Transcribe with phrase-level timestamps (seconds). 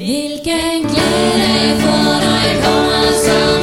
[0.00, 3.59] Vilken glädje får jag komma som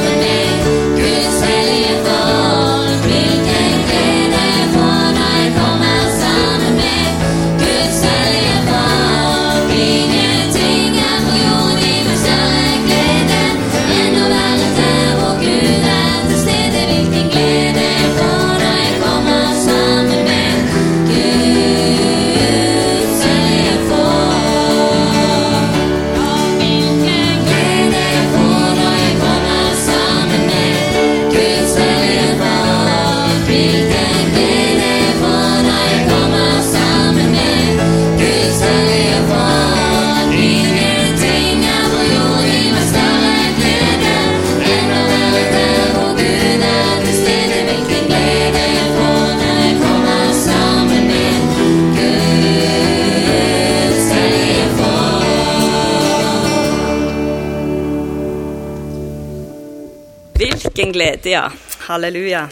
[61.38, 61.50] Halleluja,
[61.86, 62.48] halleluja.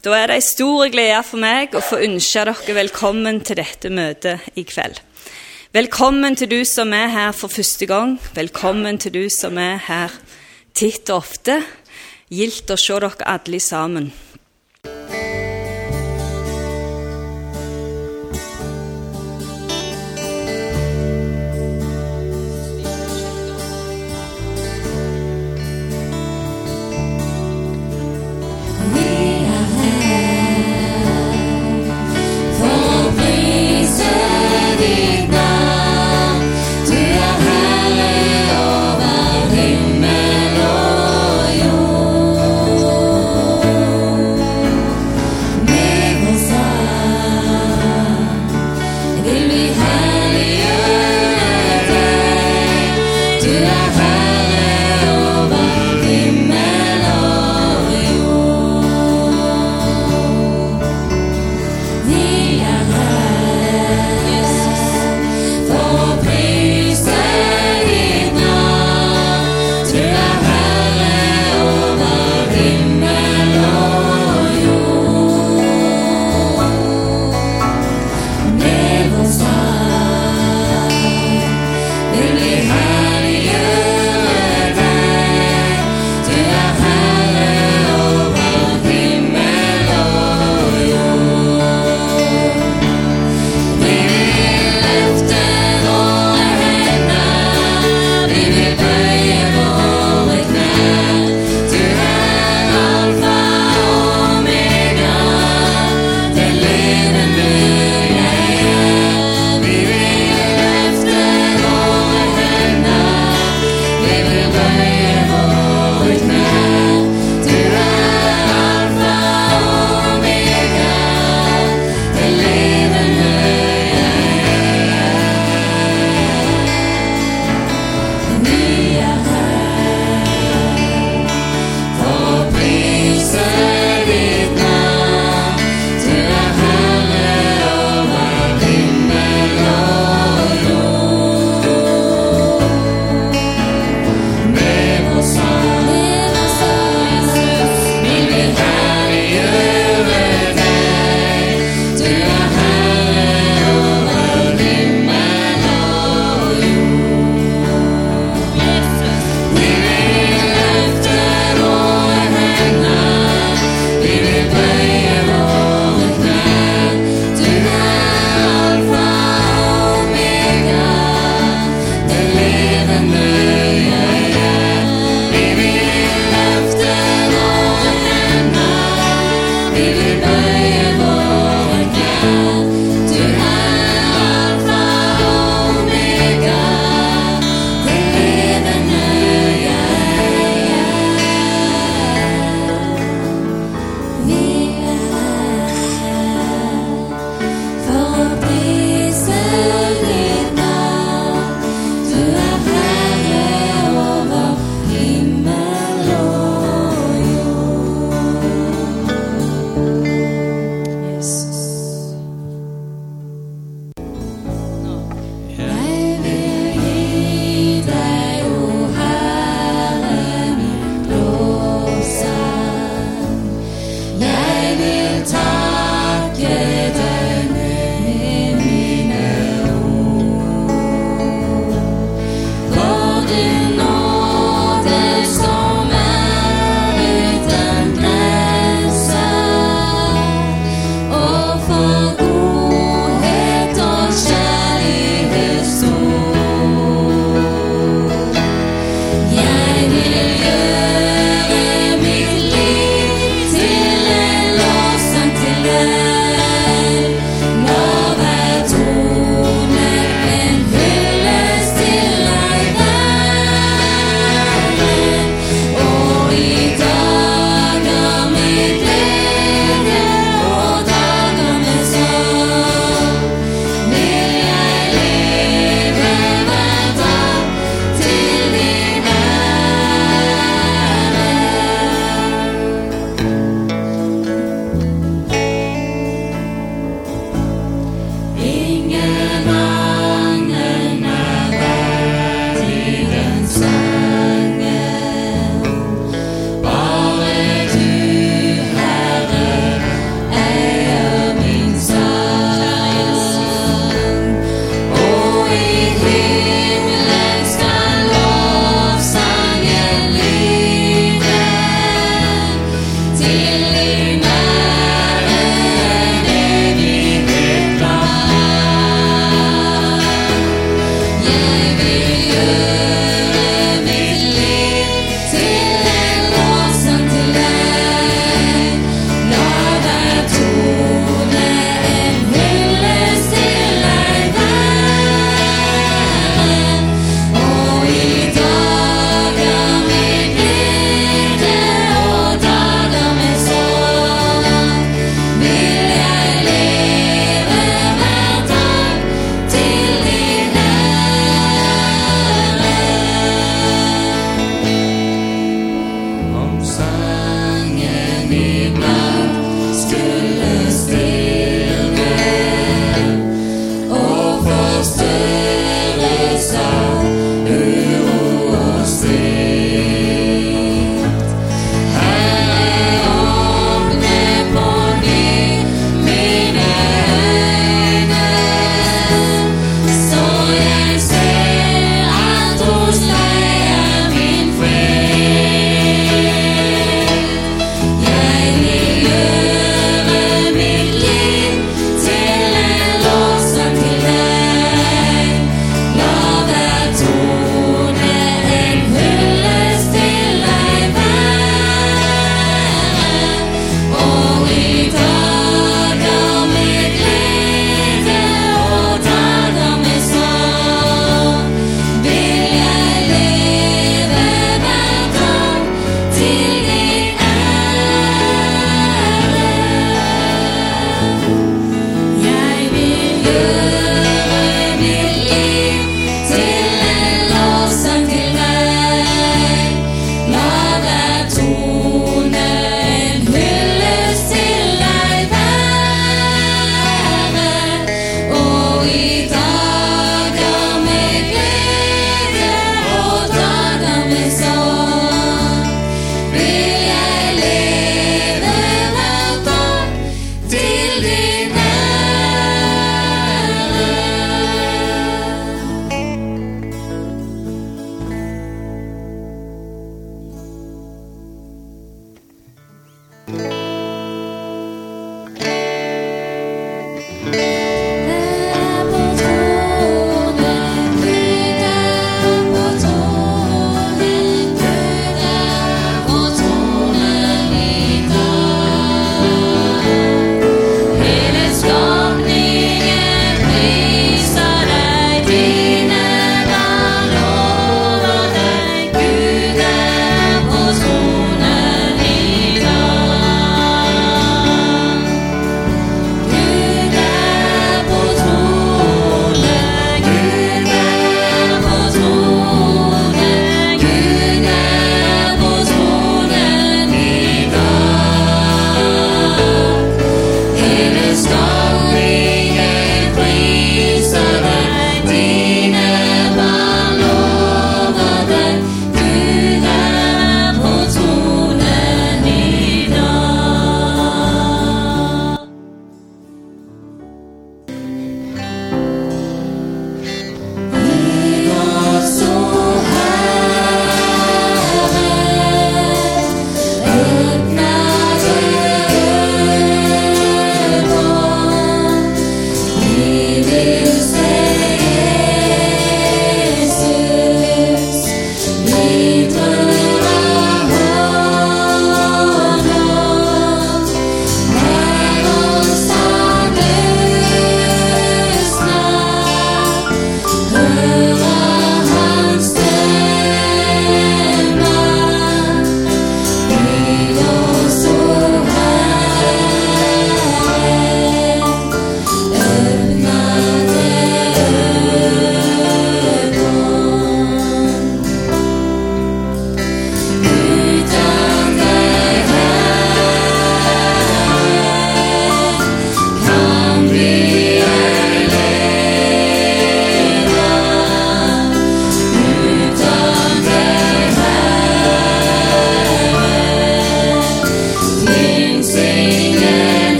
[0.00, 3.90] Da er det ei stor glede for meg å få ønske dere velkommen til dette
[3.92, 5.02] møtet i kveld.
[5.76, 8.14] Velkommen til du som er her for første gang.
[8.32, 10.14] Velkommen til du som er her
[10.72, 11.58] titt og ofte.
[12.32, 14.08] Gildt å se dere alle sammen.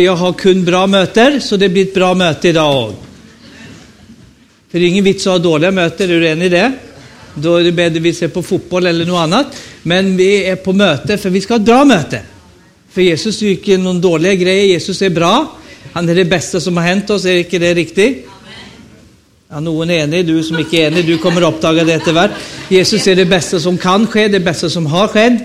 [0.00, 2.96] För jag har kun bra möten, så det blir ett bra möte idag också.
[4.70, 6.72] För det är ingen vits att ha dåliga möten, är du enig i det?
[7.34, 9.46] Då är det bättre vi ser på fotboll eller något annat.
[9.82, 12.20] Men vi är på möte för vi ska ha ett bra möte.
[12.90, 15.56] För Jesus gick ju någon dåliga grejer, Jesus är bra.
[15.92, 18.28] Han är det bästa som har hänt oss, är inte det riktigt?
[19.50, 22.30] Ja, någon är enig, du som inte är enig, du kommer att uppdaga det efterhvert.
[22.68, 25.42] Jesus är det bästa som kan ske, det bästa som har skett.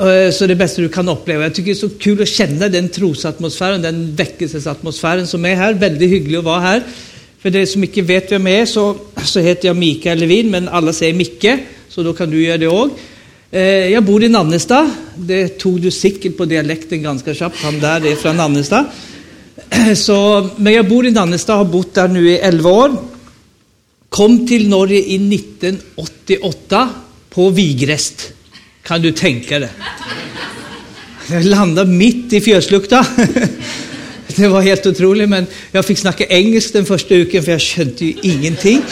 [0.00, 1.42] Eh, så det bästa du kan uppleva.
[1.42, 5.74] Jag tycker det är så kul att känna den trosatmosfären, den väckelsesatmosfären som är här.
[5.74, 6.82] Väldigt hyggligt att vara här.
[7.38, 10.68] För det som inte vet vem jag är så, så heter jag Mikael Levin, men
[10.68, 12.96] alla säger Micke, så då kan du göra det också.
[13.50, 14.90] Eh, jag bor i Nannestad.
[15.16, 17.56] Det tog du säkert på dialekten ganska snabbt.
[17.62, 18.84] Han där är från Nannestad.
[19.96, 22.96] Så, men jag bor i Nannestad, har bott där nu i 11 år.
[24.08, 26.90] Kom till Norge i 1988
[27.30, 28.32] på Vigrest.
[28.86, 29.68] Kan du tänka dig?
[31.30, 33.06] Jag landade mitt i fjöslukta.
[34.36, 38.04] Det var helt otroligt, men jag fick snacka engelska den första uken för jag kände
[38.04, 38.82] ju ingenting.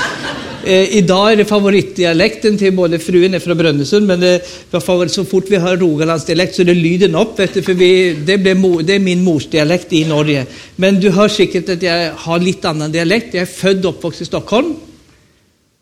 [0.64, 5.12] Eh, idag är det favoritdialekten till både fruen är från Brönnösund, men det var favorit,
[5.12, 8.38] så fort vi hör Rogalandsdialekt så är det lyden upp, vet du, för vi, det,
[8.38, 10.46] blev, mo- det är min morsdialekt i Norge.
[10.76, 13.34] Men du hör säkert att jag har lite annan dialekt.
[13.34, 14.74] Jag är född och uppvuxen i Stockholm.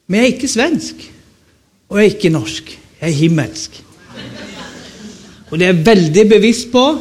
[0.07, 0.95] Men jag är inte svensk.
[1.89, 2.79] Och jag är inte norsk.
[2.99, 3.71] Jag är himmelsk.
[5.53, 6.99] Och det är jag väldigt bevisst på.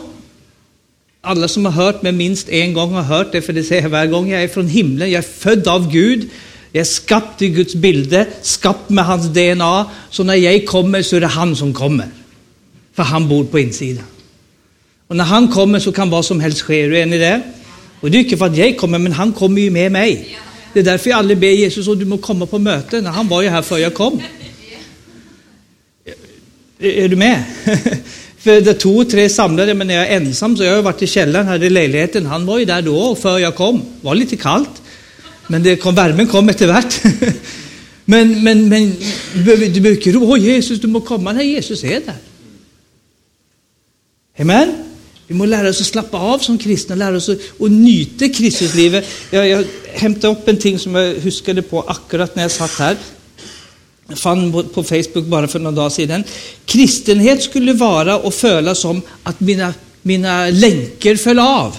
[1.21, 3.89] Alla som har hört mig minst en gång har hört det, för det säger jag
[3.89, 4.29] varje gång.
[4.29, 6.29] Jag är från himlen, jag är född av Gud.
[6.71, 9.85] Jag är skapt i Guds bilder, skapt med hans DNA.
[10.09, 12.07] Så när jag kommer så är det han som kommer.
[12.93, 14.05] För han bor på insidan.
[15.07, 17.41] Och när han kommer så kan vad som helst ske, är du enig i det?
[17.99, 20.37] Och det är inte för att jag kommer, men han kommer ju med mig.
[20.73, 23.05] Det är därför jag aldrig ber Jesus att du må komma på möten.
[23.05, 24.21] Han var ju här för jag kom.
[26.79, 27.43] Är du med?
[28.43, 31.01] För det tog tre samlade, men när jag är ensam så jag har jag varit
[31.01, 32.25] i källaren här i lägenheten.
[32.25, 33.77] Han var ju där då, för jag kom.
[33.77, 34.81] Det var lite kallt.
[35.47, 37.01] Men det kom, värmen kom efterhvert.
[38.05, 38.95] Men, men, men
[39.33, 41.31] du behöver du behöver inte ropa, Jesus, du må komma.
[41.31, 42.15] när Jesus är där.
[44.39, 44.73] Amen?
[45.27, 49.05] Vi måste lära oss att slappa av som kristna, lära oss att att nyta Kristuslivet.
[49.29, 52.97] Jag, jag hämtade upp en ting som jag huskade på akkurat när jag satt här.
[54.11, 56.23] Jag fann på- Facebook bara för några dagar sedan.
[56.65, 61.75] Kristenhet skulle vara och föla som att mina, mina länkar föll av.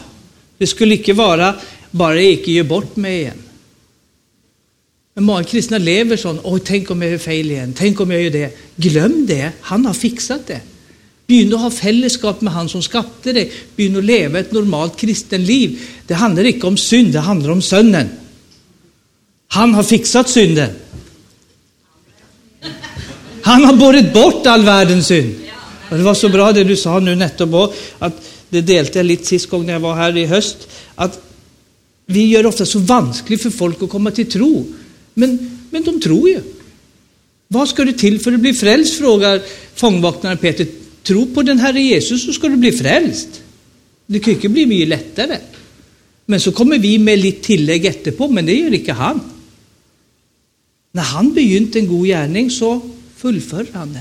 [0.58, 1.54] Det skulle inte vara
[1.90, 3.38] bara jag inte gör bort mig igen.
[5.14, 8.22] Men många kristna lever så, åh tänk om jag gör fel igen, tänk om jag
[8.22, 8.58] gör det.
[8.76, 10.60] Glöm det, han har fixat det.
[11.26, 13.52] Begynn ha fällskap med Han som skapade dig.
[13.76, 15.80] Begynn leva ett normalt normalt kristenliv.
[16.06, 18.08] Det handlar inte om synd, det handlar om sönnen.
[19.48, 20.70] Han har fixat synden.
[23.42, 25.34] Han har båret bort all världens synd.
[25.90, 29.26] Och Det var så bra det du sa nu, nettopp att det delte jag lite
[29.26, 31.22] sist gången jag var här i höst, att
[32.06, 34.66] vi gör det ofta så vanskligt för folk att komma till tro.
[35.14, 36.40] Men, men de tror ju.
[37.48, 38.94] Vad ska du till för att bli frälst?
[38.94, 39.40] frågar
[39.74, 40.66] fångvaktaren Peter.
[41.02, 43.28] Tro på den Herre Jesus, så ska du bli frälst.
[44.06, 45.36] Det kan inte bli mycket lättare.
[46.26, 49.20] Men så kommer vi med lite tillägg efterpå, men det gör inte han.
[50.92, 52.80] När han begynte en god gärning så
[53.22, 54.00] Fullföljande.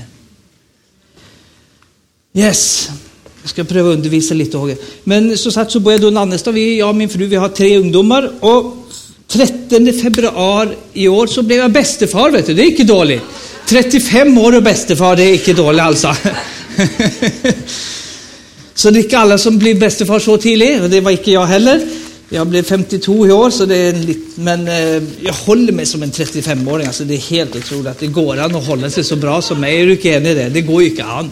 [2.34, 2.90] Yes.
[3.42, 4.76] Jag ska pröva undervisa lite Håge.
[5.04, 6.58] Men så sagt så bor jag då i Nannestad.
[6.58, 8.32] Jag och min fru vi har tre ungdomar.
[8.40, 8.76] Och
[9.26, 12.30] 13 februari i år så blev jag bästefar.
[12.30, 12.54] Vet du.
[12.54, 13.22] Det är inte dåligt.
[13.66, 16.08] 35 år och bästefar, det är inte dåligt alltså.
[18.74, 20.80] så det är inte alla som blir bästefar så tidigt.
[20.80, 21.88] Och det var inte jag heller.
[22.34, 26.02] Jag blev 52 i år, så det är lite, men eh, jag håller mig som
[26.02, 26.86] en 35-åring.
[26.86, 29.60] Alltså, det är helt otroligt att det går an att hålla sig så bra som
[29.60, 29.80] mig.
[29.80, 30.48] Är du inte enig i det?
[30.48, 31.30] Det går ju inte an.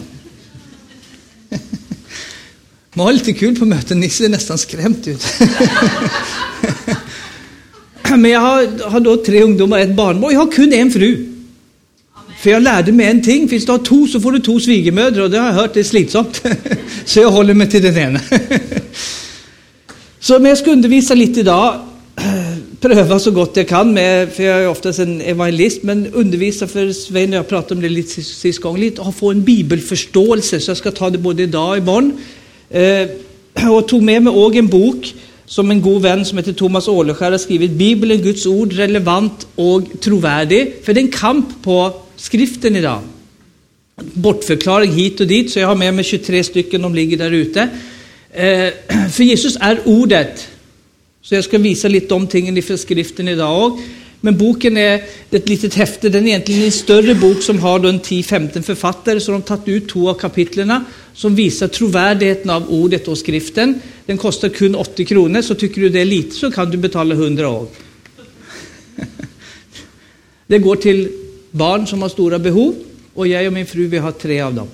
[2.93, 5.25] Man har lite kul på möten, ni ser nästan skrämt ut.
[8.09, 11.27] Men jag har, har då tre ungdomar, och ett barnbarn jag har kun en fru.
[12.41, 15.29] För jag lärde mig en ting, finns det har så får du två svigermödrar och
[15.29, 16.43] det har jag hört det är slitsamt.
[17.05, 18.19] Så jag håller mig till den ena.
[20.23, 21.79] Så men jag ska undervisa lite idag,
[22.79, 26.91] pröva så gott jag kan med, för jag är oftast en evangelist, men undervisa för
[26.91, 30.59] Svein och jag pratade om det lite sist, sist gång, lite och få en bibelförståelse,
[30.59, 32.21] så jag ska ta det både idag och imorgon.
[32.69, 33.07] Eh,
[33.71, 35.13] och tog med mig också en bok
[35.45, 39.81] som en god vän som heter Thomas Åleskär har skrivit, Bibeln, Guds ord, relevant och
[39.99, 40.73] trovärdig.
[40.83, 42.99] För det är en kamp på skriften idag.
[44.13, 47.69] Bortförklaring hit och dit, så jag har med mig 23 stycken, de ligger där ute.
[48.33, 48.73] Eh,
[49.11, 50.47] för Jesus är ordet.
[51.21, 53.79] Så jag ska visa lite om tingen i skriften idag.
[54.23, 57.99] Men boken är ett litet häfte, den är egentligen en större bok som har en
[57.99, 63.07] 10-15 författare, så de har tagit ut två av kapitlerna som visar trovärdigheten av ordet
[63.07, 63.81] och skriften.
[64.05, 67.15] Den kostar kun 80 kronor, så tycker du det är lite så kan du betala
[67.15, 67.67] 100 år.
[70.47, 71.09] Det går till
[71.51, 72.75] barn som har stora behov
[73.13, 74.67] och jag och min fru vi har tre av dem.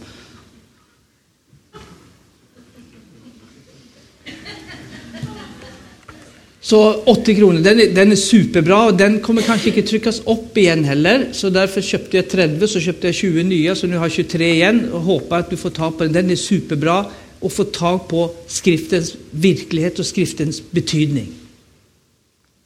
[6.68, 10.58] Så 80 kronor, den är, den är superbra och den kommer kanske inte tryckas upp
[10.58, 11.30] igen heller.
[11.32, 14.54] Så därför köpte jag 30, så köpte jag 20 nya, så nu har jag 23
[14.54, 16.14] igen och hoppas att du får tag på den.
[16.14, 17.06] Den är superbra
[17.40, 21.28] och få tag på skriftens verklighet och skriftens betydning.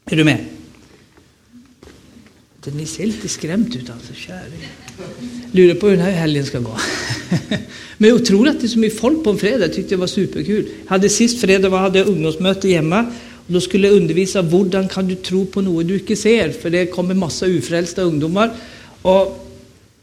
[0.05, 0.45] Är du med?
[2.65, 4.67] Ni ser lite skrämt ut alltså, kärring.
[5.51, 6.77] Lurar på hur den här helgen ska gå.
[7.97, 9.99] Men jag tror att det är så mycket folk på en fredag, jag tyckte det
[9.99, 10.67] var superkul.
[10.83, 13.13] Jag hade sist fredag var, hade jag ungdomsmöte hemma
[13.51, 16.51] då skulle jag undervisa hur kan du tro på något du inte ser?
[16.51, 18.51] För det kommer massa ofrälsta ungdomar.
[19.01, 19.21] Och,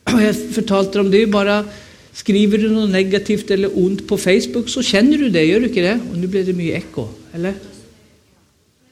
[0.04, 1.64] och jag förtalade dem det, är bara
[2.12, 5.80] skriver du något negativt eller ont på Facebook så känner du det, gör du inte
[5.80, 6.00] det?
[6.10, 7.54] Och nu blev det mycket eko, eller?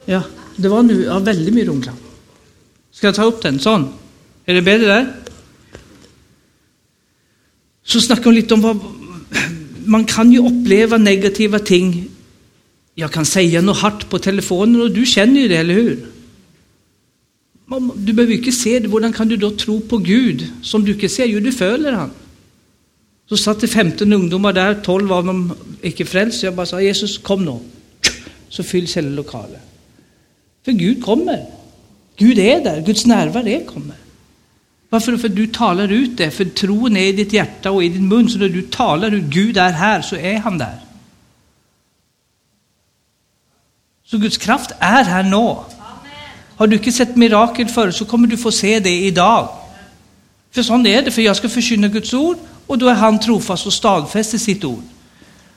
[0.04, 0.22] Ja,
[0.56, 1.96] det var nu ja, väldigt mycket rumklang.
[2.90, 3.58] Ska jag ta upp den?
[3.58, 3.88] Sån.
[4.44, 5.12] Är det bättre där?
[7.84, 8.78] Så snackar hon lite om vad
[9.84, 12.10] man kan ju uppleva negativa ting.
[12.98, 16.06] Jag kan säga något hårt på telefonen och du känner ju det, eller hur?
[17.94, 18.88] Du behöver inte se det.
[18.88, 21.26] Hur kan du då tro på Gud som du inte ser?
[21.26, 22.11] Jo, du följer han.
[23.28, 26.42] Så satt det 15 ungdomar där, 12 av dem icke frälst.
[26.42, 27.59] Jag bara sa Jesus, kom nu.
[28.48, 29.61] Så fylls hela lokalen.
[30.64, 31.44] För Gud kommer.
[32.16, 33.96] Gud är där, Guds närvaro kommer.
[34.88, 35.16] Varför?
[35.16, 38.28] För du talar ut det, för tron är i ditt hjärta och i din mun.
[38.28, 40.86] Så när du talar ut Gud är här, så är han där.
[44.06, 45.56] Så Guds kraft är här nu.
[46.56, 49.48] Har du inte sett mirakel förut så kommer du få se det idag.
[50.50, 53.66] För sånt är det, för jag ska förkynna Guds ord och då är han trofast
[53.66, 54.82] och stadfäster sitt ord.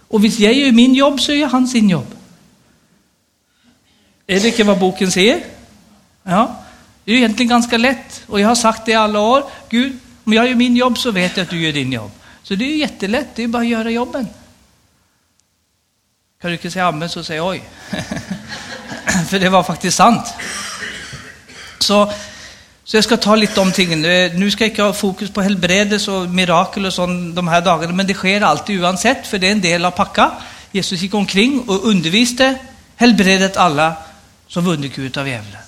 [0.07, 2.15] Och om jag gör min jobb så gör han sin jobb.
[4.27, 5.43] Är det inte vad boken säger?
[6.23, 6.55] Ja,
[7.05, 8.23] det är egentligen ganska lätt.
[8.27, 9.43] Och jag har sagt det i alla år.
[9.69, 12.11] Gud, om jag gör min jobb så vet jag att du gör din jobb.
[12.43, 14.27] Så det är jättelätt, det är bara att göra jobben.
[16.41, 17.63] Kan du inte säga amen så säg oj.
[19.29, 20.33] För det var faktiskt sant.
[21.79, 22.13] Så,
[22.83, 24.05] så jag ska ta lite om tingen.
[24.05, 27.61] Eh, nu ska jag inte ha fokus på helbredelse och mirakel och sånt de här
[27.61, 30.31] dagarna, men det sker alltid oavsett, för det är en del av packa.
[30.71, 32.55] Jesus gick omkring och undervisade
[32.95, 33.93] helbredet alla
[34.47, 35.61] som vunnit ut av djävulen.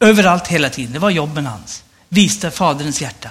[0.00, 1.82] Överallt hela tiden, det var jobben hans.
[2.08, 3.30] Viste Faderns hjärta.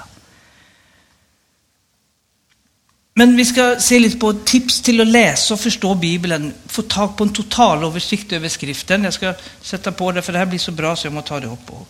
[3.14, 6.54] Men vi ska se lite på tips till att läsa och förstå Bibeln.
[6.66, 9.04] Få tag på en totalöversikt över skriften.
[9.04, 11.40] Jag ska sätta på det, för det här blir så bra så jag måste ta
[11.40, 11.70] det upp.
[11.70, 11.88] Och...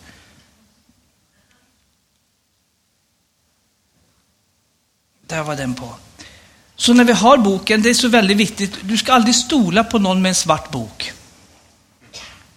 [5.26, 5.94] Där var den på.
[6.76, 9.98] Så när vi har boken, det är så väldigt viktigt, du ska aldrig stola på
[9.98, 11.12] någon med en svart bok.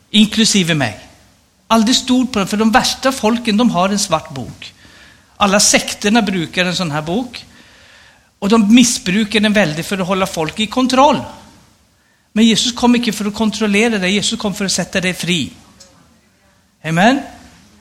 [0.10, 1.00] Inklusive mig.
[1.68, 4.74] Aldrig stol på den, för de värsta folken de har en svart bok.
[5.38, 7.46] Alla sekterna brukar en sån här bok.
[8.40, 11.22] Och de missbrukar den väldigt för att hålla folk i kontroll.
[12.34, 15.52] Men Jesus kom inte för att kontrollera dig, Jesus kom för att sätta dig fri.
[16.84, 17.20] Amen.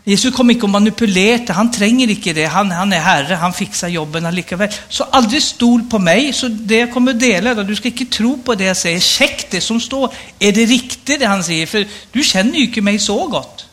[0.05, 2.45] Jesus kom inte och manipulerade, han tränger inte det.
[2.45, 4.69] Han, han är herre, han fixar jobben likaväl.
[4.89, 8.05] Så aldrig stol på mig, så det jag kommer att dela, då, du ska inte
[8.05, 9.01] tro på det jag säger.
[9.01, 10.13] Check det som står.
[10.39, 11.67] Är det riktigt det han säger?
[11.67, 13.67] För du känner ju inte mig så gott.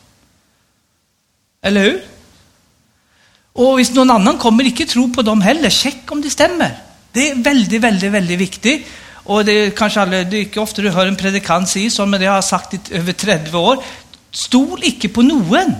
[1.61, 2.01] Eller hur?
[3.53, 5.69] Och om någon annan kommer, inte tro på dem heller.
[5.69, 6.77] Check om det stämmer.
[7.11, 8.87] Det är väldigt, väldigt, väldigt viktigt.
[9.13, 12.05] Och det är kanske aldrig, det är inte ofta du hör en predikant säga så,
[12.05, 13.83] men det har jag sagt i över 30 år.
[14.31, 15.73] Stol icke på någon.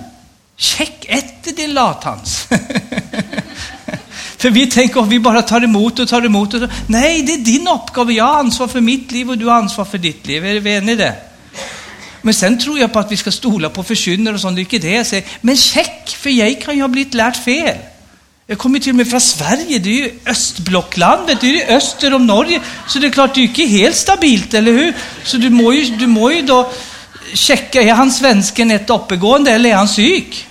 [0.56, 2.46] Check efter din latans.
[4.36, 6.54] för vi tänker att vi bara tar emot och tar emot.
[6.54, 6.70] Och tar...
[6.86, 8.16] Nej, det är din uppgift.
[8.16, 10.46] Jag har ansvar för mitt liv och du har ansvar för ditt liv.
[10.46, 11.14] Är vi eniga i det?
[12.24, 14.56] Men sen tror jag på att vi ska stola på förkynnare och sånt.
[14.56, 15.24] Det är inte det jag säger.
[15.40, 17.76] Men check, för jag kan ju ha blivit lärt fel.
[18.46, 22.14] Jag kommer till och med från Sverige, det är ju östblocklandet, det är ju öster
[22.14, 22.60] om Norge.
[22.88, 24.92] Så det är klart, det är ju inte helt stabilt, eller hur?
[25.24, 26.72] Så du må ju, du må ju då
[27.34, 30.46] checka, är han svensken ett uppegående eller är han psyk?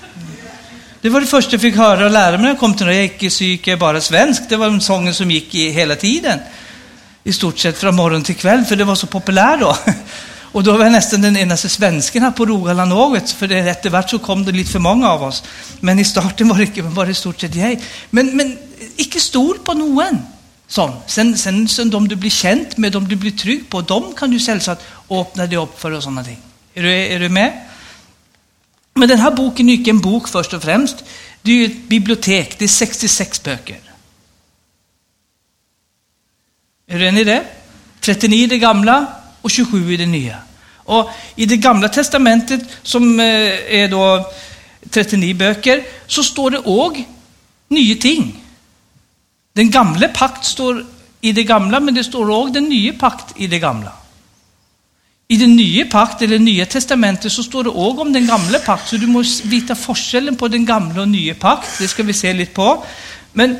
[1.01, 2.99] Det var det första jag fick höra och lära mig när jag kom till Norge.
[2.99, 4.41] Jag är inte psyk, jag är bara svensk.
[4.49, 6.39] Det var en sången som gick i hela tiden.
[7.23, 9.77] I stort sett från morgon till kväll, för det var så populär då.
[10.53, 14.19] Och då var jag nästan den enda svensken här på Rogalandåget, för det eftervart så
[14.19, 15.43] kom det lite för många av oss.
[15.79, 17.81] Men i starten var det, var det i stort sett jag.
[18.09, 18.57] Men, men
[18.95, 20.17] inte stor på någon.
[20.67, 20.91] Sån.
[21.07, 24.31] Sen, sen, sen de du blir känd med, de du blir trygg på, de kan
[24.31, 26.37] du självklart öppna dig upp för och sådana ting.
[26.73, 27.61] Är du, är du med?
[28.93, 31.03] Men den här boken är inte en bok först och främst.
[31.41, 33.79] Det är ju ett bibliotek, det är 66 böcker.
[36.87, 37.43] Är du enig i det?
[37.99, 40.37] 39 är det gamla och 27 i det nya.
[40.75, 43.25] Och I det gamla testamentet, som eh,
[43.69, 44.31] är då
[44.89, 47.03] 39 böcker, så står det òg
[47.69, 48.43] nya ting.
[49.53, 50.85] Den gamla pakt står
[51.21, 53.91] i det gamla, men det står òg den nya pakt i det gamla.
[55.27, 58.89] I den nya pakt, eller nya testamentet, så står det òg om den gamla pakt,
[58.89, 61.79] så du måste veta forskellen på den gamla och nya pakt.
[61.79, 62.83] Det ska vi se lite på.
[63.33, 63.57] Men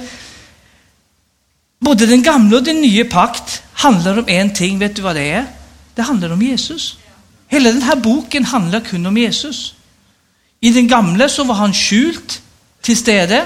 [1.79, 5.31] både den gamla och den nya pakt handlar om en ting, vet du vad det
[5.31, 5.45] är?
[5.95, 6.97] Det handlar om Jesus.
[7.47, 9.75] Hela den här boken handlar kun om Jesus.
[10.59, 12.41] I den gamla så var han skjult
[12.81, 13.45] till stede.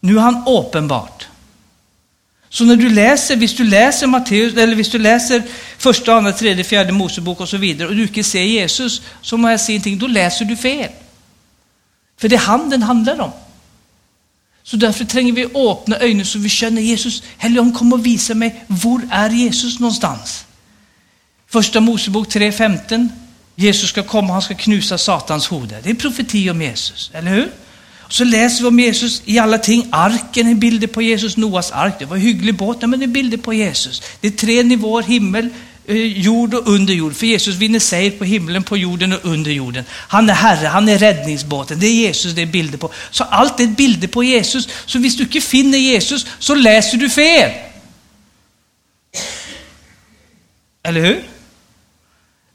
[0.00, 1.26] Nu är han uppenbart.
[2.48, 5.42] Så när du läser, om du läser Matteus, eller du läser
[5.78, 9.50] första, andra, tredje, fjärde Mosebok och så vidare och du inte ser Jesus, så må
[9.50, 10.90] jag säga en ting, då läser du fel.
[12.20, 13.30] För det är han den handlar om.
[14.62, 17.22] Så därför tränger vi öppna ögonen så vi känner Jesus.
[17.36, 20.44] Helgon, kom och visa mig, var är Jesus någonstans?
[21.50, 23.08] Första Mosebok 3.15.
[23.56, 25.80] Jesus ska komma, han ska knusa Satans hode.
[25.82, 27.48] Det är profeti om Jesus, eller hur?
[28.08, 29.88] Så läser vi om Jesus i alla ting.
[29.90, 31.94] Arken är bilder på Jesus, Noas ark.
[31.98, 34.02] Det var en hygglig båt, men det är bilder på Jesus.
[34.20, 35.48] Det är tre nivåer, himmel,
[35.86, 37.16] eh, jord och under jord.
[37.16, 39.84] För Jesus vinner seger på himlen, på jorden och under jorden.
[39.90, 41.80] Han är Herre, han är räddningsbåten.
[41.80, 42.90] Det är Jesus det är bilder på.
[43.10, 44.68] Så allt är bilder på Jesus.
[44.86, 47.50] Så om du inte finner Jesus, så läser du fel.
[50.82, 51.37] Eller hur?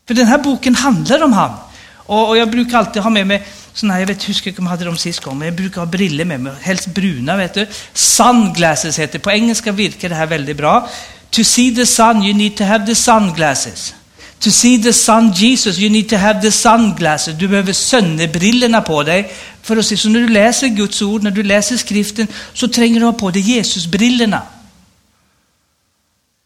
[0.08, 1.52] För den här boken handlar om han.
[1.96, 4.86] Och, och jag brukar alltid ha med mig såna här, jag vet hur jag hade
[4.86, 7.68] dem sist gång, men jag brukar ha briller med mig, helst bruna vet du.
[7.94, 10.90] Sunglasses heter På engelska virkar det här väldigt bra.
[11.30, 13.96] To see the sun you need to have the sunglasses.
[14.40, 17.38] To see the sun Jesus you need to have the sunglasses.
[17.38, 19.98] Du behöver sönderbrillorna på dig för att se.
[19.98, 23.32] Så när du läser Guds ord, när du läser skriften, så tränger du ha på
[23.32, 24.42] dig Jesusbrillorna.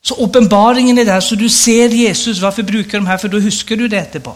[0.01, 2.39] Så uppenbaringen är där, så du ser Jesus.
[2.39, 3.17] Varför brukar de här?
[3.17, 4.35] För då huskar du det efterpå.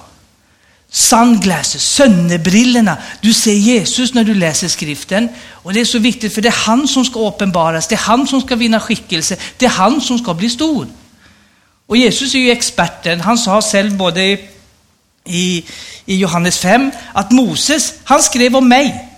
[0.90, 2.98] Sunglasses, sönderbrillorna.
[3.22, 5.30] Du ser Jesus när du läser skriften.
[5.50, 7.88] Och det är så viktigt, för det är han som ska uppenbaras.
[7.88, 9.38] Det är han som ska vinna skickelse.
[9.58, 10.88] Det är han som ska bli stor.
[11.88, 13.22] Och Jesus är ju experten.
[13.22, 14.38] Han sa själv både
[15.26, 15.66] i,
[16.06, 19.11] i Johannes 5 att Moses, han skrev om mig.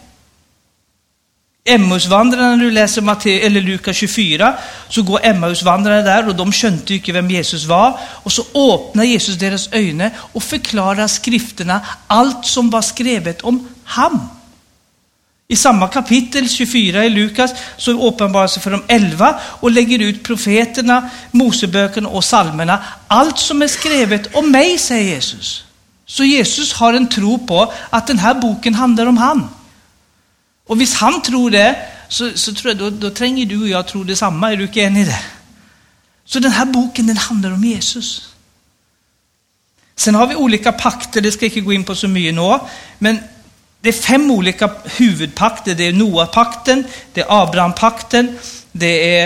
[1.66, 4.54] Emmausvandrarna, när du läser Matte, eller Lukas 24,
[4.90, 8.00] så går Emmausvandrarna där och de skönte inte vem Jesus var.
[8.24, 14.30] Och så öppnar Jesus deras ögon och förklarar skrifterna, allt som var skrivet om ham.
[15.48, 20.24] I samma kapitel 24 i Lukas så uppenbarar sig för de elva och lägger ut
[20.24, 22.84] profeterna, Moseböckerna och salmerna.
[23.08, 25.64] Allt som är skrivet om mig, säger Jesus.
[26.06, 29.50] Så Jesus har en tro på att den här boken handlar om han.
[30.68, 31.76] Och visst han tror det,
[32.10, 34.52] så, så tror jag, då, då tränger du och jag tro detsamma.
[34.52, 35.20] Är du inte enig i det?
[36.26, 38.30] Så den här boken den handlar om Jesus.
[39.96, 42.60] Sen har vi olika pakter, det ska jag inte gå in på så mycket nu.
[42.98, 43.20] Men
[43.82, 45.76] det är fem olika huvudpakter.
[45.76, 48.38] Det är Noa-pakten, det är Abraham-pakten,
[48.72, 49.24] det är,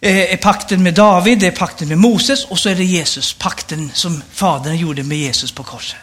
[0.00, 3.32] eh, är pakten med David, det är pakten med Moses och så är det Jesus,
[3.32, 5.96] pakten som Fadern gjorde med Jesus på korset.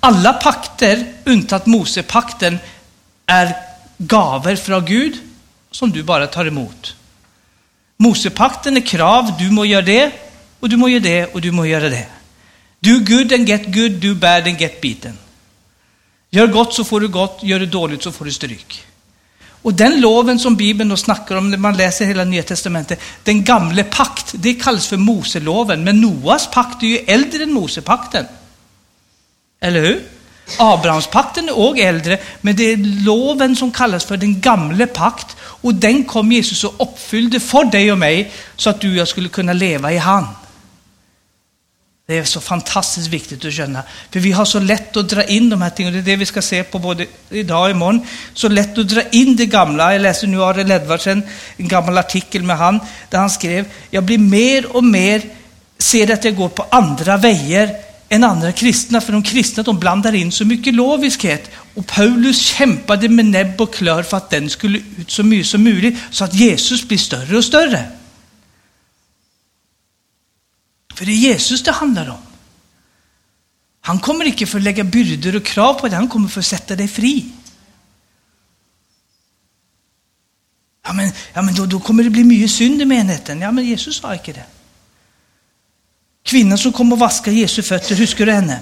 [0.00, 2.58] Alla pakter, undantaget Mosepakten,
[3.26, 3.54] är
[3.98, 5.18] gaver från Gud
[5.70, 6.96] som du bara tar emot.
[7.96, 10.12] Mosepakten är krav, du må göra det,
[10.60, 12.06] och du må göra det, och du må göra det.
[12.80, 15.18] Do good and get good, do bad and get beaten.
[16.30, 18.84] Gör gott så får du gott, gör du dåligt så får du stryk.
[19.64, 23.44] Och den loven som Bibeln då snackar om när man läser hela Nya Testamentet, den
[23.44, 25.84] gamle pakt, det kallas för Moseloven.
[25.84, 28.26] Men Noas pakt är ju äldre än Mosepakten.
[29.60, 30.02] Eller hur?
[30.58, 35.36] Abrahamspakten är också äldre, men det är loven som kallas för den gamle pakt.
[35.40, 39.08] Och den kom Jesus och uppfyllde för dig och mig, så att du och jag
[39.08, 40.26] skulle kunna leva i han.
[42.06, 43.82] Det är så fantastiskt viktigt att känna.
[44.10, 45.92] För vi har så lätt att dra in de här tingen.
[45.92, 48.06] Det är det vi ska se på både idag och imorgon.
[48.34, 49.92] Så lätt att dra in det gamla.
[49.92, 51.22] Jag läser nu Arild Edvardsen,
[51.56, 52.80] en gammal artikel med han,
[53.10, 55.22] där han skrev, jag blir mer och mer,
[55.78, 57.70] ser att jag går på andra vägar
[58.14, 59.00] än andra kristna.
[59.00, 61.50] För de kristna de blandar in så mycket loviskhet.
[61.74, 65.64] Och Paulus kämpade med näbb och klör för att den skulle ut så mycket som
[65.64, 65.98] möjligt.
[66.10, 67.90] Så att Jesus blir större och större.
[70.94, 72.18] För det är Jesus det handlar om.
[73.80, 76.46] Han kommer inte för att lägga byrder och krav på dig, han kommer för att
[76.46, 77.32] sätta dig fri.
[80.86, 83.40] Ja, men, ja, men då, då kommer det bli mycket synd i menigheten.
[83.40, 84.44] Ja, men Jesus sa inte det.
[86.24, 88.60] Kvinnan som kom och vaskade Jesu fötter, huskar du henne?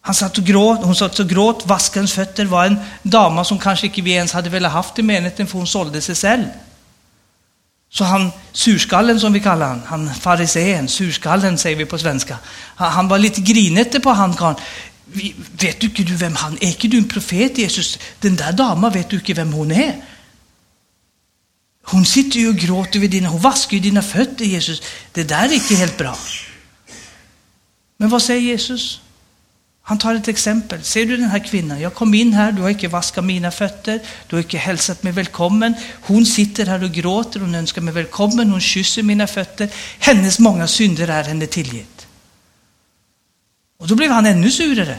[0.00, 3.58] Han satt och gråt, hon satt och gråt, vaskade hans fötter, var en dama som
[3.58, 6.44] kanske inte vi ens hade velat haft i menigheten för hon sålde sig själv.
[7.90, 12.38] Så han, surskallen som vi kallar han, han farisén, surskallen säger vi på svenska.
[12.54, 14.56] Han, han var lite grinete på han karln.
[15.52, 16.64] Vet du inte du vem han är?
[16.64, 17.98] Är inte du en profet Jesus?
[18.20, 19.96] Den där damen, vet du inte vem hon är?
[21.84, 24.82] Hon sitter ju och gråter vid dina, hon vaskar ju dina fötter Jesus.
[25.12, 26.16] Det där är inte helt bra.
[28.02, 29.00] Men vad säger Jesus?
[29.82, 30.84] Han tar ett exempel.
[30.84, 31.80] Ser du den här kvinnan?
[31.80, 35.12] Jag kom in här, du har inte vaskat mina fötter, du har inte hälsat mig
[35.12, 35.74] välkommen.
[36.00, 39.68] Hon sitter här och gråter, hon önskar mig välkommen, hon kysser mina fötter.
[39.98, 42.06] Hennes många synder är henne tillgitt.
[43.78, 44.98] Och då blev han ännu surare.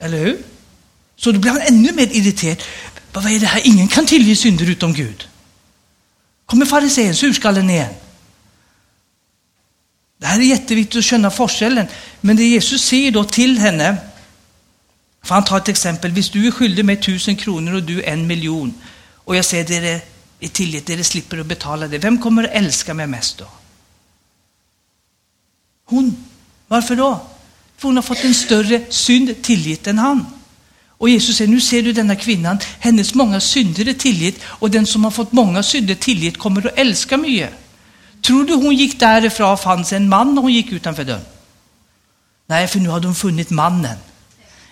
[0.00, 0.38] Eller hur?
[1.16, 2.62] Så då blev han ännu mer irriterad.
[3.12, 3.66] Vad är det här?
[3.66, 5.28] Ingen kan tillge synder utom Gud.
[6.44, 7.94] Kommer farisén, surskallen igen.
[10.18, 11.86] Det här är jätteviktigt att känna forskellen.
[12.20, 13.96] Men det Jesus säger då till henne,
[15.22, 18.26] för han tar ett exempel, visst du är skyldig mig tusen kronor och du en
[18.26, 18.74] miljon
[19.26, 20.02] och jag säger det
[20.40, 21.98] är tillit, det slipper att betala det.
[21.98, 23.44] Vem kommer att älska mig mest då?
[25.84, 26.24] Hon.
[26.68, 27.26] Varför då?
[27.76, 30.26] För hon har fått en större synd tillit än han.
[30.88, 34.86] Och Jesus säger, nu ser du denna kvinnan, hennes många synder är tillit, och den
[34.86, 37.52] som har fått många synder tillit kommer att älska mycket.
[38.26, 41.24] Tror du hon gick därifrån och fanns en man när hon gick utanför dörren?
[42.46, 43.98] Nej, för nu hade hon funnit mannen.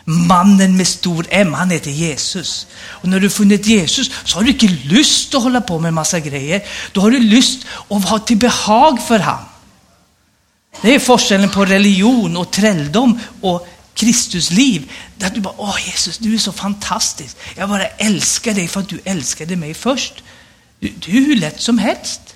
[0.04, 2.66] Mannen med stor M, han heter Jesus.
[2.76, 6.20] Och när du funnit Jesus så har du inte lust att hålla på med massa
[6.20, 6.62] grejer.
[6.92, 9.44] Då har du lust att ha till behag för han.
[10.82, 14.90] Det är forskellen på religion och trälldom och Kristusliv.
[15.16, 17.36] Där du bara, åh Jesus, du är så fantastisk.
[17.56, 20.22] Jag bara älskar dig för att du älskade mig först.
[20.80, 22.33] Du, du är hur lätt som helst.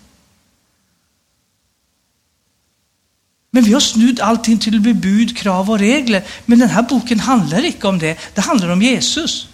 [3.58, 6.22] Men vi har snudd allting till bebud, krav och regler.
[6.46, 8.18] Men den här boken handlar inte om det.
[8.34, 9.48] Det handlar om Jesus.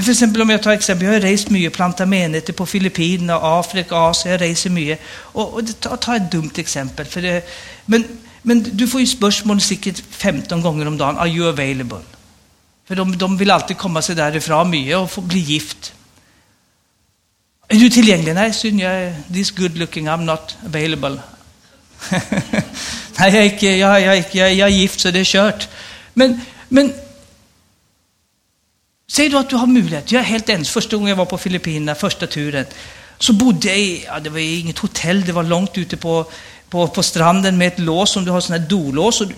[0.00, 3.96] För exempel om jag tar exempel, jag har rest mycket, plantat menigheter på Filippinerna, Afrika,
[3.96, 5.00] Asien, jag reser mycket.
[5.08, 7.06] Och, och ta, ta ett dumt exempel.
[7.06, 7.48] För det,
[7.86, 8.04] men,
[8.42, 12.00] men du får ju spörsmål säkert 15 gånger om dagen, are you available?
[12.88, 15.94] För de, de vill alltid komma sig därifrån mycket och få bli gift.
[17.68, 18.34] Är du tillgänglig?
[18.34, 21.18] Nej, synd, jag är this good looking, I'm not available.
[23.18, 25.68] Nej, jag är, jag, jag, jag, jag är gift så det är kört.
[26.14, 26.92] Men, men
[29.12, 30.12] säg då att du har möjlighet.
[30.12, 30.70] Jag är helt ens.
[30.70, 32.66] Första gången jag var på Filippinerna, första turen,
[33.18, 36.26] så bodde jag i, ja, det var inget hotell, det var långt ute på,
[36.68, 39.34] på, på stranden med ett lås, om du har sån här dolås, och du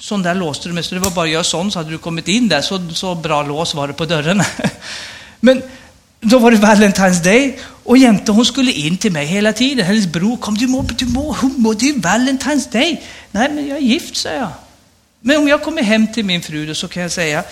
[0.00, 1.98] Sån där låste du med, så det var bara att göra sån så hade du
[1.98, 2.60] kommit in där.
[2.60, 4.42] Så, så bra lås var det på dörren.
[5.40, 5.62] Men
[6.20, 9.86] då var det Valentine's Day och jämte hon skulle in till mig hela tiden.
[9.86, 13.02] Hennes bror kom, du må, du må, hon må, det är Valentine's Day.
[13.30, 14.50] Nej, men jag är gift, sa jag.
[15.20, 17.44] Men om jag kommer hem till min fru då så kan jag säga,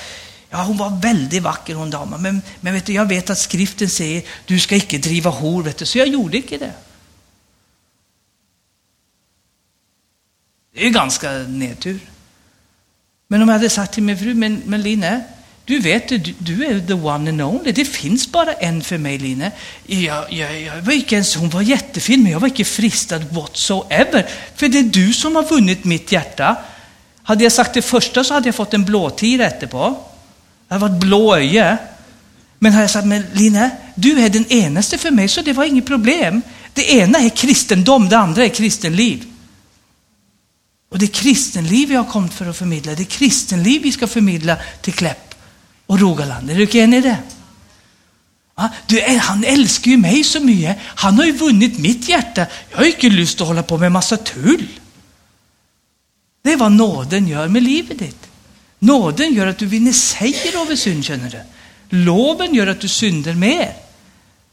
[0.51, 3.91] ja hon var väldigt vacker hon damen, men, men vet du, jag vet att skriften
[3.91, 6.73] säger, du ska icke driva hor, vet du, så jag gjorde inte det.
[10.75, 12.01] Det är ganska nedtur.
[13.29, 15.21] Men om jag hade sagt till min fru, men, men Line,
[15.67, 17.73] du vet, du, du är the one and only.
[17.73, 19.51] Det finns bara en för mig, Line.
[19.87, 24.29] Jag, jag, jag var inte ens, hon var jättefin, men jag var inte fristad whatsoever.
[24.57, 26.57] För det är du som har vunnit mitt hjärta.
[27.23, 29.99] Hade jag sagt det första så hade jag fått en blåtira efterpå.
[30.69, 31.79] Det hade varit blå öje.
[32.59, 35.65] Men har jag sagt, men Line, du är den enaste för mig, så det var
[35.65, 36.43] inget problem.
[36.73, 39.25] Det ena är kristendom, det andra är kristenliv.
[40.91, 42.95] Och det är kristenliv jag har kommit för att förmedla.
[42.95, 45.26] Det är kristenliv vi ska förmedla till Kläpp
[45.87, 46.51] och Rogaland.
[46.51, 47.19] Är du inte enig i det?
[48.57, 50.79] Ja, du, eh, han älskar ju mig så mycket.
[50.83, 52.47] Han har ju vunnit mitt hjärta.
[52.71, 54.67] Jag har ju inte lust att hålla på med massa tull.
[56.43, 58.27] Det är vad nåden gör med livet ditt.
[58.79, 61.41] Nåden gör att du vinner seger över synd, känner du.
[61.97, 63.77] Loven gör att du synder mer.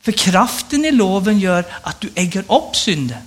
[0.01, 3.21] För kraften i loven gör att du äger upp synden.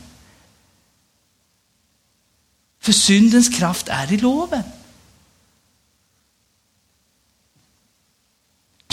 [2.81, 4.63] För syndens kraft är i loven.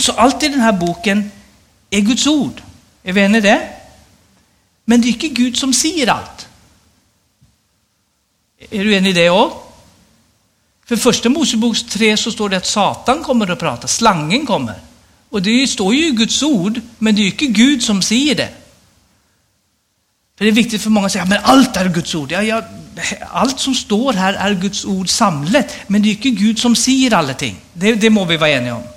[0.04, 1.30] Så allt i den här boken
[1.90, 2.62] är Guds ord.
[3.02, 3.68] Är vi eniga det?
[4.84, 6.48] Men det är inte Gud som säger allt.
[8.70, 9.58] Är du enig i det också?
[10.84, 14.74] För första Moseboks 3 så står det att Satan kommer att prata, slangen kommer.
[15.30, 18.34] Och det står ju i Guds ord, men det är ju inte Gud som säger
[18.34, 18.48] det.
[20.38, 22.32] För det är viktigt för många att säga, men allt är Guds ord.
[22.32, 22.62] Ja, ja,
[23.30, 27.14] allt som står här är Guds ord samlat, men det är inte Gud som säger
[27.14, 27.56] allting.
[27.72, 28.93] Det, det må vi vara eniga om.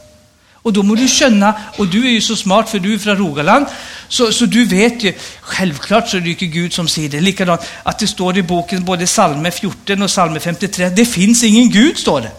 [0.68, 3.18] Och då må du känna, och du är ju så smart för du är från
[3.18, 3.66] Rogaland,
[4.08, 7.20] så, så du vet ju, självklart så är det inte Gud som säger det.
[7.20, 11.70] Likadant att det står i boken både psalmer 14 och psalmer 53, det finns ingen
[11.70, 12.32] Gud, står det.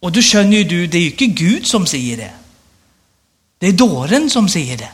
[0.00, 2.30] Och då känner ju du, det är ju inte Gud som säger det.
[3.58, 4.88] Det är dåren som säger det.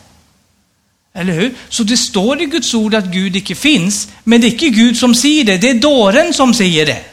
[1.14, 1.54] Eller hur?
[1.68, 4.96] Så det står i Guds ord att Gud icke finns, men det är inte Gud
[4.96, 7.04] som säger det, det är dåren som säger det.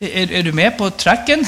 [0.00, 1.46] Är, är du med på tracken?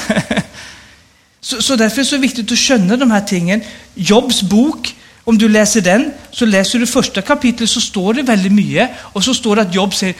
[1.41, 3.61] så, så därför är det så viktigt att känna de här tingen.
[3.95, 8.51] Jobs bok, om du läser den, så läser du första kapitlet så står det väldigt
[8.51, 8.89] mycket.
[8.99, 10.15] Och så står det att Job säger,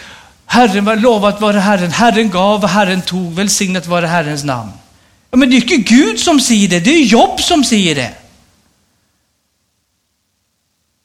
[0.45, 4.71] Herren var lovat vara Herren, Herren gav och Herren tog, välsignat vara Herrens namn.
[5.31, 8.11] Ja, men det är inte Gud som säger det, det är Job som säger det.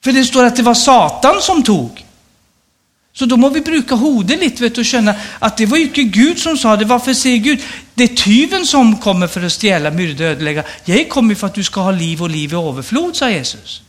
[0.05, 2.05] För det står att det var Satan som tog.
[3.19, 6.03] Så då må vi bruka hodet lite vet, och känna att det var ju inte
[6.03, 6.85] Gud som sa det.
[6.85, 7.61] Varför säger Gud?
[7.95, 10.65] Det är tyven som kommer för att stjäla, myrda, ödelägga.
[10.85, 13.83] Jag kommer för att du ska ha liv och liv i överflod, sa Jesus.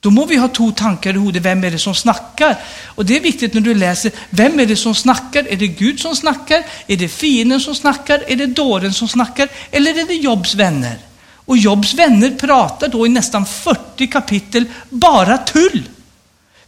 [0.00, 1.42] Då må vi ha två tankar i hodet.
[1.42, 2.56] Vem är det som snackar?
[2.84, 4.12] Och det är viktigt när du läser.
[4.30, 5.48] Vem är det som snackar?
[5.48, 6.64] Är det Gud som snackar?
[6.86, 8.24] Är det fienden som snackar?
[8.28, 9.48] Är det dåren som snackar?
[9.70, 10.96] Eller är det Jobs vänner?
[11.34, 15.82] Och Jobs vänner pratar då i nästan 40 kapitel bara tull.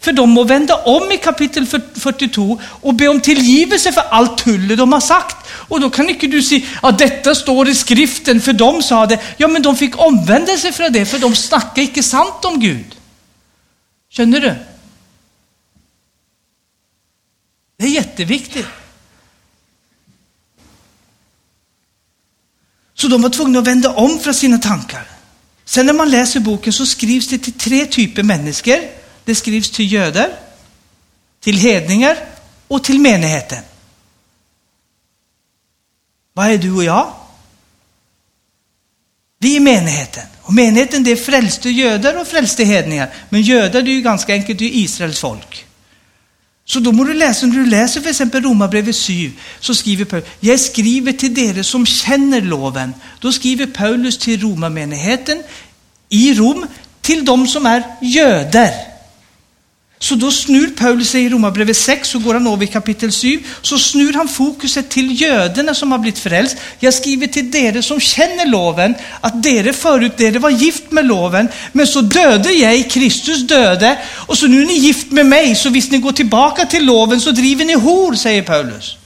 [0.01, 4.77] För de må vända om i kapitel 42 och be om tillgivelse för allt tull
[4.77, 5.37] de har sagt.
[5.51, 9.21] Och då kan inte du säga att detta står i skriften för de sa det.
[9.37, 12.97] Ja, men de fick omvända sig från det för de snackade inte sant om Gud.
[14.11, 14.55] Känner du?
[17.79, 18.67] Det är jätteviktigt.
[22.95, 25.09] Så de var tvungna att vända om från sina tankar.
[25.65, 29.00] Sen när man läser boken så skrivs det till tre typer människor.
[29.31, 30.29] Det skrivs till göder,
[31.41, 32.17] till hedningar
[32.69, 33.63] och till menigheten.
[36.33, 37.13] Vad är du och jag?
[39.39, 40.23] Vi är menigheten.
[40.43, 43.15] Och menigheten det är frälste göder och frälste hedningar.
[43.29, 45.67] Men göder det är ju ganska enkelt, det är Israels folk.
[46.65, 50.29] Så då må du läsa, när du läser för exempel Romarbrevet 7, så skriver Paulus,
[50.41, 52.95] jag skriver till er som känner loven.
[53.21, 55.43] Då skriver Paulus till Romarmenigheten
[56.09, 56.67] i Rom,
[57.01, 58.90] till de som är göder.
[60.03, 63.39] Så då snur Paulus sig i Romarbrevet 6, så går han över i kapitel 7,
[63.63, 66.57] så snur han fokuset till göderna som har blivit frälst.
[66.79, 71.49] Jag skriver till dere som känner loven, att dere förut, dere var gift med loven,
[71.73, 75.55] men så döde jag i Kristus döde, och så nu är ni gift med mig,
[75.55, 78.97] så visst ni går tillbaka till loven så driver ni hor, säger Paulus.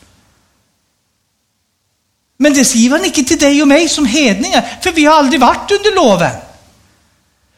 [2.38, 5.40] Men det skriver han inte till dig och mig som hedningar, för vi har aldrig
[5.40, 6.43] varit under loven.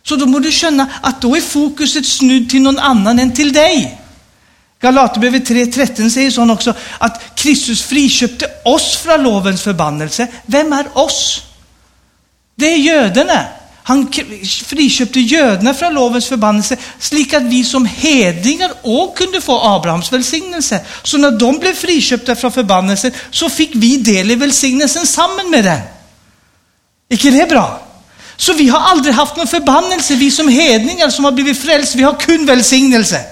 [0.09, 3.53] Så då må du känna att då är fokuset snudd till någon annan än till
[3.53, 4.01] dig.
[4.81, 10.27] Galaterbrevet 3.13 säger sån också att Kristus friköpte oss från lovens förbannelse.
[10.47, 11.43] Vem är oss?
[12.55, 13.45] Det är judarna.
[13.83, 14.13] Han
[14.67, 20.81] friköpte judarna från lovens förbannelse, slik att vi som hedningar också kunde få Abrahams välsignelse.
[21.03, 25.65] Så när de blev friköpta från förbannelsen så fick vi del i välsignelsen samman med
[25.65, 25.81] den.
[27.09, 27.86] inte det bra?
[28.37, 32.03] Så vi har aldrig haft någon förbannelse, vi som hedningar som har blivit frälst, vi
[32.03, 33.25] har kun välsignelse.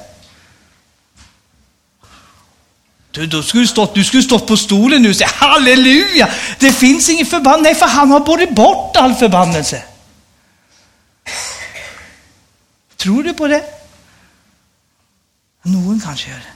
[3.10, 6.28] Du, du skulle stått, du skulle stått på stolen nu och säga halleluja,
[6.58, 7.62] det finns ingen förbannelse.
[7.62, 9.82] Nej, för han har borrat bort all förbannelse.
[12.96, 13.62] Tror du på det?
[15.62, 16.52] Någon kanske gör det.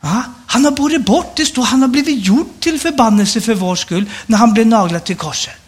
[0.00, 3.76] Ja, han har borrat bort, det står han har blivit gjord till förbannelse för vår
[3.76, 5.61] skull när han blev naglad till korset.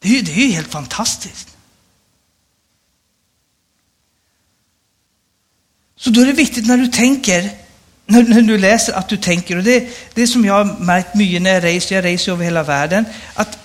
[0.00, 1.56] Det är ju, det är ju helt fantastiskt.
[5.96, 7.50] Så då är det viktigt när du tänker,
[8.06, 11.14] när, när du läser att du tänker, och det, det är som jag har märkt
[11.14, 13.58] mycket när jag reser, jag reser över hela världen, att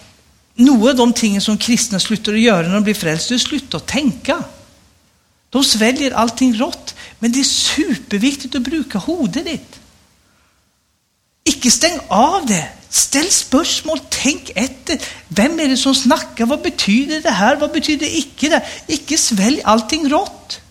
[0.56, 3.42] några av de ting som kristna slutar att göra när de blir frälsta, är att
[3.42, 4.44] sluta att tänka.
[5.50, 9.80] De sväljer allting rått, men det är superviktigt att bruka hodet ditt.
[11.48, 12.70] Icke stäng av det.
[12.89, 15.02] Ställ spörsmål, tänk efter.
[15.28, 16.46] Vem är det som snackar?
[16.46, 17.56] Vad betyder det här?
[17.56, 18.66] Vad betyder icke det?
[18.88, 20.62] Icke svälj allting rått.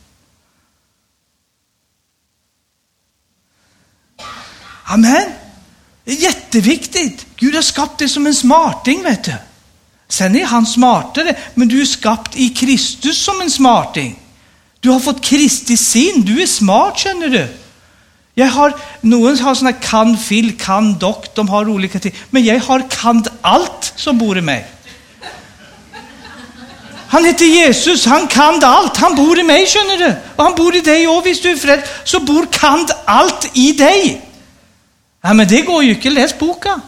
[4.85, 5.33] Amen.
[6.05, 7.27] Det är jätteviktigt.
[7.37, 9.35] Gud har skapat dig som en smarting, vet du.
[10.09, 14.21] Sen är han smartare, men du är skapt i Kristus som en smarting.
[14.81, 17.49] Du har fått Kristi sin, du är smart känner du.
[18.35, 22.15] Jag har, någon har såna kan fil, kan dock, de har olika ting.
[22.31, 24.67] Men jag har kan allt som bor i mig.
[27.09, 30.15] Han heter Jesus, han kan allt, han bor i mig känner du.
[30.37, 33.73] Och han bor i dig och visst du är frälst så bor kan allt i
[33.73, 34.31] dig.
[35.23, 36.81] Ja, men det går ju inte, läs boken.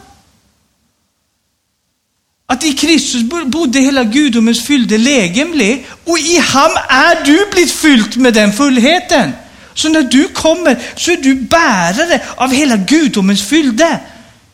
[2.45, 8.17] Att i Kristus bodde hela gudomens fyllde legemlig och i ham är du blivit fylld
[8.17, 9.31] med den fullheten.
[9.77, 13.99] Så när du kommer så är du bärare av hela gudomens fyllde.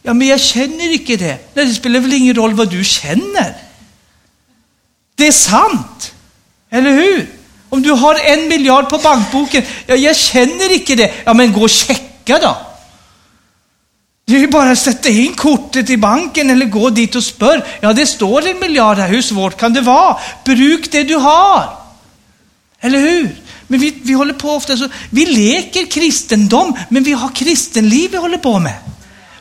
[0.02, 1.38] Ja, men jag känner inte det.
[1.54, 3.56] Nej, det spelar väl ingen roll vad du känner.
[5.16, 6.14] Det är sant,
[6.70, 7.30] eller hur?
[7.70, 11.14] Om du har en miljard på bankboken, ja, jag känner inte det.
[11.24, 12.58] Ja, men gå och checka då.
[14.26, 17.66] Det är ju bara att sätta in kortet i banken eller gå dit och spör.
[17.82, 20.18] Ja, det står en miljard här, hur svårt kan det vara?
[20.46, 21.78] Bruk det du har.
[22.80, 23.36] Eller hur?
[23.74, 28.18] Men vi, vi håller på ofta så, vi leker kristendom, men vi har kristenliv vi
[28.18, 28.74] håller på med.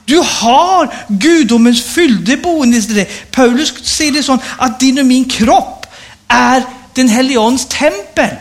[0.04, 3.10] Du har gudomens fyllde boende i dig.
[3.30, 5.86] Paulus säger det så att din och min kropp
[6.28, 6.64] är
[6.94, 8.36] den helions tempel.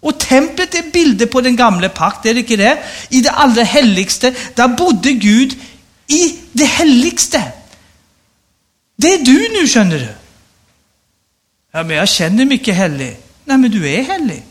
[0.00, 2.78] Och templet är bilder på den gamla pakt, är det inte det?
[3.08, 5.56] I det allra heligste, där bodde Gud
[6.06, 7.42] i det heligste.
[8.96, 10.08] Det är du nu, känner du.
[11.72, 13.16] Ja, men jag känner mycket helig.
[13.44, 14.42] Nej, men du är helig.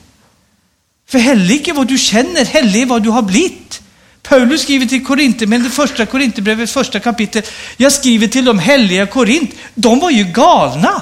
[1.09, 3.81] För helig är vad du känner, helig är vad du har blivit.
[4.23, 7.51] Paulus skriver till Korinthierbrevet, det första Korinthierbrevet, första kapitlet.
[7.77, 9.55] Jag skriver till de heliga Korint.
[9.75, 11.01] De var ju galna.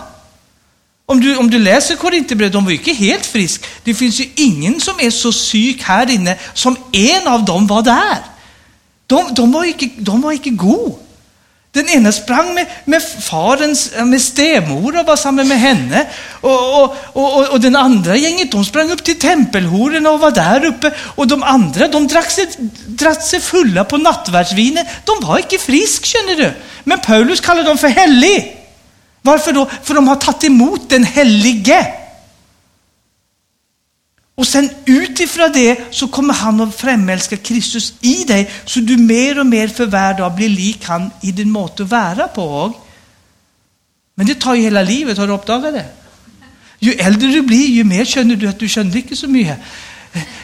[1.05, 3.65] Om du, om du läser Korinthierbrevet, de var ju inte helt frisk.
[3.83, 7.81] Det finns ju ingen som är så syk här inne som en av dem var
[7.81, 8.17] där.
[9.07, 10.95] De, de var inte, de var inte god.
[11.75, 16.05] Den ena sprang med, med farens, med stemor och var samman med henne.
[16.31, 20.65] Och, och, och, och den andra gänget, de sprang upp till tempelhororna och var där
[20.65, 20.91] uppe.
[21.15, 22.47] Och de andra, de drack sig,
[22.85, 24.87] drack sig fulla på nattvardsvinet.
[25.05, 26.51] De var inte frisk, känner du.
[26.83, 28.57] Men Paulus kallar dem för helig.
[29.21, 29.69] Varför då?
[29.83, 32.04] För de har tagit emot den helige.
[34.35, 39.39] Och sen utifrån det så kommer han att framälska Kristus i dig så du mer
[39.39, 42.73] och mer för varje dag blir lik han i din måte att vara på.
[44.15, 45.85] Men det tar ju hela livet, har du uppdagat det?
[46.79, 49.57] Ju äldre du blir, ju mer känner du att du känner inte så mycket.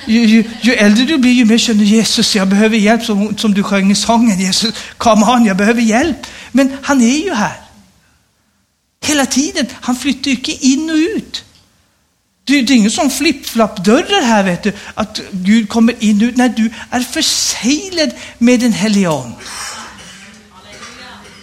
[0.06, 3.54] Ju, ju, ju äldre du blir, ju mer känner Jesus, jag behöver hjälp, som, som
[3.54, 4.40] du sjöng i sången.
[4.40, 6.18] Jesus, come on, jag behöver hjälp.
[6.52, 7.62] Men han är ju här.
[9.06, 9.66] Hela tiden.
[9.74, 11.44] Han flyttar ju inte in och ut.
[12.52, 16.38] Det är ingen sån flipp-flapp-dörrar här, vet du, att Gud kommer in nu ut.
[16.38, 19.36] när du är förseglad med den helige Ande.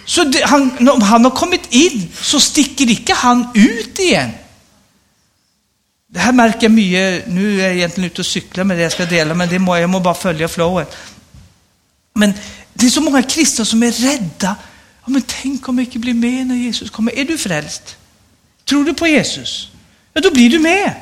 [0.05, 4.29] Så det, han, om han har kommit in så sticker inte han ut igen.
[6.07, 8.91] Det här märker jag mycket, nu är jag egentligen ute och cyklar med det jag
[8.91, 10.97] ska dela, men det må, jag må bara följa flowet.
[12.13, 12.33] Men
[12.73, 14.55] det är så många kristna som är rädda.
[15.05, 17.19] Ja, men tänk om jag inte blir med när Jesus kommer.
[17.19, 17.97] Är du frälst?
[18.65, 19.71] Tror du på Jesus?
[20.13, 20.93] Ja, då blir du med.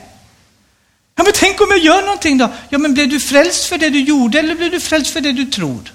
[1.16, 2.49] Ja, men tänk om jag gör någonting då?
[2.70, 5.32] Ja, men blev du frälst för det du gjorde eller blev du frälst för det
[5.32, 5.93] du tror?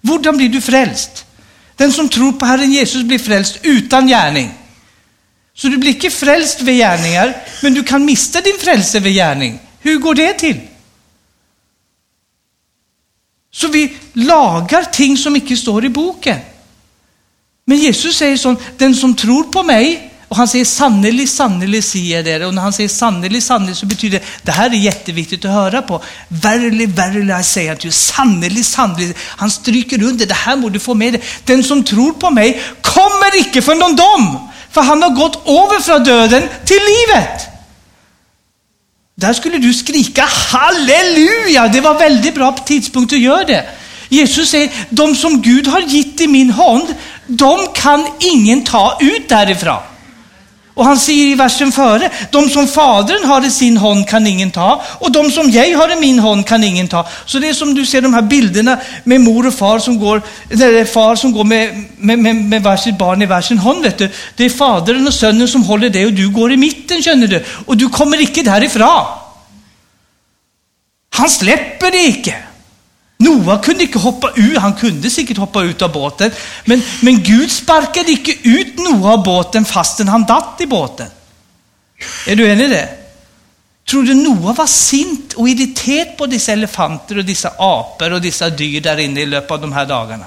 [0.00, 1.24] Hvordan blir du frälst?
[1.76, 4.54] Den som tror på Herren Jesus blir frälst utan gärning.
[5.54, 9.58] Så du blir inte frälst vid gärningar, men du kan mista din frälse vid gärning.
[9.80, 10.60] Hur går det till?
[13.50, 16.38] Så vi lagar ting som inte står i boken.
[17.64, 22.22] Men Jesus säger så, den som tror på mig, och han säger sannerlig, sannerlig säger
[22.22, 22.46] det.
[22.46, 25.82] Och när han säger sannerlig, sannerlig så betyder det, det här är jätteviktigt att höra
[25.82, 26.02] på.
[26.28, 29.16] Verily, verily, I say att du Sannerlig, sannerlig.
[29.20, 31.22] Han stryker under, det här må du få med dig.
[31.44, 35.80] Den som tror på mig kommer icke från någon dom, för han har gått över
[35.80, 37.40] från döden till livet.
[39.14, 43.66] Där skulle du skrika halleluja, det var väldigt bra tidpunkt att göra det.
[44.08, 46.94] Jesus säger, de som Gud har gett i min hand,
[47.26, 49.82] de kan ingen ta ut därifrån.
[50.76, 54.50] Och han säger i versen före, de som Fadern har i sin hand kan ingen
[54.50, 57.06] ta, och de som jag har i min hand kan ingen ta.
[57.26, 60.22] Så det är som du ser de här bilderna med mor och far som går,
[60.50, 64.10] eller far som går med, med, med, med varsitt barn i varsin hand, vet du.
[64.36, 67.44] Det är fadern och sonen som håller det och du går i mitten, känner du.
[67.66, 69.06] Och du kommer icke därifrån.
[71.10, 72.34] Han släpper dig icke.
[73.18, 76.30] Noa kunde inte hoppa ut, han kunde säkert hoppa ut av båten,
[76.64, 81.06] men, men Gud sparkade inte ut Noa av båten fastän han datt i båten.
[82.26, 82.88] Är du enig i det?
[83.90, 88.50] Tror du Noa var sint och irriterad på dessa elefanter och dessa apor och dessa
[88.50, 90.24] dyr där inne i löpet av de här dagarna?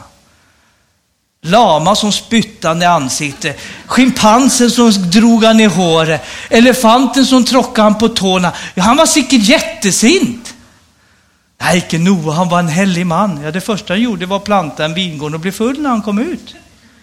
[1.42, 7.98] Lama som spyttade i ansiktet, schimpansen som drog han i håret, elefanten som tråckade han
[7.98, 8.52] på tårna.
[8.76, 10.49] Ja, han var säkert jättesint.
[11.62, 13.42] Nej, icke Noa, han var en helig man.
[13.44, 16.02] Ja, det första han gjorde var att planta en vingård och bli full när han
[16.02, 16.56] kom ut.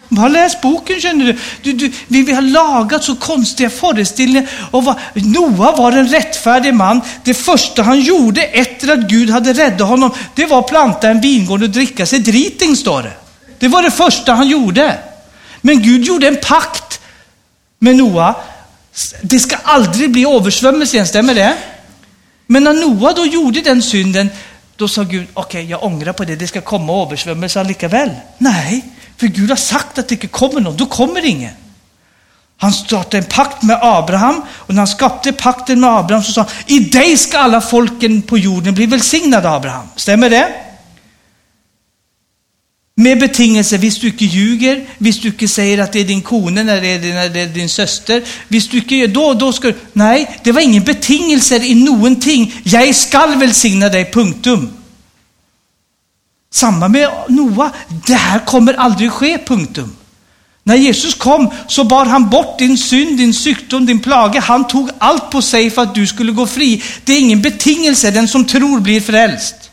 [0.08, 1.38] Bara läs boken känner du.
[1.62, 4.50] du, du vi, vi har lagat så konstiga föreställningar.
[4.70, 7.00] Och vad, Noa var en rättfärdig man.
[7.24, 11.20] Det första han gjorde efter att Gud hade räddat honom, det var att planta en
[11.20, 13.12] vingård och dricka sig driting, står det.
[13.58, 14.98] Det var det första han gjorde.
[15.60, 17.00] Men Gud gjorde en pakt
[17.78, 18.34] med Noa.
[19.22, 21.56] Det ska aldrig bli översvämmelse igen, stämmer det?
[22.46, 24.30] Men när Noa då gjorde den synden,
[24.76, 28.10] då sa Gud, okej, okay, jag ångrar på det, det ska komma översvämmelse likaväl.
[28.38, 28.84] Nej,
[29.16, 31.54] för Gud har sagt att det inte kommer någon, då kommer ingen.
[32.58, 36.40] Han startade en pakt med Abraham och när han skapade pakten med Abraham så sa
[36.40, 39.86] han, i dig ska alla folken på jorden bli välsignade Abraham.
[39.96, 40.65] Stämmer det?
[42.98, 46.62] Med betingelse, visst du inte ljuger, visst du inte säger att det är din kone
[46.62, 49.68] när det är din, när det är din syster, visst du inte då, då ska
[49.68, 52.54] du, nej, det var ingen betingelser i någonting.
[52.64, 54.72] Jag skall välsigna dig, punktum.
[56.52, 57.70] Samma med Noa,
[58.06, 59.96] det här kommer aldrig ske, punktum.
[60.64, 64.36] När Jesus kom så bar han bort din synd, din sjukdom, din plage.
[64.36, 66.82] Han tog allt på sig för att du skulle gå fri.
[67.04, 69.65] Det är ingen betingelse, den som tror blir frälst.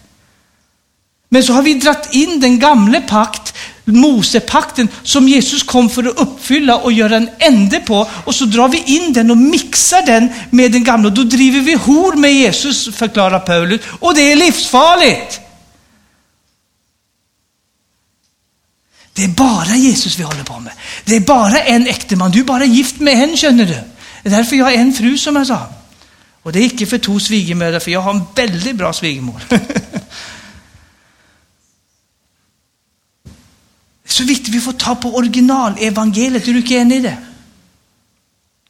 [1.33, 3.53] Men så har vi dratt in den gamla pakt,
[3.85, 8.09] Mosepakten, som Jesus kom för att uppfylla och göra en ände på.
[8.25, 11.09] Och så drar vi in den och mixar den med den gamla.
[11.09, 13.81] Då driver vi hor med Jesus, förklarar Paulus.
[13.99, 15.39] Och det är livsfarligt.
[19.13, 20.73] Det är bara Jesus vi håller på med.
[21.05, 22.31] Det är bara en äkteman.
[22.31, 23.77] Du är bara gift med en, känner du.
[24.23, 25.67] Det är därför jag har en fru, som jag sa.
[26.43, 29.41] Och det är inte för två svigermödrar, för jag har en väldigt bra svigermor.
[34.13, 36.47] så viktigt vi får ta på originalevangeliet.
[36.47, 37.17] Är du inte enig i det?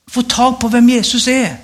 [0.08, 1.58] Få tag på vem Jesus är.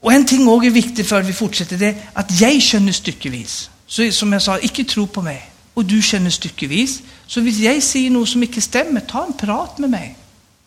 [0.00, 2.92] Och en ting också är viktigt för att vi fortsätter, det är att jag känner
[2.92, 3.70] styckevis.
[3.86, 5.50] Så som jag sa, icke tro på mig.
[5.74, 7.02] Och du känner styckevis.
[7.26, 10.16] Så om jag säger något som inte stämmer, ta en prat med mig.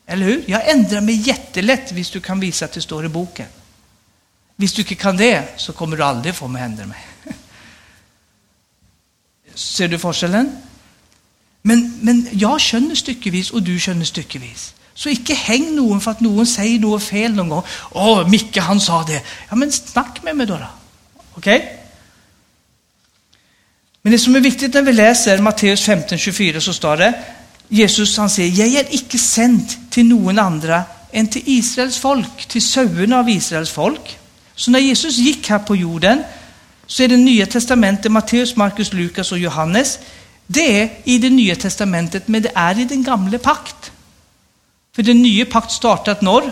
[0.06, 0.44] Eller hur?
[0.48, 3.48] Jag ändrar mig jättelätt, om du kan visa att det står i boken.
[4.58, 7.06] Om du inte kan det, så kommer du aldrig få mig att ändra mig.
[9.56, 10.52] Ser du forskellen?
[11.66, 14.74] Men, men jag känner styckevis och du känner styckevis.
[14.94, 17.64] Så inte häng någon för att någon säger något fel någon gång.
[17.92, 19.22] Åh, Micke han sa det.
[19.50, 20.54] Ja, men snack med mig då.
[20.54, 20.68] då.
[21.34, 21.58] Okej?
[21.58, 21.70] Okay?
[24.02, 27.14] Men det som är viktigt när vi läser Matteus 15.24 så står det,
[27.68, 32.62] Jesus han säger, jag är icke sänd till någon andra än till Israels folk, till
[32.62, 34.20] sönerna av Israels folk.
[34.56, 36.24] Så när Jesus gick här på jorden
[36.88, 40.00] så är det nya testamentet, Matteus, Markus, Lukas och Johannes,
[40.48, 43.92] det är i det nya testamentet, men det är i den gamla pakt.
[44.96, 46.52] För den nya pakt startat norr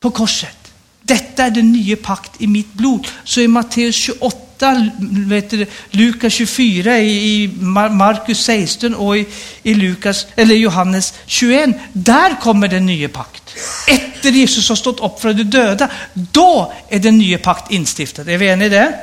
[0.00, 0.56] på korset.
[1.02, 3.08] Detta är den nya pakt i mitt blod.
[3.24, 4.90] Så i Matteus 28,
[5.26, 7.50] vet du, Lukas 24, i
[7.90, 9.26] Markus 16 och i,
[9.62, 13.56] i Lukas, eller Johannes 21, där kommer den nya pakt.
[13.86, 18.22] Efter Jesus har stått upp från de döda, då är den nya pakt instiftad.
[18.22, 18.94] Är vi eniga i det?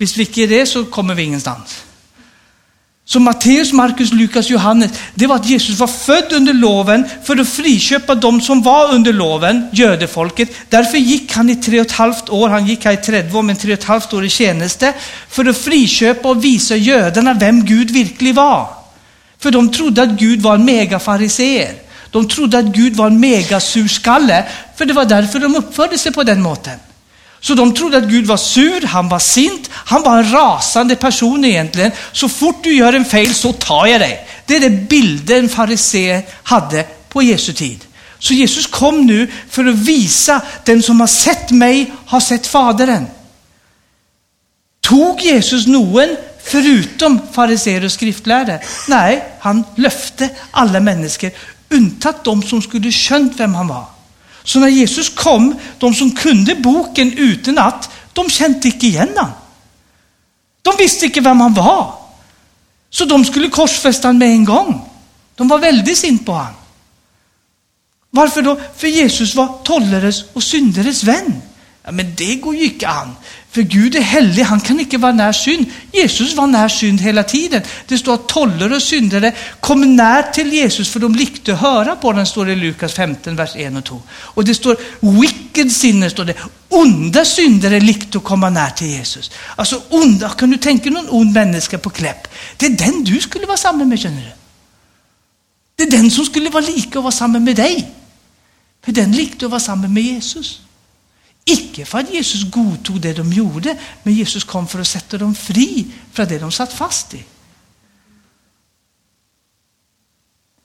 [0.00, 1.84] Om vi inte är det så kommer vi ingenstans.
[3.10, 7.48] Så Matteus, Markus, Lukas, Johannes, det var att Jesus var född under loven för att
[7.48, 10.48] friköpa de som var under loven, judefolket.
[10.68, 13.42] Därför gick han i tre och ett halvt år, han gick här i 30 år,
[13.42, 14.92] men tre och ett halvt år i tjänste,
[15.28, 18.68] för att friköpa och visa judarna vem Gud verkligen var.
[19.38, 21.74] För de trodde att Gud var en megafariseer.
[22.10, 24.44] De trodde att Gud var en megasurskalle,
[24.76, 26.78] för det var därför de uppförde sig på den måten.
[27.40, 31.44] Så de trodde att Gud var sur, han var sint, han var en rasande person
[31.44, 31.92] egentligen.
[32.12, 34.28] Så fort du gör en fel så tar jag dig.
[34.46, 37.84] Det är den bilden fariséer hade på Jesu tid.
[38.18, 43.06] Så Jesus kom nu för att visa, den som har sett mig har sett Fadern.
[44.80, 48.60] Tog Jesus någon förutom fariséer och skriftlärde?
[48.88, 51.30] Nej, han löfte alla människor,
[51.68, 53.97] undantaget de som skulle känt vem han var.
[54.48, 59.32] Så när Jesus kom, de som kunde boken utan att, de kände inte igen honom.
[60.62, 61.94] De visste inte vem han var.
[62.90, 64.90] Så de skulle korsfästa honom med en gång.
[65.34, 66.54] De var väldigt sint på honom.
[68.10, 68.60] Varför då?
[68.76, 71.42] För Jesus var tolleres och syndares vän.
[71.88, 73.16] Ja, men det går ju inte an.
[73.50, 75.66] För Gud är helig, han kan inte vara när synd.
[75.92, 77.62] Jesus var när synd hela tiden.
[77.86, 82.12] Det står att tollare och syndare kom när till Jesus för de likte höra på
[82.12, 84.02] den, står det i Lukas 15, vers 1 och 2.
[84.10, 84.76] Och det står
[85.20, 86.34] wicked sinner, står det.
[86.68, 89.30] Onda syndare likte att komma när till Jesus.
[89.56, 92.28] Alltså onda, kan du tänka någon ond människa på Kläpp?
[92.56, 94.32] Det är den du skulle vara samman med, känner du?
[95.76, 97.90] Det är den som skulle vara lika och vara samman med dig.
[98.84, 100.60] För den likte att vara samman med Jesus.
[101.50, 105.34] Icke för att Jesus godtog det de gjorde, men Jesus kom för att sätta dem
[105.34, 107.24] fri från det de satt fast i.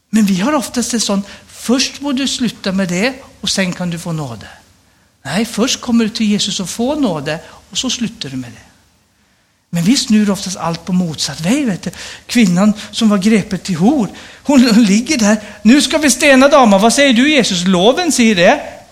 [0.10, 3.90] Men vi har oftast en sån, först må du sluta med det och sen kan
[3.90, 4.48] du få nåde.
[5.24, 8.74] Nej, först kommer du till Jesus och får nåde och så slutar du med det.
[9.70, 11.66] Men vi snur oftast allt på motsatt väg.
[11.66, 11.92] Vet du.
[12.26, 14.10] Kvinnan som var grepet till hor,
[14.44, 15.38] hon, hon ligger där.
[15.62, 16.82] Nu ska vi stena damen.
[16.82, 17.68] Vad säger du Jesus?
[17.68, 18.83] Loven säger det.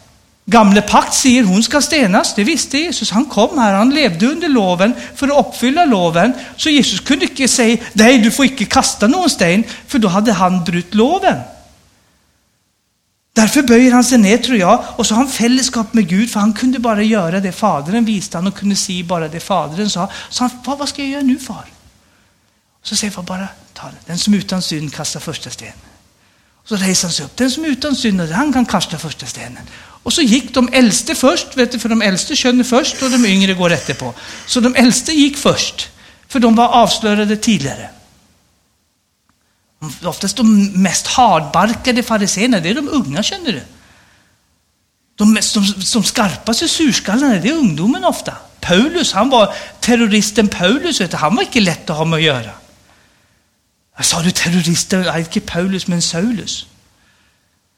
[0.45, 3.11] Gamle pakt säger hon ska stenas, det visste Jesus.
[3.11, 6.33] Han kom här, han levde under loven för att uppfylla loven.
[6.57, 10.31] Så Jesus kunde inte säga, nej du får inte kasta någon sten, för då hade
[10.31, 11.37] han brutit loven.
[13.33, 16.39] Därför böjer han sig ner tror jag, och så har han fällskap med Gud, för
[16.39, 20.09] han kunde bara göra det Fadern visste han och kunde se bara det Fadern sa.
[20.29, 21.65] Så han, vad, vad ska jag göra nu far?
[22.83, 23.97] Så säger far bara, ta det.
[24.05, 25.90] Den som utan synd kastar första stenen.
[26.71, 27.37] Så reser han sig upp.
[27.37, 29.63] Den som är utan synd, han kan kasta första stenen.
[30.03, 33.25] Och så gick de äldste först, vet du, för de äldste känner först och de
[33.25, 34.13] yngre går efterpå.
[34.45, 35.89] Så de äldste gick först,
[36.27, 37.89] för de var avslöjade tidigare.
[40.03, 43.61] Oftast de mest hardbarkade fariséerna, det är de unga känner du.
[45.15, 48.33] De mest, de, som skarpaste surskallarna, det är ungdomen ofta.
[48.59, 52.23] Paulus, han var terroristen Paulus, vet du, han var inte lätt att ha med att
[52.23, 52.60] göra.
[54.01, 55.03] Jag sa du terrorister?
[55.03, 56.65] nej, inte Paulus men Saulus.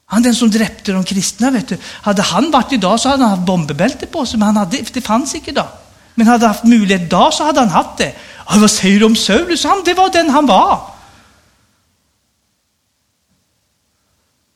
[0.06, 1.78] Han den som dräpte de kristna, vet du.
[1.82, 5.00] Hade han varit idag så hade han haft bomberbälte på sig, men han hade, det
[5.00, 5.68] fanns inte idag.
[6.14, 8.14] Men hade han haft möjlighet idag så hade han haft det.
[8.46, 9.64] Ja, vad säger du om Saulus?
[9.64, 10.90] Han, det var den han var.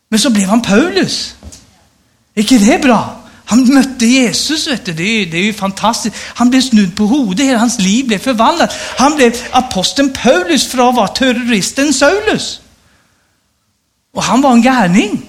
[0.09, 1.35] Men så blev han Paulus.
[2.35, 3.18] Är inte det bra?
[3.51, 4.93] Han mötte Jesus, vet du.
[4.93, 6.17] Det, är, det är ju fantastiskt.
[6.35, 8.73] Han blev snudd på hodet, hela hans liv blev förvandlat.
[8.97, 12.61] Han blev aposteln Paulus från att vara terroristen Saulus.
[14.15, 15.28] Och han var en gärning.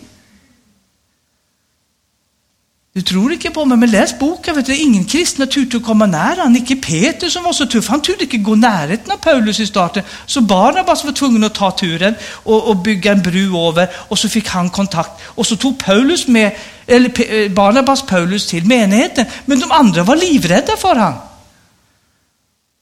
[2.99, 4.55] Du tror inte på mig, men läs boken.
[4.55, 6.55] Vet du, ingen kristna turte att komma nära han.
[6.55, 10.03] Icke Peter som var så tuff, han turte inte gå närheten av Paulus i starten.
[10.25, 14.29] Så Barnabas var tvungen att ta turen och, och, bygga en bru över och så
[14.29, 15.21] fick han kontakt.
[15.23, 16.55] Och så tog Paulus med,
[16.87, 19.25] eller eh, Barnabas Paulus till menigheten.
[19.45, 21.13] Men de andra var livrädda för han.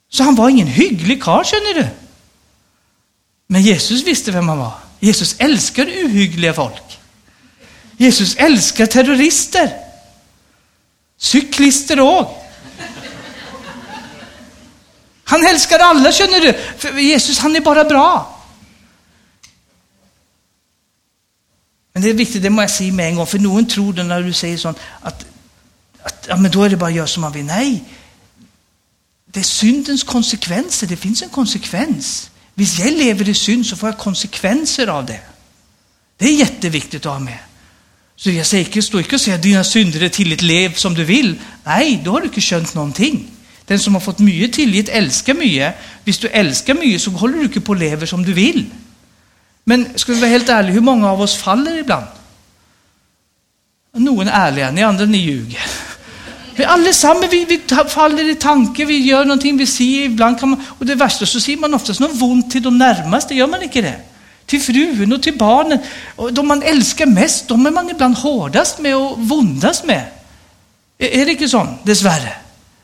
[0.10, 1.88] Så han var ingen hygglig karl, känner du.
[3.48, 4.74] Men Jesus visste vem han var.
[5.00, 7.00] Jesus älskar uhyggliga folk.
[7.98, 9.87] Jesus älskar terrorister.
[11.18, 12.36] Cyklister också.
[15.24, 16.54] Han älskar alla, känner du.
[16.78, 18.42] För Jesus, han är bara bra.
[21.94, 24.04] Men det är viktigt, det måste jag säga med en gång, för någon tror det
[24.04, 25.26] när du säger sånt, att,
[26.04, 27.46] att ja, men då är det bara att göra som man vill.
[27.46, 27.84] Nej,
[29.26, 32.30] det är syndens konsekvenser, det finns en konsekvens.
[32.56, 35.22] Om jag lever i synd så får jag konsekvenser av det.
[36.18, 37.40] Det är jätteviktigt att ha med.
[38.20, 40.94] Så jag säger inte, stå inte och säga dine dina synder är tillit, lev som
[40.94, 41.36] du vill.
[41.64, 43.28] Nej, då har du inte känt någonting.
[43.66, 45.76] Den som har fått mycket tillit älskar mycket.
[46.06, 48.66] Om du älskar mycket så håller du inte på å leve som du vill.
[49.64, 52.06] Men ska vi vara helt ärliga, hur många av oss faller ibland?
[53.94, 55.66] Noen är ärliga, ni andra ni ljuger.
[56.56, 60.64] Vi allesammans vi, vi faller i tanke, vi gör någonting, vi ser ibland kan man,
[60.80, 63.82] och det värsta så ser man oftast något ont till de närmaste, gör man inte
[63.82, 64.00] det?
[64.48, 65.80] Till frun och till barnen.
[66.16, 70.04] Och de man älskar mest, de är man ibland hårdast med och vondast med.
[70.98, 71.68] Är det inte så?
[71.84, 72.34] Dessvärre.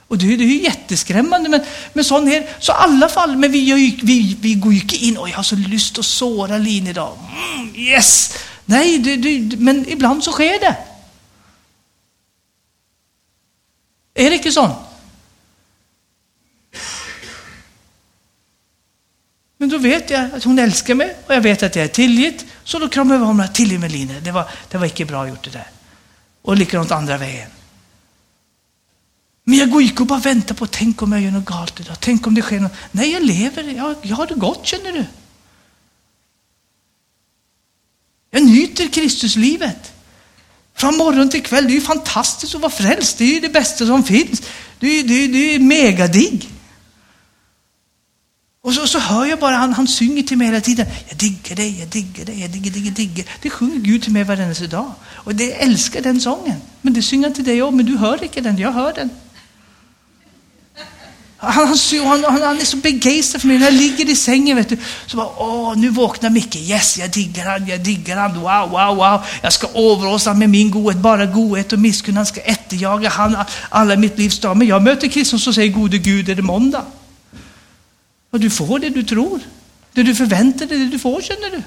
[0.07, 1.61] Och det, är- det är ju jätteskrämmande, men,
[1.93, 4.79] men sån är Så i alla fall, men vi, gör ju, vi, vi går ju
[4.81, 7.17] inte in och jag har så lust att såra Lin idag.
[7.55, 8.37] Mm, yes!
[8.65, 10.75] Nej, det, det, men ibland så sker det.
[14.15, 14.75] Är det inte så?
[19.63, 22.45] Men då vet jag att hon älskar mig och jag vet att jag är tillgitt.
[22.63, 23.53] Så då kramar jag om henne.
[23.53, 25.67] Tillgiv mig Line, det var, det var inte bra gjort det där.
[26.41, 27.49] Och likadant andra vägen.
[29.43, 31.95] Men jag går inte och bara väntar på, tänk om jag gör något galet idag,
[31.99, 32.71] tänk om det sker något.
[32.91, 35.05] Nej, jag lever, jag, jag har det gott känner du.
[38.31, 39.93] Jag nyter Kristuslivet.
[40.75, 43.49] Från morgon till kväll, det är ju fantastiskt att vara frälst, det är ju det
[43.49, 44.41] bästa som finns.
[44.79, 46.49] Det är, ju megadigg.
[48.65, 50.87] Och så, så hör jag bara han, han synger till mig hela tiden.
[51.09, 53.25] Jag digger dig, jag digger dig, jag digger, digger, digger.
[53.41, 54.91] Det sjunger Gud till mig varenda dag.
[55.11, 56.61] Och det jag älskar den sången.
[56.81, 59.09] Men det synger han till dig också, men du hör inte den, jag hör den.
[61.37, 63.57] Han, han, han, han, är så begeistrad för mig.
[63.57, 66.55] När jag ligger i sängen, vet du, så bara, åh, nu vaknar Micke.
[66.55, 68.33] Yes, jag diggar han, jag diggar han.
[68.33, 69.21] Wow, wow, wow.
[69.41, 72.19] Jag ska överösa med min godhet, bara godhet och misskunnande.
[72.19, 73.37] Han ska efterjaga han
[73.69, 74.55] alla mitt livs dagar.
[74.55, 76.85] Men jag möter Kristus och säger, gode Gud, är det måndag?
[78.33, 79.39] Och du får det du tror.
[79.93, 81.63] Det du förväntar dig, det du får, känner du.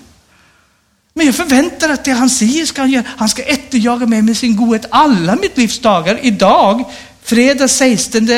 [1.15, 3.05] Men jag förväntar att det han säger ska han göra.
[3.17, 6.19] Han ska efterjaga mig med sin godhet alla mitt livs dagar.
[6.23, 6.85] Idag,
[7.23, 8.29] fredag 16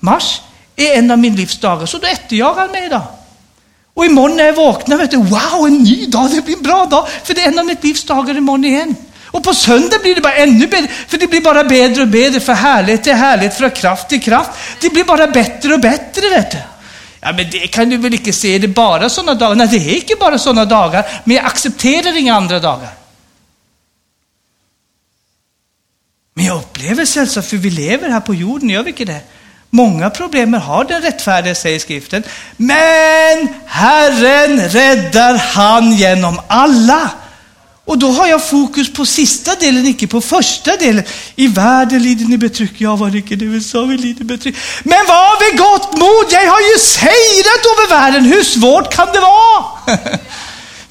[0.00, 0.40] mars,
[0.76, 1.86] är en av min livs dagar.
[1.86, 3.02] Så då efterjagar han mig idag.
[3.94, 6.84] Och imorgon när jag vaknar, vet du, wow, en ny dag, det blir en bra
[6.84, 7.08] dag.
[7.24, 8.94] För det är en av mitt livs dagar imorgon igen.
[9.24, 12.40] Och på söndag blir det bara ännu bättre, för det blir bara bättre och bättre,
[12.40, 14.50] för härlighet till härlighet, från kraft till kraft.
[14.80, 16.58] Det blir bara bättre och bättre, vet du.
[17.20, 19.54] Ja, men det kan du väl inte se, det är bara sådana dagar.
[19.54, 22.90] Nej, det är inte bara sådana dagar, men jag accepterar inga andra dagar.
[26.34, 29.20] Men jag upplever sällsamt, för vi lever här på jorden, gör vi inte det?
[29.70, 32.22] Många problem har den rättfärdiga, säger skriften.
[32.56, 37.10] Men Herren räddar han genom alla.
[37.84, 41.04] Och då har jag fokus på sista delen, icke på första delen.
[41.36, 43.58] I världen lider ni betryck, jag var icke det vi
[43.88, 44.56] vi lider betryck.
[44.82, 49.20] Men var vid gott mod, jag har ju sejrat över världen, hur svårt kan det
[49.20, 49.64] vara?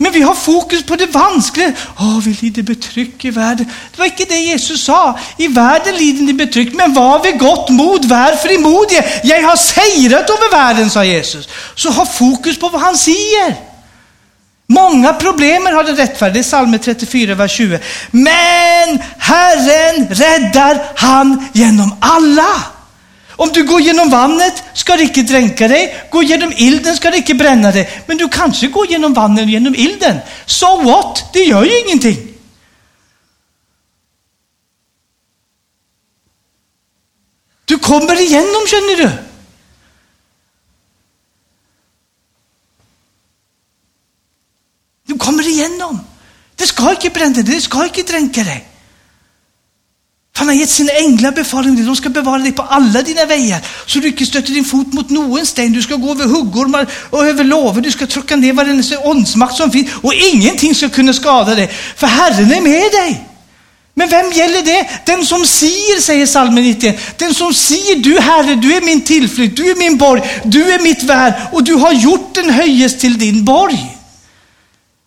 [0.01, 1.73] Men vi har fokus på det vanskliga.
[1.99, 3.65] Åh, vi lider betryck i världen.
[3.91, 5.19] Det var inte det Jesus sa.
[5.37, 9.03] I världen lider ni betryck, men var vid gott mod, var frimodiga.
[9.23, 11.49] Jag har sejrat över världen, sa Jesus.
[11.75, 13.68] Så ha fokus på vad han säger.
[14.71, 17.79] Många problem har den rättfärdige, det är psalm 34, vers 20.
[18.11, 22.63] Men Herren räddar han genom alla.
[23.29, 27.17] Om du går genom vattnet ska det icke dränka dig, gå genom ilden ska det
[27.17, 27.89] icke bränna dig.
[28.05, 30.17] Men du kanske går genom vattnet och genom ilden.
[30.45, 31.29] So what?
[31.33, 32.17] Det gör ju ingenting.
[37.65, 39.29] Du kommer igenom känner.
[45.09, 45.99] Du kommer igenom.
[47.01, 48.65] Det ska inte bränna dig, det ska dränka dig.
[50.33, 51.85] Han har gett sina änglar befallning dig.
[51.85, 53.59] De ska bevara dig på alla dina vägar.
[53.85, 55.73] Så du inte stöter din fot mot någon sten.
[55.73, 59.71] Du ska gå över huggormar och över låver, Du ska trycka ner varenda åndsmakt som
[59.71, 59.89] finns.
[60.01, 61.67] Och ingenting ska kunna skada dig.
[61.95, 63.25] För Herren är med dig.
[63.93, 64.89] Men vem gäller det?
[65.05, 67.19] Den som sier, säger psalmen 91.
[67.19, 70.79] Den som sier du Herre, du är min tillflykt, du är min borg, du är
[70.79, 73.95] mitt värn och du har gjort den höjes till din borg.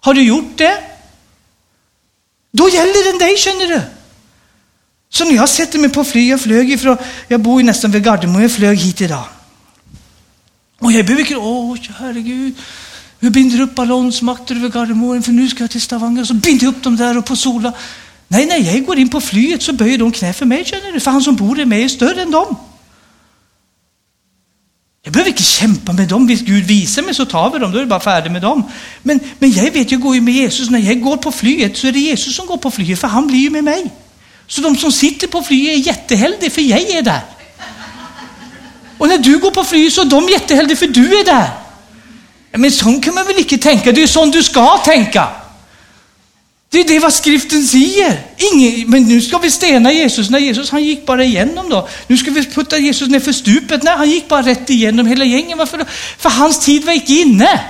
[0.00, 0.91] Har du gjort det?
[2.52, 3.80] Då gäller den dig, känner du.
[5.08, 6.96] Så när jag sätter mig på flyg, jag flög ifrån,
[7.28, 9.24] jag bor ju nästan vid Gardermoen, jag flög hit idag.
[10.78, 12.54] Och jag behöver inte, åh herregud,
[13.20, 16.74] jag binder upp ballonsmakter över Gardermoen för nu ska jag till Stavanger, så binder jag
[16.74, 17.72] upp dem där och på Sola.
[18.28, 21.00] Nej, nej, jag går in på flyget så böjer de knä för mig, känner du,
[21.00, 22.56] för han som bor i mig är större än dem.
[25.04, 26.26] Jag behöver inte kämpa med dem.
[26.26, 28.62] Visst Gud visar mig så tar vi dem, då är det bara färdigt med dem.
[29.02, 30.70] Men, men jag vet, jag går ju med Jesus.
[30.70, 33.26] När jag går på flyget så är det Jesus som går på flyget, för han
[33.26, 33.90] blir ju med mig.
[34.46, 37.20] Så de som sitter på flyget är jätteheldiga, för jag är där.
[38.98, 41.50] Och när du går på flyget så är de jätteheldiga, för du är där.
[42.52, 45.28] Men sån kan man väl inte tänka, det är ju sånt du ska tänka.
[46.72, 48.20] Det är det vad skriften säger.
[48.36, 50.30] Ingen, men nu ska vi stena Jesus.
[50.30, 51.88] När Jesus han gick bara igenom då.
[52.06, 53.82] Nu ska vi putta Jesus ner för stupet.
[53.82, 55.58] Nej, han gick bara rätt igenom hela gängen.
[55.58, 55.84] Varför då?
[56.18, 57.60] För hans tid var inte inne.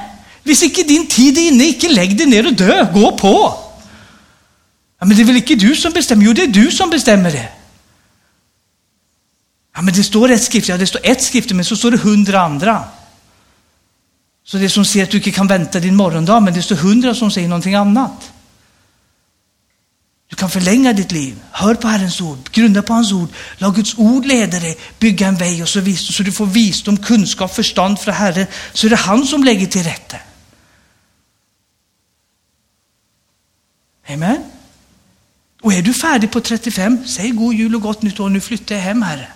[0.42, 2.86] Hvis inte din tid är inne, inte lägg dig ner och dö.
[2.94, 3.54] Gå på.
[5.00, 6.24] Ja, men det är väl inte du som bestämmer?
[6.24, 7.48] Jo, det är du som bestämmer det.
[9.74, 11.96] Ja, men det står ett skrift, ja det står ett skrift, men så står det
[11.96, 12.84] hundra andra.
[14.44, 17.14] Så det som säger att du inte kan vänta din morgondag, men det står hundra
[17.14, 18.32] som säger någonting annat.
[20.32, 21.42] Du kan förlänga ditt liv.
[21.50, 23.28] Hör på Herrens ord, grunda på hans ord.
[23.58, 26.96] Låt Guds ord leda dig, bygga en väg och så, vis, så du får visdom,
[26.96, 28.46] kunskap, förstånd från Herren.
[28.72, 30.16] Så är det han som lägger till rätta.
[34.08, 34.44] Amen.
[35.62, 38.74] Och är du färdig på 35, säg god jul och gott nytt år, nu flyttar
[38.74, 39.28] jag hem Herre.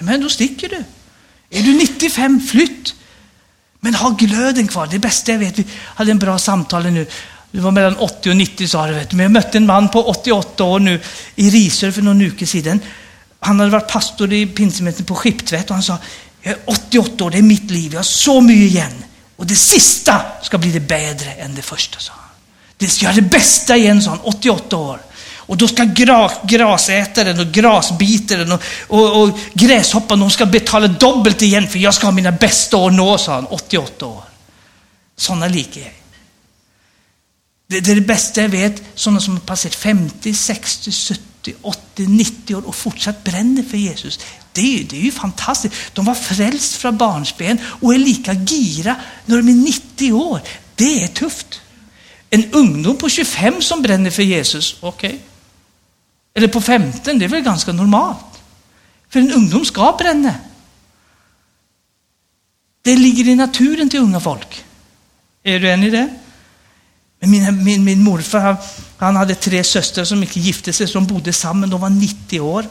[0.00, 0.84] Amen, då sticker du.
[1.58, 2.94] Är du 95, flytt.
[3.80, 5.58] Men ha glöden kvar, det bästa jag vet.
[5.58, 7.06] Vi hade en bra samtal nu.
[7.56, 9.12] Det var mellan 80 och 90 sa det.
[9.12, 11.00] Men jag mötte en man på 88 år nu
[11.36, 12.80] i Risör för någon uke sedan.
[13.40, 15.98] Han hade varit pastor i pinsemöten på Skiptvätt och han sa,
[16.42, 19.04] jag är 88 år, det är mitt liv, jag har så mycket igen.
[19.36, 22.30] Och det sista ska bli det bättre än det första, sa han.
[22.76, 25.00] Det ska göra det bästa igen, sa han, 88 år.
[25.36, 31.42] Och då ska gra, grasätaren och grasbitaren och, och, och gräshoppan, de ska betala dubbelt
[31.42, 34.22] igen för jag ska ha mina bästa år nå, sa han, 88 år.
[35.16, 36.05] Sådana lik är jag
[37.66, 42.06] det, det är det bästa jag vet, sådana som har passerat 50, 60, 70, 80,
[42.06, 44.20] 90 år och fortsatt bränner för Jesus.
[44.52, 45.74] Det är, ju, det är ju fantastiskt.
[45.92, 48.96] De var frälst från barnsben och är lika gira
[49.26, 50.40] när de är 90 år.
[50.74, 51.60] Det är tufft.
[52.30, 55.08] En ungdom på 25 som bränner för Jesus, okej.
[55.08, 55.20] Okay.
[56.34, 58.18] Eller på 15, det är väl ganska normalt.
[59.08, 60.34] För en ungdom ska bränna.
[62.82, 64.64] Det ligger i naturen till unga folk.
[65.42, 66.08] Är du en i det?
[67.20, 68.56] Min, min, min morfar han,
[68.96, 71.70] han hade tre systrar som inte gifte sig, så de bodde samman.
[71.70, 72.66] De var 90 år.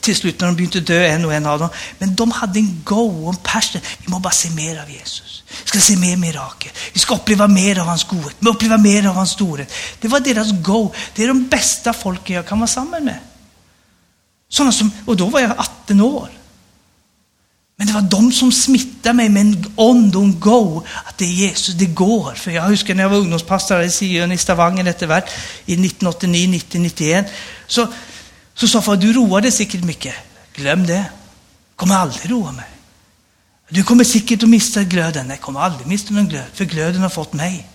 [0.00, 1.68] Till slut när de började dö, en och en av dem.
[1.98, 3.80] Men de hade en go och en passion.
[3.98, 5.42] Vi måste bara se mer av Jesus.
[5.64, 6.72] Vi ska se mer mirakel.
[6.92, 8.36] Vi ska uppleva mer av hans godhet.
[8.38, 9.72] Vi uppleva mer av hans storhet.
[10.00, 10.92] Det var deras go.
[11.14, 13.18] Det är de bästa folken jag kan vara samman med.
[14.48, 16.37] Såna som, och då var jag 18 år.
[17.78, 21.32] Men det var de som smittade mig med en on don't go, att det är
[21.32, 22.34] Jesus, det går.
[22.34, 27.32] För jag huskar när jag var ungdomspastor i Sion i Stavanger i 1989, 90, 91.
[27.66, 27.86] Så,
[28.54, 30.14] så sa far, du roade säkert mycket.
[30.52, 31.04] Glöm det.
[31.76, 32.68] kommer aldrig roa mig.
[33.68, 35.26] Du kommer säkert att mista glöden.
[35.26, 37.68] Nej, jag kommer aldrig mista någon glöd, för glöden har fått mig.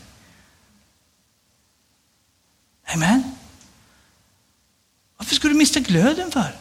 [2.93, 3.23] Amen.
[5.17, 6.55] Varför ska du mista glöden för?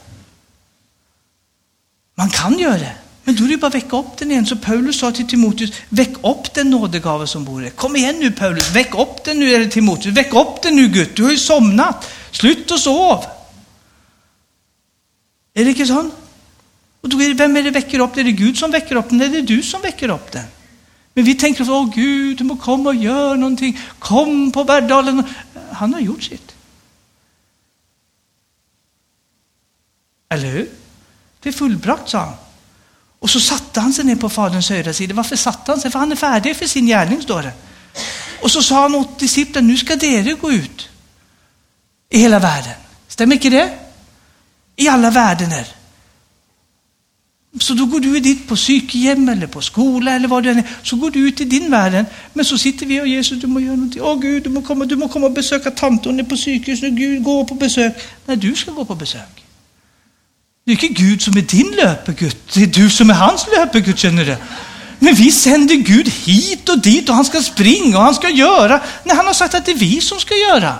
[2.14, 3.01] Man kan göra det.
[3.24, 4.46] Men då är det bara att väcka upp den igen.
[4.46, 8.30] Så Paulus sa till Timoteus, väck upp den nådegave som bor i Kom igen nu
[8.30, 11.38] Paulus, väck upp den nu, eller Timoteus, väck upp den nu Gud, du har ju
[11.38, 12.10] somnat.
[12.30, 13.24] Slut och sov.
[15.54, 16.10] Är det inte så?
[17.00, 18.16] Och då är det, vem är det väcker upp?
[18.16, 20.44] Är det Gud som väcker upp den eller är det du som väcker upp den?
[21.14, 23.78] Men vi tänker, åh Gud, du må komma och göra någonting.
[23.98, 25.24] Kom på bergdalen.
[25.72, 26.54] Han har gjort sitt.
[30.28, 30.68] Eller hur?
[31.40, 32.34] Det är fullbrakt, sa han.
[33.22, 35.14] Och så satte han sig ner på Faderns högra sida.
[35.14, 35.90] Varför satte han sig?
[35.90, 37.52] För han är färdig för sin gärning, står det.
[38.42, 40.88] Och så sa han åt disciplen, nu ska dere gå ut
[42.10, 42.72] i hela världen.
[43.08, 43.78] Stämmer inte det?
[44.76, 45.66] I alla världener.
[47.60, 50.64] Så då går du dit på psykhem eller på skola eller vad det är.
[50.82, 52.04] Så går du ut i din värld.
[52.32, 54.02] Men så sitter vi och Jesus, du må göra någonting.
[54.02, 56.92] Åh Gud, du må komma, du må komma och besöka tanten på psykhuset.
[56.92, 57.92] Gud, gå på besök.
[58.26, 59.41] Nej, du ska gå på besök.
[60.64, 63.98] Det är inte Gud som är din löpegud, det är du som är hans löpegud,
[63.98, 64.36] känner du.
[64.98, 68.80] Men vi sänder Gud hit och dit och han ska springa och han ska göra.
[69.04, 70.74] Nej, han har sagt att det är vi som ska göra.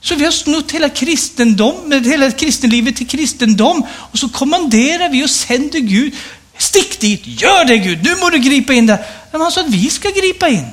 [0.00, 5.30] Så vi har snott hela kristendomen, hela kristenlivet till kristendom och så kommanderar vi och
[5.30, 6.14] sänder Gud.
[6.58, 8.98] Stick dit, gör det Gud, nu må du gripa in där.
[9.32, 10.66] Men han sa att vi ska gripa in.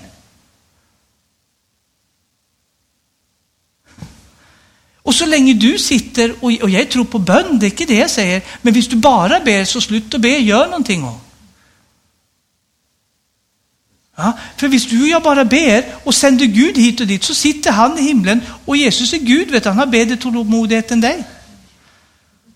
[5.07, 7.95] Och så länge du sitter, och, och jag tror på bön, det är inte det
[7.95, 11.03] jag säger, men om du bara ber så sluta be, gör någonting.
[11.03, 11.19] Om.
[14.17, 17.33] Ja, för om du och jag bara ber och sänder Gud hit och dit så
[17.33, 21.01] sitter han i himlen och Jesus är Gud, vet du, han har bättre tålamodighet än
[21.01, 21.23] dig.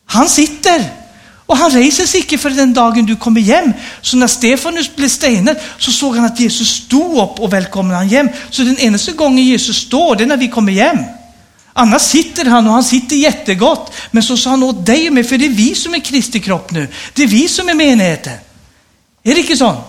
[0.06, 0.90] Han sitter
[1.46, 3.74] och han reser sig icke för den dagen du kommer hem.
[4.02, 8.10] Så när Stefanus blev stenad så såg han att Jesus stod upp och välkomnade honom
[8.10, 8.30] hem.
[8.50, 11.21] Så den enda gången Jesus står, det är när vi kommer hem.
[11.74, 13.94] Annars sitter han och han sitter jättegott.
[14.12, 16.40] Men så sa han åt dig och mig, för det är vi som är Kristi
[16.40, 16.88] kropp nu.
[17.14, 18.38] Det är vi som är menigheten.
[19.24, 19.84] Är det inte så?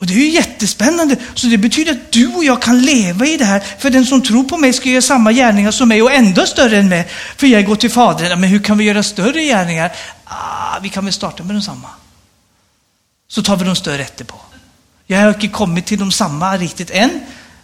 [0.00, 1.16] Och det är ju jättespännande.
[1.34, 3.60] Så det betyder att du och jag kan leva i det här.
[3.78, 6.78] För den som tror på mig ska göra samma gärningar som mig och ändå större
[6.78, 7.08] än mig.
[7.36, 8.40] För jag går till Fadern.
[8.40, 9.92] Men hur kan vi göra större gärningar?
[10.24, 11.88] Ah, vi kan väl starta med de samma.
[13.28, 14.34] Så tar vi de större efterpå.
[15.06, 17.20] Jag har inte kommit till de samma riktigt än,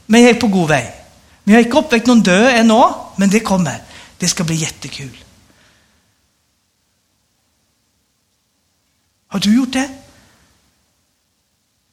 [0.07, 1.01] men jag är på god väg.
[1.45, 2.82] Vi har inte uppväckt någon död ännu,
[3.16, 3.82] men det kommer.
[4.18, 5.24] Det ska bli jättekul.
[9.28, 9.88] Har du gjort det?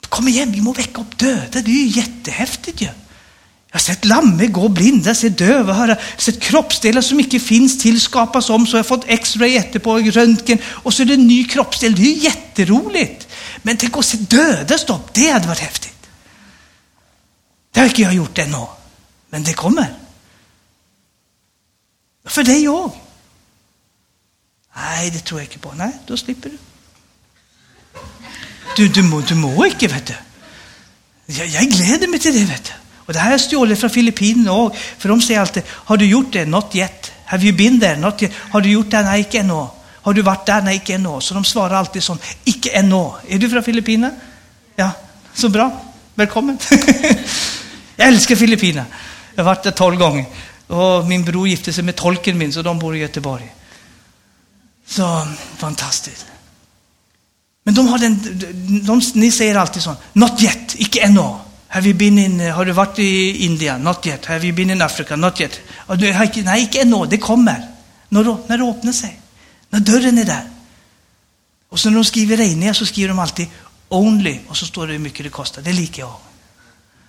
[0.09, 1.61] Kom igen, vi må väcka upp döda.
[1.61, 2.85] Det är ju jättehäftigt ju.
[2.85, 8.01] Jag har sett lamme gå blinda, sett döva, höra, sett kroppsdelar som inte finns till
[8.01, 8.67] skapas om.
[8.67, 11.95] Så jag har fått x-ray efterpå, röntgen och så är det en ny kroppsdel.
[11.95, 13.27] Det är ju jätteroligt.
[13.61, 16.09] Men tänk att se döda stopp, det hade varit häftigt.
[17.71, 18.65] Det har inte jag gjort ännu,
[19.29, 19.95] men det kommer.
[22.25, 22.91] För dig jag.
[24.75, 25.73] Nej, det tror jag inte på.
[25.73, 26.57] Nej, då slipper du.
[28.75, 30.13] Du, du, må, du må inte, vet du.
[31.25, 32.71] Jag, jag gläder mig till det, vet du.
[32.95, 36.33] Och det här är stjålet från Filippinerna också, för de säger alltid, har du gjort
[36.33, 36.45] det?
[36.45, 37.11] Not yet.
[37.25, 37.97] Have you been there?
[37.97, 38.31] Not yet.
[38.51, 39.01] Har du gjort det?
[39.01, 39.67] Nej, icke ännu.
[40.01, 40.61] Har du varit där?
[40.61, 41.21] Nej, icke ännu.
[41.21, 43.11] Så de svarar alltid som, icke ännu.
[43.27, 44.13] Är du från Filippinerna?
[44.75, 44.91] Ja,
[45.33, 45.81] så bra.
[46.15, 46.57] Välkommen.
[47.95, 48.85] jag älskar Filippinerna.
[49.39, 50.25] Jag har varit där tolv gånger.
[50.67, 53.55] Och min bror gifte sig med tolken min, så de bor i Göteborg.
[54.87, 55.27] Så
[55.57, 56.25] fantastiskt.
[57.63, 61.35] Men de har den, de, de, ni säger alltid så, not yet, icke ännu.
[61.67, 63.81] Have you been in, har du varit i Indien?
[63.81, 64.25] Not yet.
[64.25, 65.15] Have you been in Africa?
[65.15, 65.61] Not yet.
[65.75, 66.13] Och du,
[66.43, 67.67] nej, icke ännu, det kommer.
[68.09, 69.19] När, när det öppnar sig.
[69.69, 70.49] När dörren är där.
[71.69, 73.47] Och så när de skriver Reinia så skriver de alltid
[73.89, 75.61] only och så står det hur mycket det kostar.
[75.61, 76.15] Det är lika jag.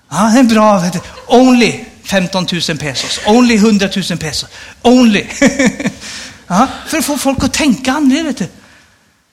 [0.08, 0.90] Ja, det är bra.
[1.26, 3.20] Only 15 000 pesos.
[3.26, 4.50] Only 100 000 pesos.
[4.82, 5.26] Only.
[6.46, 8.44] ja, för att få folk att tänka annorlunda.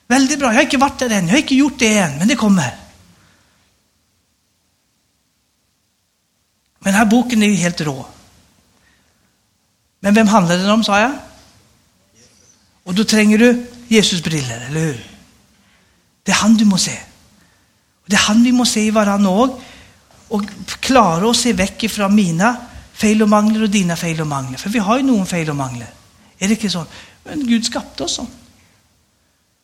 [0.06, 0.48] Väldigt bra.
[0.48, 1.26] Jag har inte varit där än.
[1.26, 2.76] Jag har inte gjort det än, men det kommer.
[6.78, 8.06] Men den här boken är ju helt rå.
[10.00, 11.12] Men vem handlar den om, sa jag?
[12.84, 15.06] Och då tränger du Jesus briller, eller hur?
[16.22, 16.98] Det är han du måste se.
[18.06, 19.60] Det är han vi måste se i varandra också.
[20.28, 20.42] Och
[20.80, 22.56] klara oss se väck ifrån mina
[22.92, 24.58] fel och mangler och dina fel och mangler.
[24.58, 25.88] För vi har ju någon fel och mangler.
[26.38, 26.86] Är det inte så?
[27.24, 28.26] Men Gud skapade oss så.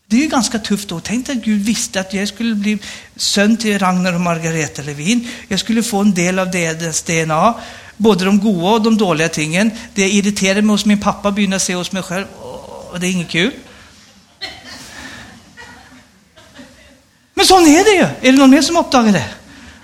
[0.07, 1.01] Det är ju ganska tufft då.
[1.01, 2.79] Tänk att Gud visste att jag skulle bli
[3.17, 5.29] son till Ragnar och Margareta Levin.
[5.49, 7.55] Jag skulle få en del av deras DNA,
[7.97, 9.71] både de goda och de dåliga tingen.
[9.95, 12.27] Det irriterar mig hos min pappa, börjar se hos mig själv.
[12.91, 13.53] Och det är inget kul.
[17.35, 18.29] Men så är det ju.
[18.29, 19.29] Är det någon mer som uppdagar det?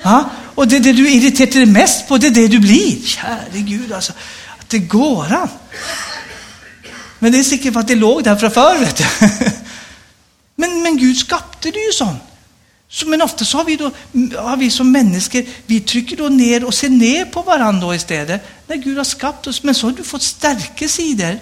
[0.03, 0.31] Ja?
[0.55, 3.03] Och det, det du irriterar dig mest på, det är det du blir.
[3.07, 4.13] Käre Gud, alltså.
[4.59, 5.49] Att det går han.
[7.19, 9.05] Men det är säkert för att det låg där från förr, vet du.
[10.57, 12.23] Men, men Gud skapade det ju sånt.
[12.89, 13.91] Så, men ofta så har vi, då,
[14.39, 18.43] har vi som människor, vi trycker då ner och ser ner på varandra istället.
[18.67, 19.63] När Gud har skapat oss.
[19.63, 21.39] Men så har du fått starka sidor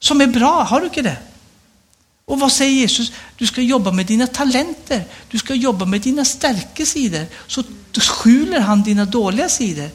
[0.00, 1.16] som är bra, har du inte det?
[2.28, 3.12] Och vad säger Jesus?
[3.36, 5.04] Du ska jobba med dina talenter.
[5.30, 7.26] Du ska jobba med dina starka sidor.
[7.46, 7.62] Så
[8.00, 9.90] skjuler han dina dåliga sidor.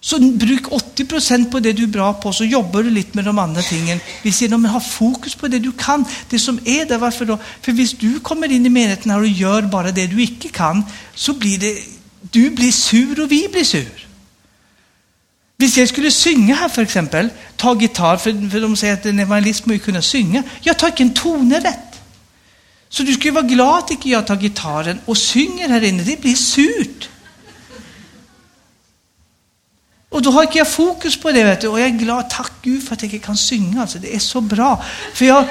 [0.00, 3.24] Så bruk 80 procent på det du är bra på, så jobbar du lite med
[3.24, 4.00] de andra tingen.
[4.22, 6.98] Vi ser dem, men ha fokus på det du kan, det som är där.
[6.98, 7.38] Varför då?
[7.60, 10.82] För om du kommer in i menigheten och gör bara det du inte kan,
[11.14, 11.78] så blir det,
[12.20, 14.05] du blir sur och vi blir sur.
[15.56, 19.18] Visst, jag skulle synga här för exempel, ta gitarr, för, för de säger att en
[19.18, 20.42] evangelist måste kunna synga.
[20.60, 22.00] Jag tar inte en tone rätt.
[22.88, 26.02] Så du ska ju vara glad att inte jag tar gitarren och synger här inne,
[26.02, 27.08] det blir surt.
[30.08, 31.44] Och då har inte jag fokus på det.
[31.44, 31.68] Vet du.
[31.68, 33.80] Och jag är glad, tack Gud för att jag kan synga.
[33.80, 34.84] Alltså, det är så bra.
[35.14, 35.44] För jag,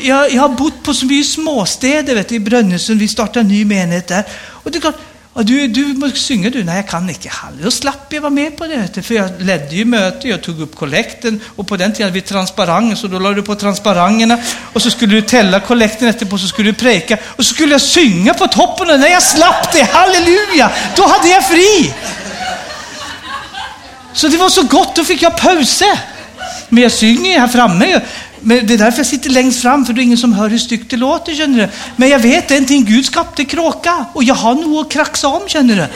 [0.00, 3.00] jag, jag har bott på så mycket småstäder vet du, i Brönnösund.
[3.00, 4.24] Vi startade en ny menighet där.
[4.36, 4.98] Och det är klart,
[5.36, 6.64] och du, du måste synga du.
[6.64, 7.30] Nej, jag kan inte.
[7.62, 9.02] Då slapp jag vara med på det.
[9.02, 11.40] För jag ledde ju möte, jag tog upp kollekten.
[11.56, 14.38] Och på den tiden hade vi transparang, så då la du på transparangerna.
[14.72, 17.18] Och så skulle du tälla kollekten efterpå, så skulle du präka.
[17.26, 18.90] Och så skulle jag synga på toppen.
[18.90, 21.94] Och när jag slapp det, halleluja, då hade jag fri.
[24.12, 25.98] Så det var så gott, då fick jag pausa.
[26.68, 28.00] Men jag synger ju här framme.
[28.46, 30.58] Men det är därför jag sitter längst fram, för det är ingen som hör hur
[30.58, 31.68] styggt det låter, känner du.
[31.96, 35.42] Men jag vet en ting, Gud skapade kråka och jag har nog att kraxa om,
[35.46, 35.86] känner du.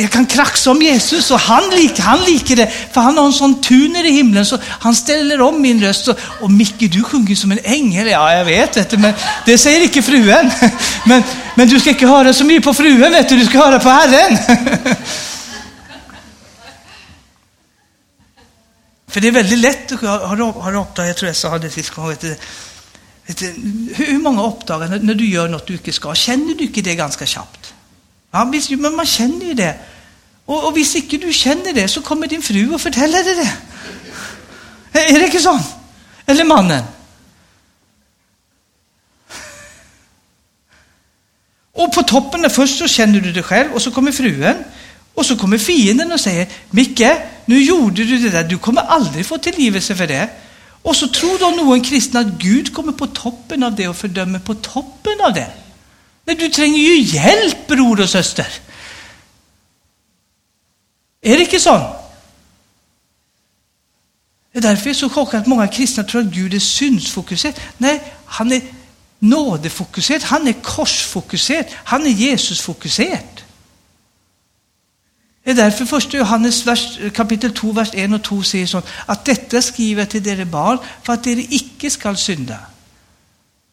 [0.00, 3.32] Jag kan kraxa om Jesus och han liker, han liker det, för han har en
[3.32, 6.08] sån tuner i himlen så han ställer om min röst.
[6.08, 8.06] Och, och Micke, du sjunger som en ängel.
[8.06, 9.12] Ja, jag vet, vet du, men
[9.46, 10.50] det säger inte fruen.
[11.04, 11.22] Men,
[11.54, 13.88] men du ska inte höra så mycket på fruen, vet du, du ska höra på
[13.88, 14.38] Herren.
[19.10, 22.20] För det är väldigt lätt att ha uppdagat, jag tror jag sa det sist vet
[22.20, 22.36] du,
[23.26, 23.46] vet du,
[23.94, 26.94] hur många uppdagar när, när du gör något du inte ska, känner du inte det
[26.94, 27.74] ganska snabbt?
[28.30, 29.78] Ja, men man känner ju det.
[30.44, 33.52] Och, och visst inte du känner det så kommer din fru och berättar dig det.
[35.00, 35.60] Är det inte så?
[36.26, 36.84] Eller mannen?
[41.72, 44.56] Och på toppen, där först så känner du det själv och så kommer fruen
[45.14, 47.02] och så kommer fienden och säger, Micke,
[47.50, 50.28] nu gjorde du det där, du kommer aldrig få tillgivelse för det.
[50.82, 54.38] Och så tror då någon kristen att Gud kommer på toppen av det och fördömer
[54.38, 55.52] på toppen av det.
[56.24, 58.46] Nej, du tränger ju hjälp bror och syster.
[61.22, 61.96] Är det inte så?
[64.52, 67.54] Det är därför jag är så chockad att många kristna tror att Gud är syndsfokuserad.
[67.78, 68.62] Nej, han är
[69.18, 73.39] nådefokuserad, han är korsfokuserad, han är Jesusfokuserad.
[75.44, 79.24] Det är därför första Johannes vers, kapitel 2, vers 1 och 2 säger så att
[79.24, 82.56] detta skriver jag till dere barn för att dere icke skall synda.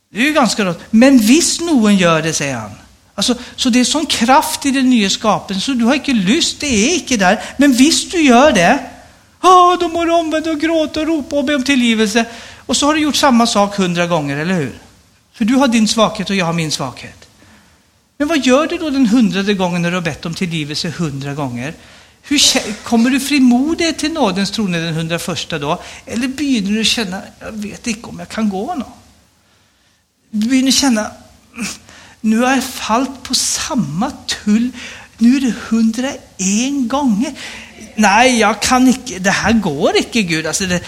[0.09, 0.79] Det är ju ganska rått.
[0.89, 2.71] Men visst någon gör det, säger han.
[3.15, 6.59] Alltså, så det är sån kraft i den nya skapen så du har inte lust,
[6.59, 7.43] det är inte där.
[7.57, 8.79] Men visst du gör det,
[9.41, 12.25] oh, då må du omvända och gråta och ropa och be om tillgivelse.
[12.65, 14.79] Och så har du gjort samma sak hundra gånger, eller hur?
[15.33, 17.26] För du har din svaghet och jag har min svaghet.
[18.17, 21.33] Men vad gör du då den hundrade gången när du har bett om tillgivelse hundra
[21.33, 21.73] gånger?
[22.21, 25.81] Hur, kommer du frimodig till nådens trone den hundraförsta då?
[26.05, 28.83] Eller börjar du känna, jag vet inte om jag kan gå nu?
[30.29, 31.11] Du börjar känna,
[32.21, 34.71] nu har jag fallit på samma tull,
[35.17, 37.33] nu är det hundra en gånger.
[37.95, 40.47] Nej, jag kan inte, det här går inte Gud.
[40.47, 40.81] Alltså det,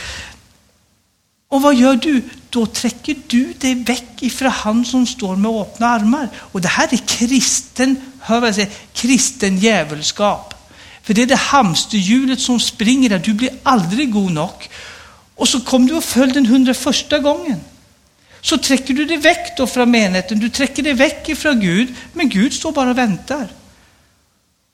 [1.50, 2.22] och vad gör du?
[2.50, 6.30] Då träcker du dig väck ifrån han som står med öppna armar.
[6.36, 10.54] Och det här är kristen, hör vad jag säger, kristen djävulskap.
[11.04, 14.70] För det är det hamsterhjulet som springer där, du blir aldrig god nog.
[15.36, 17.60] Och så kom du och föll den hundraförsta gången.
[18.42, 22.30] Så träcker du dig väck då från menigheten, du träcker dig väck ifrån Gud, men
[22.30, 23.48] Gud står bara och väntar.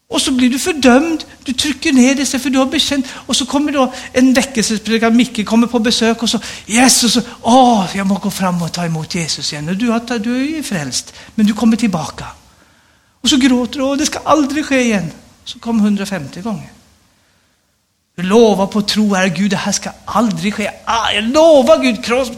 [0.07, 3.06] Och så blir du fördömd, du trycker ner dig för du har bekänt.
[3.11, 8.07] Och så kommer då en väckelsepredikant, Micke, kommer på besök och så, Jesus, åh, jag
[8.07, 9.69] må gå fram och ta emot Jesus igen.
[9.69, 12.26] Och du, har, du är ju frälst, men du kommer tillbaka.
[13.22, 15.11] Och så gråter du, åh, det ska aldrig ske igen.
[15.44, 16.69] Så kom 150 gånger.
[18.15, 20.72] Du lovar på tro, Herre Gud, det här ska aldrig ske.
[20.86, 22.32] Ah, jag lovar Gud, kross.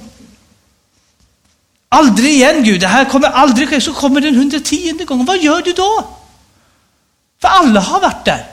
[1.90, 3.82] Aldrig igen Gud, det här kommer aldrig ske.
[3.82, 6.18] Så kommer den 110 gången, vad gör du då?
[7.42, 8.46] För alla har varit där.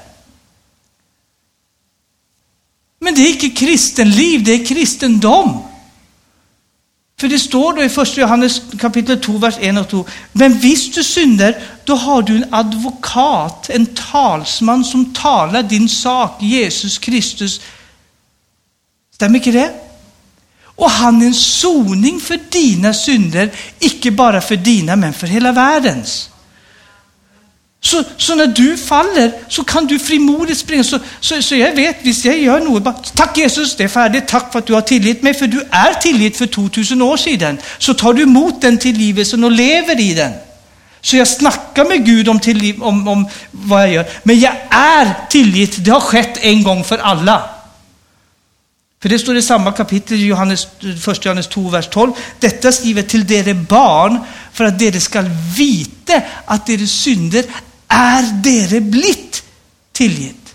[3.00, 5.62] Men det är inte kristenliv, det är kristendom.
[7.20, 10.04] För det står då i första Johannes kapitel 2, vers 1 och 2.
[10.32, 16.42] Men visst du synder, då har du en advokat, en talsman som talar din sak,
[16.42, 17.60] Jesus Kristus.
[19.14, 19.74] Stämmer inte det?
[20.64, 25.52] Och han är en soning för dina synder, icke bara för dina, men för hela
[25.52, 26.30] världens.
[27.84, 30.84] Så, så när du faller så kan du frimodigt springa.
[30.84, 34.28] Så, så, så jag vet, visst jag gör något, bara, tack Jesus, det är färdigt,
[34.28, 37.58] tack för att du har tillit mig, för du är tillit för 2000 år sedan.
[37.78, 40.32] Så tar du emot den tillgivelsen och lever i den.
[41.00, 45.14] Så jag snackar med Gud om, tillgiv, om, om vad jag gör, men jag är
[45.30, 47.42] tillit, det har skett en gång för alla.
[49.02, 50.68] För det står i samma kapitel, Johannes,
[51.08, 52.12] 1 Johannes 2, vers 12.
[52.40, 54.18] Detta skriver till dere barn
[54.52, 57.44] för att dere skall vite att deras synder
[57.94, 59.42] är dere blitt
[59.92, 60.54] tillgitt.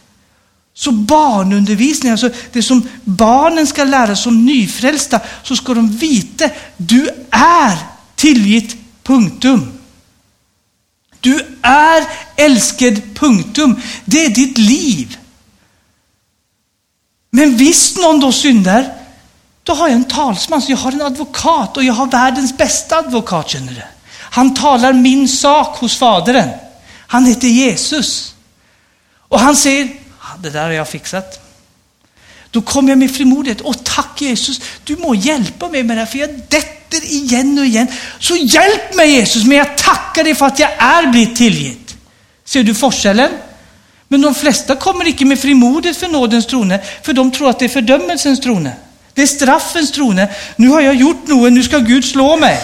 [0.74, 7.10] Så barnundervisning, alltså det som barnen ska lära som nyfrälsta, så ska de veta, du
[7.32, 7.78] är
[8.16, 9.72] tillgitt, punktum.
[11.20, 13.82] Du är älskad, punktum.
[14.06, 15.18] Det är ditt liv.
[17.32, 18.94] Men visst någon då syndar,
[19.64, 22.98] då har jag en talsman, så jag har en advokat och jag har världens bästa
[22.98, 23.82] advokat, känner du.
[24.12, 26.50] Han talar min sak hos Fadern.
[27.12, 28.36] Han heter Jesus.
[29.16, 29.90] Och han säger,
[30.40, 31.40] det där har jag fixat.
[32.52, 33.62] Då kommer jag med frimodighet.
[33.62, 37.66] Och tack Jesus, du må hjälpa mig med det här, för jag detter igen och
[37.66, 37.88] igen.
[38.20, 41.96] Så hjälp mig Jesus, men jag tackar dig för att jag är blivit tillgitt.
[42.46, 43.32] Ser du forskellen?
[44.08, 47.66] Men de flesta kommer inte med frimodighet för nådens trone, för de tror att det
[47.66, 48.76] är fördömelsens trone.
[49.14, 50.30] Det är straffens trone.
[50.56, 52.60] Nu har jag gjort något, nu ska Gud slå mig.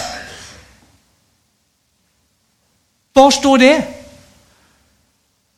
[3.12, 3.95] Var står det?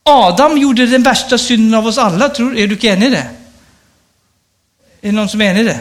[0.08, 3.28] Adam gjorde den värsta synden av oss alla, tror, är du inte enig i det?
[5.00, 5.80] Är det någon som är enig i det?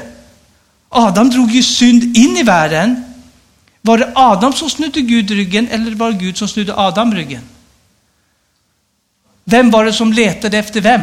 [0.90, 3.04] Adam drog ju synd in i världen.
[3.82, 7.42] Var det Adam som snudde Gud ryggen eller var det Gud som snudde Adam ryggen?
[9.44, 11.02] Vem var det som letade efter vem?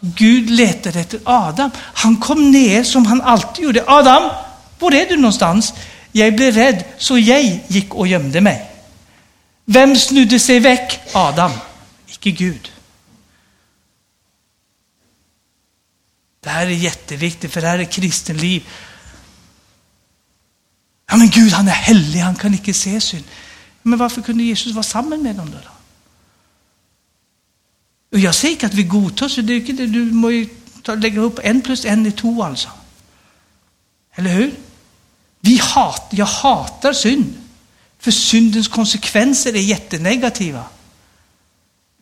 [0.00, 1.70] Gud letade efter Adam.
[1.76, 3.84] Han kom ner som han alltid gjorde.
[3.86, 4.22] Adam,
[4.78, 5.74] var är du någonstans?
[6.12, 8.71] Jag blev rädd, så jag gick och gömde mig.
[9.72, 11.00] Vem snudde sig väck?
[11.14, 11.52] Adam,
[12.06, 12.72] icke Gud.
[16.40, 18.68] Det här är jätteviktigt, för det här är kristenliv.
[21.06, 23.24] Ja, men Gud, han är helig, han kan inte se synd.
[23.82, 25.58] Men varför kunde Jesus vara samman med dem då?
[28.12, 29.86] Och jag säger inte att vi godtar, så det är inte det.
[29.86, 30.48] du måste ju
[30.82, 32.68] ta, lägga upp en plus en är två alltså.
[34.14, 34.54] Eller hur?
[35.40, 37.41] Vi hat, jag hatar synd.
[38.02, 40.64] För syndens konsekvenser är jättenegativa.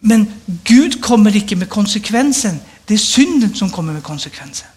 [0.01, 2.61] Men Gud kommer inte med konsekvensen.
[2.85, 4.69] Det är synden som kommer med konsekvensen.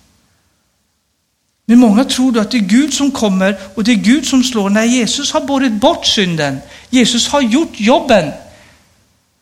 [1.66, 4.44] Men många tror då att det är Gud som kommer och det är Gud som
[4.44, 4.70] slår.
[4.70, 6.58] När Jesus har borrat bort synden.
[6.90, 8.32] Jesus har gjort jobben.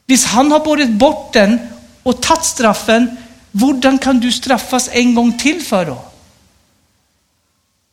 [0.06, 1.60] Visst, han har borrat bort den
[2.04, 3.18] och tagit straffen,
[3.52, 6.06] hur kan du straffas en gång till för då?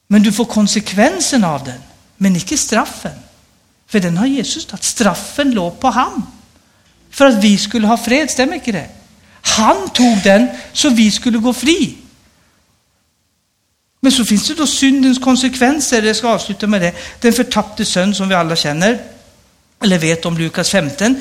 [0.07, 1.81] Men du får konsekvensen av den,
[2.17, 3.28] men inte straffen.
[3.89, 4.85] För den har Jesus tagit.
[4.85, 6.23] Straffen låg på han.
[7.11, 8.89] För att vi skulle ha fred, stämmer inte det?
[9.41, 11.97] Han tog den så vi skulle gå fri.
[14.01, 16.93] Men så finns det då syndens konsekvenser, jag ska avsluta med det.
[17.21, 18.99] Den förtappte sön som vi alla känner,
[19.83, 21.17] eller vet om Lukas 15.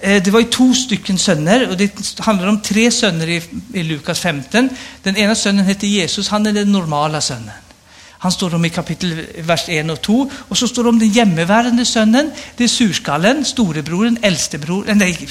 [0.00, 3.42] Eh, det var ju två stycken söner och det handlar om tre söner i,
[3.74, 4.68] i Lukas 15.
[5.02, 7.50] Den ena sönnen heter Jesus, han är den normala sönnen.
[8.18, 11.08] Han står om i kapitel vers 1 och 2 och så står det om den
[11.08, 12.30] jämmevärande sonen.
[12.56, 15.28] Det är surskallen, storebroren, äldstebroren, nej,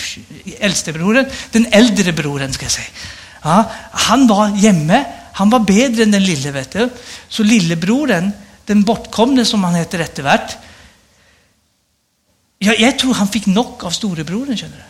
[0.60, 2.88] äldstebroren, den äldre broren ska jag säga.
[3.42, 5.04] Ja, han var hemma,
[5.34, 6.90] han var bättre än den lille vet du.
[7.28, 8.32] Så lillebroren,
[8.66, 10.58] den bortkomne som han heter rättevärt,
[12.60, 14.84] Ja, jag tror han fick knock av storebroren, känner du.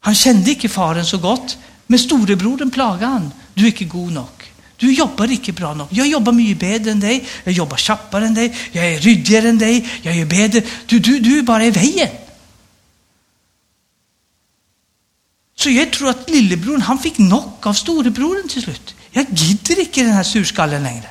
[0.00, 3.32] Han kände inte faren så gott, men storebroren plagade han.
[3.54, 4.41] Du är inte god nog.
[4.82, 5.88] Du jobbar inte bra nog.
[5.90, 7.24] Jag jobbar mycket bättre än dig.
[7.44, 8.54] Jag jobbar snabbare än dig.
[8.72, 9.88] Jag är ryddigare än dig.
[10.02, 10.62] Jag är bättre.
[10.86, 12.08] Du, du, du är bara i vägen.
[15.54, 18.94] Så jag tror att lillebror han fick knock av storebroren till slut.
[19.10, 21.10] Jag gidder inte den här surskallen längre.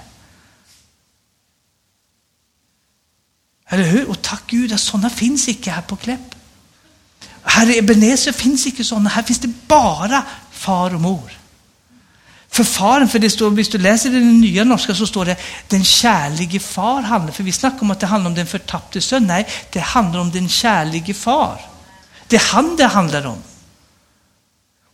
[3.68, 4.10] Eller hur?
[4.10, 6.36] Och tack Gud att sådana finns inte här på Kläpp.
[7.44, 9.10] Här i Ebenezer finns inte sådana.
[9.10, 11.41] Här finns det bara far och mor.
[12.52, 15.36] För faren, för det står, om du läser den nya norska så står det
[15.68, 17.32] den kärlige far handlar.
[17.32, 19.28] För vi snackar om att det handlar om den förtappte son.
[19.28, 21.62] Nej, det handlar om den kärlige far.
[22.28, 23.38] Det är han det handlar om.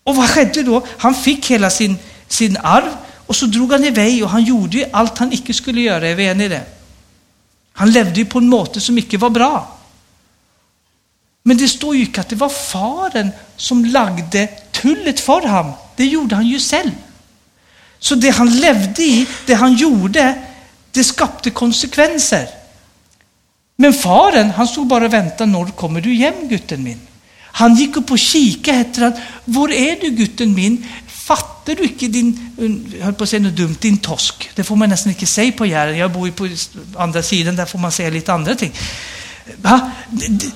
[0.03, 0.87] Och vad skedde då?
[0.97, 1.97] Han fick hela sin,
[2.27, 2.97] sin arv
[3.27, 6.07] och så drog han iväg och han gjorde ju allt han icke skulle göra.
[6.07, 6.65] Är vi eniga i det?
[7.73, 9.77] Han levde ju på en måte som icke var bra.
[11.43, 15.73] Men det står ju inte att det var faren som lagde tullet för honom.
[15.95, 16.91] Det gjorde han ju själv.
[17.99, 20.35] Så det han levde i, det han gjorde,
[20.91, 22.47] det skapade konsekvenser.
[23.75, 26.99] Men faren, han stod bara och väntade, när kommer du hem gutten min?
[27.41, 29.13] Han gick upp och kikade efter han,
[29.45, 30.85] var är du gutten min?
[31.07, 32.51] Fattar du inte din,
[32.97, 34.49] jag höll på att säga något dumt, din tosk?
[34.55, 36.47] Det får man nästan inte säga på Jären, jag bor ju på
[36.97, 38.71] andra sidan, där får man säga lite andra ting.
[39.61, 39.91] Va?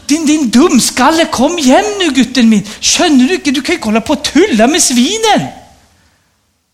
[0.06, 2.68] Din, din dumskalle, kom hem nu gutten min!
[2.80, 5.48] Känner du inte, du kan ju kolla på tulla med svinen!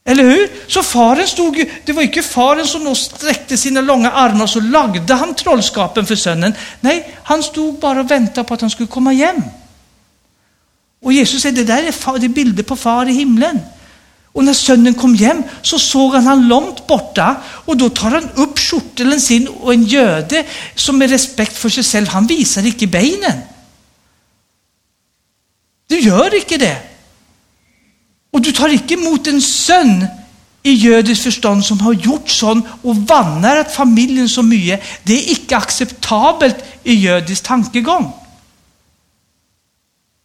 [0.10, 0.50] Eller hur?
[0.68, 4.50] Så faren stod ju, det var inte faren som då sträckte sina långa armar och
[4.50, 6.54] så lagde han trollskapen för sönnen.
[6.80, 9.42] Nej, han stod bara och väntade på att han skulle komma hem.
[11.02, 13.60] Och Jesus säger, det där är, far, det är bilder på far i himlen.
[14.26, 18.30] Och när sönnen kom hem så såg han han långt borta och då tar han
[18.36, 22.88] upp skjorteln sin och en göde som med respekt för sig själv, han visar icke
[22.88, 23.40] benen.
[25.88, 26.87] Du gör icke det.
[28.38, 30.06] Och du tar inte emot en son
[30.64, 34.84] i jødisk förstånd som har gjort sån och vanärat familjen så mycket.
[35.04, 38.14] Det är icke acceptabelt i jødisk tankegång.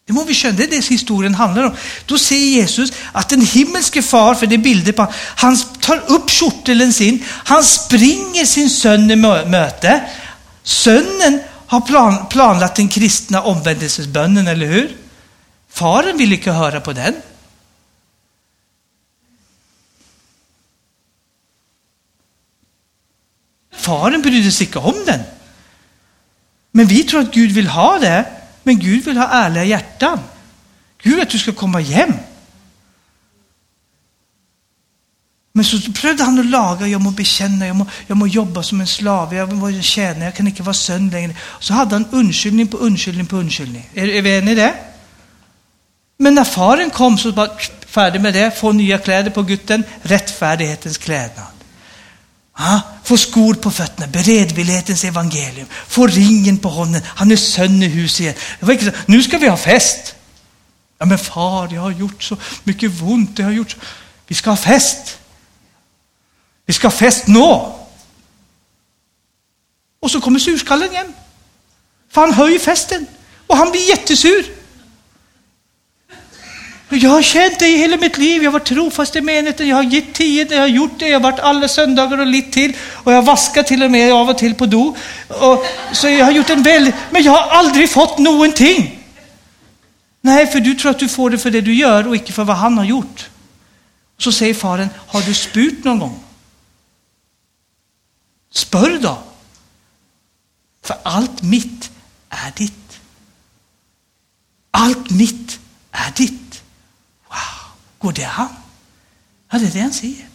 [0.07, 1.73] Det må vi känna, det är det historien handlar om.
[2.07, 5.07] Då säger Jesus att den himmelske far, för det är bilder på,
[5.37, 10.01] han tar upp kjortelen sin, han springer sin son i möte.
[10.63, 14.97] Sonen har plan, planlagt den kristna omvändelsesbönnen, eller hur?
[15.73, 17.15] Faren vill inte höra på den.
[23.93, 25.21] Faren brydde sig inte om den.
[26.71, 28.25] Men vi tror att Gud vill ha det,
[28.63, 30.19] men Gud vill ha ärliga hjärtan.
[31.03, 32.13] Gud vill att du ska komma hem.
[35.53, 38.81] Men så prövade han att laga, jag må bekänna, jag må, jag må jobba som
[38.81, 41.37] en slav, jag må tjäna, jag kan inte vara sönd längre.
[41.61, 43.91] Så hade han undskyldning på undskyldning på undskyldning.
[43.95, 44.75] Är, är vi eniga i det?
[46.19, 47.51] Men när faren kom så var
[47.87, 51.52] färdig med det, få nya kläder på gutten, rättfärdighetens klädnad.
[52.53, 52.81] Ha?
[53.05, 58.21] Få skor på fötterna, beredvillighetens evangelium, få ringen på honom, han är sön i huset
[58.21, 58.93] igen.
[59.07, 60.15] Nu ska vi ha fest.
[60.99, 63.79] Ja men far, jag har gjort så mycket ont, jag har gjort så.
[64.27, 65.19] Vi ska ha fest.
[66.67, 67.41] Vi ska ha fest nu!
[70.01, 71.15] Och så kommer surskallen igen,
[72.11, 73.07] För han hör ju festen
[73.47, 74.62] och han blir jättesur.
[76.95, 78.43] Jag har känt dig i hela mitt liv.
[78.43, 79.69] Jag har varit trofast i menigheten.
[79.69, 81.09] Jag har gett tio, jag har gjort det.
[81.09, 82.77] Jag har varit alla söndagar och lite till.
[82.93, 84.97] Och jag har vaskat till och med av och till på do.
[85.29, 86.95] Och, så jag har gjort en väldigt...
[87.11, 88.99] Men jag har aldrig fått någonting.
[90.21, 92.45] Nej, för du tror att du får det för det du gör och inte för
[92.45, 93.29] vad han har gjort.
[94.19, 96.21] Så säger faren, har du spurt någon gång?
[98.53, 99.19] Spör då.
[100.83, 101.91] För allt mitt
[102.29, 103.01] är ditt.
[104.71, 105.61] Allt mitt
[105.93, 106.42] är ditt.
[108.03, 108.49] Går det an?
[109.51, 110.27] Ja, det är det han säger.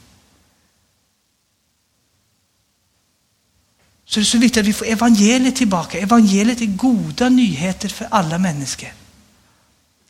[4.06, 6.00] Så det är så viktigt att vi får evangeliet tillbaka.
[6.00, 8.94] Evangeliet är goda nyheter för alla människor.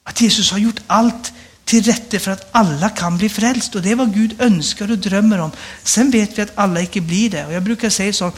[0.04, 1.34] Att Jesus har gjort allt
[1.66, 3.76] till rätte för att alla kan bli frälst.
[3.76, 5.52] Och det är vad Gud önskar och drömmer om.
[5.84, 7.46] Sen vet vi att alla inte blir det.
[7.46, 8.32] Och jag brukar säga så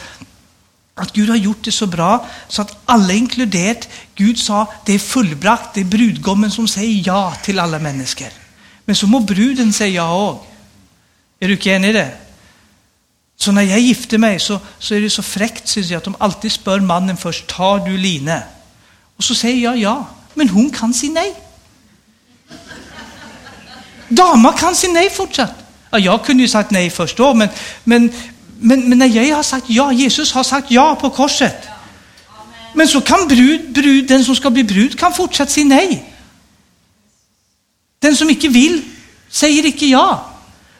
[0.95, 3.89] att Gud har gjort det så bra så att alla inkluderat.
[4.15, 8.48] Gud sa det är fullbrakt, det är brudgommen som säger ja till alla människor.
[8.89, 10.45] Men så må bruden säga ja också.
[11.39, 12.11] Är du inte enig i det?
[13.37, 16.15] Så när jag gifter mig så, så är det så fräckt syns jag, att de
[16.17, 18.39] alltid spör mannen först, tar du Line?
[19.17, 21.35] Och så säger jag ja, men hon kan säga nej.
[24.07, 25.53] Damer kan säga nej fortsatt.
[25.91, 27.49] Ja, jag kunde ju sagt nej först då, men,
[27.83, 28.13] men,
[28.59, 31.67] men, men när jag har sagt ja, Jesus har sagt ja på korset.
[32.73, 36.08] Men så kan brud, brud, den som ska bli brud kan fortsatt säga nej.
[37.99, 38.81] Den som inte vill
[39.29, 40.25] säger inte ja.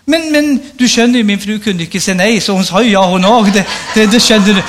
[0.05, 2.91] Men, men du känner ju, min fru kunde inte säga nej, så hon sa ju
[2.91, 3.51] ja hon också.
[3.51, 4.63] Det, det, det kände du.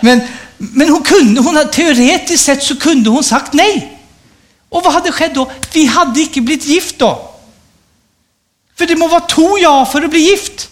[0.00, 0.20] Men,
[0.56, 3.98] men hon kunde, hon, teoretiskt sett så kunde hon sagt nej.
[4.68, 5.52] Och vad hade skett då?
[5.72, 7.34] Vi hade inte blivit gift då.
[8.78, 10.70] För det må vara två ja för att bli gift.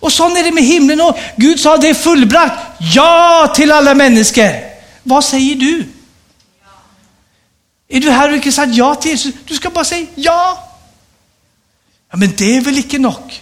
[0.00, 2.54] Och så är det med himlen och Gud sa det är fullbrakt.
[2.94, 4.50] Ja till alla människor.
[5.02, 5.84] Vad säger du?
[7.92, 9.34] Är du här och inte sagt ja till Jesus?
[9.44, 10.68] Du ska bara säga ja.
[12.10, 13.40] Ja, men det är väl inte nog.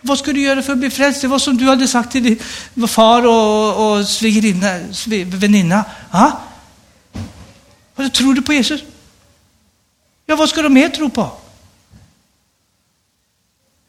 [0.00, 1.20] Vad ska du göra för att bli frälst?
[1.20, 4.78] Det var som du hade sagt till din far och, och svigerinna,
[5.24, 5.84] väninna.
[6.12, 6.40] Ja?
[7.94, 8.82] Vad tror du på Jesus?
[10.26, 11.30] Ja, vad ska de mer tro på?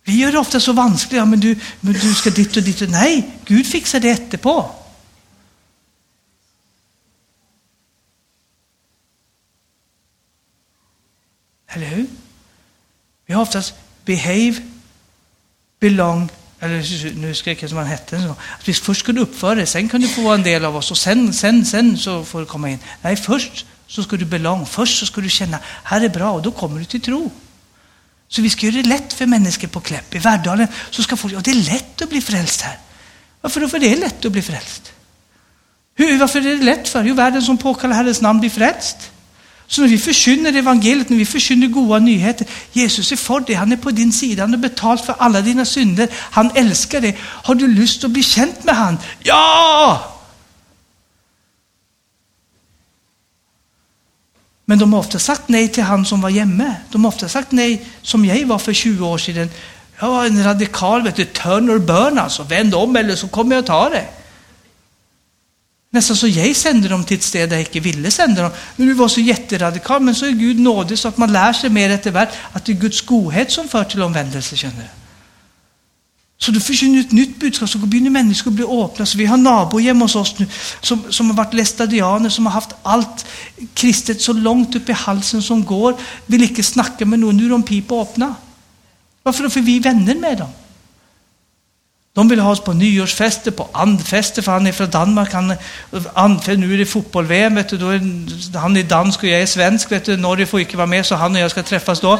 [0.03, 1.17] Vi gör det ofta så vanskligt.
[1.17, 2.81] Ja, men du, men du ska dit och dit.
[2.81, 4.71] Och, nej, Gud fixar det efterpå.
[11.67, 12.07] Eller hur?
[13.33, 13.73] Vi har oftast
[14.05, 14.55] behave,
[15.79, 16.29] belong,
[16.59, 18.21] eller nu skrek jag som han hette.
[18.21, 20.75] Så, att vi först skulle uppföra det, sen kan du få vara en del av
[20.75, 22.79] oss och sen, sen, sen så får du komma in.
[23.01, 26.41] Nej, först så ska du belong, först så ska du känna, här är bra och
[26.41, 27.31] då kommer du till tro.
[28.27, 30.15] Så vi ska göra det lätt för människor på Kläpp.
[30.15, 32.77] I Värdalen så ska folk, ja det är lätt att bli frälst här.
[33.41, 33.69] Varför då?
[33.69, 34.93] För det är lätt att bli frälst.
[35.95, 37.03] Hur, varför är det lätt för?
[37.03, 38.97] Jo, världen som påkallar Herrens namn blir frälst.
[39.73, 43.71] Så när vi förkynner evangeliet, när vi förkynner goda nyheter, Jesus är för dig, han
[43.71, 47.17] är på din sida, han har betalt för alla dina synder, han älskar dig.
[47.19, 48.97] Har du lust att bli känt med han?
[49.19, 50.19] Ja!
[54.65, 56.75] Men de har ofta sagt nej till han som var hemma.
[56.91, 59.49] De har ofta sagt nej, som jag var för 20 år sedan.
[59.99, 62.43] Jag var en radikal, vet du, turn or burn alltså.
[62.43, 64.05] Vänd om eller så kommer jag ta det.
[65.93, 68.51] Nästan så jag sände dem till ett ställe där jag inte ville sända dem.
[68.75, 71.69] Men du var så jätteradikal, men så är Gud nådig så att man lär sig
[71.69, 74.89] mer efterhvert att det är Guds godhet som för till omvändelse, känner du.
[76.37, 79.05] Så du förkynner ett nytt budskap, så börjar människor bli öppna.
[79.05, 80.47] Så vi har nabo hemma hos oss nu
[80.81, 83.25] som, som har varit lästadianer, som har haft allt
[83.73, 85.95] kristet så långt upp i halsen som går,
[86.25, 88.35] vill inte snacka med någon, nu är de pipa öppna.
[89.23, 89.49] Varför då?
[89.49, 90.49] För vi är vänner med dem.
[92.15, 95.33] De vill ha oss på nyårsfester, på andfester, för han är från Danmark.
[95.33, 95.53] Han,
[96.13, 99.45] andfest, nu är det fotboll-VM, vet du, då är, han är dansk och jag är
[99.45, 99.91] svensk.
[99.91, 102.19] Vet du, Norge får inte vara med, så han och jag ska träffas då.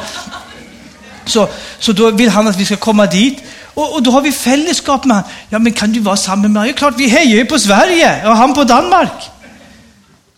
[1.26, 1.50] Så,
[1.80, 3.44] så då vill han att vi ska komma dit.
[3.74, 5.32] Och, och då har vi fällskap med honom.
[5.50, 6.68] Ja, men kan du vara samman med honom?
[6.68, 9.30] Ja, klart, vi hejar ju på Sverige och han på Danmark.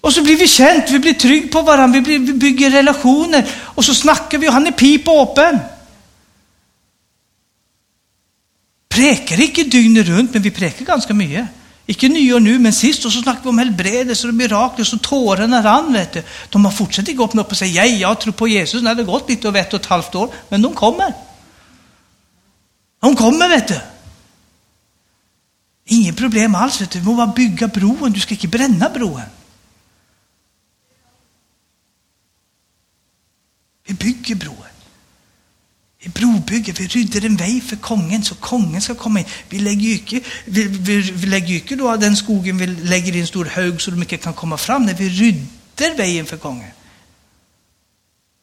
[0.02, 3.46] Och så blir vi känt, vi blir trygga på varandra, vi, blir, vi bygger relationer.
[3.62, 5.60] Och så snackar vi och han är pip och öppen.
[8.96, 11.48] Präkar inte dygnet runt, men vi präkar ganska mycket.
[11.86, 15.64] Icke nyår nu, men sist och så snackade vi om helbredelse och mirakler så tårarna
[15.64, 15.94] rann.
[15.94, 16.24] Vet du.
[16.50, 19.30] De har fortsatt gå upp och säga, ja, jag tror på Jesus när det gått
[19.30, 21.14] lite över ett och ett halvt år, men de kommer.
[23.02, 23.80] De kommer, vet du.
[25.86, 27.00] Inget problem alls, vet du.
[27.00, 29.30] Du må bara bygga broen, du ska inte bränna broen.
[33.88, 34.65] Vi bygger broen.
[36.06, 39.26] Vi brobygger, vi rydder en väg för kongen så kongen ska komma in.
[39.50, 43.28] Vi lägger inte, vi, vi, vi lägger inte då den skogen vi lägger i en
[43.28, 44.86] stor hög så de inte kan komma fram.
[44.86, 46.72] När vi rydder vägen för kongen.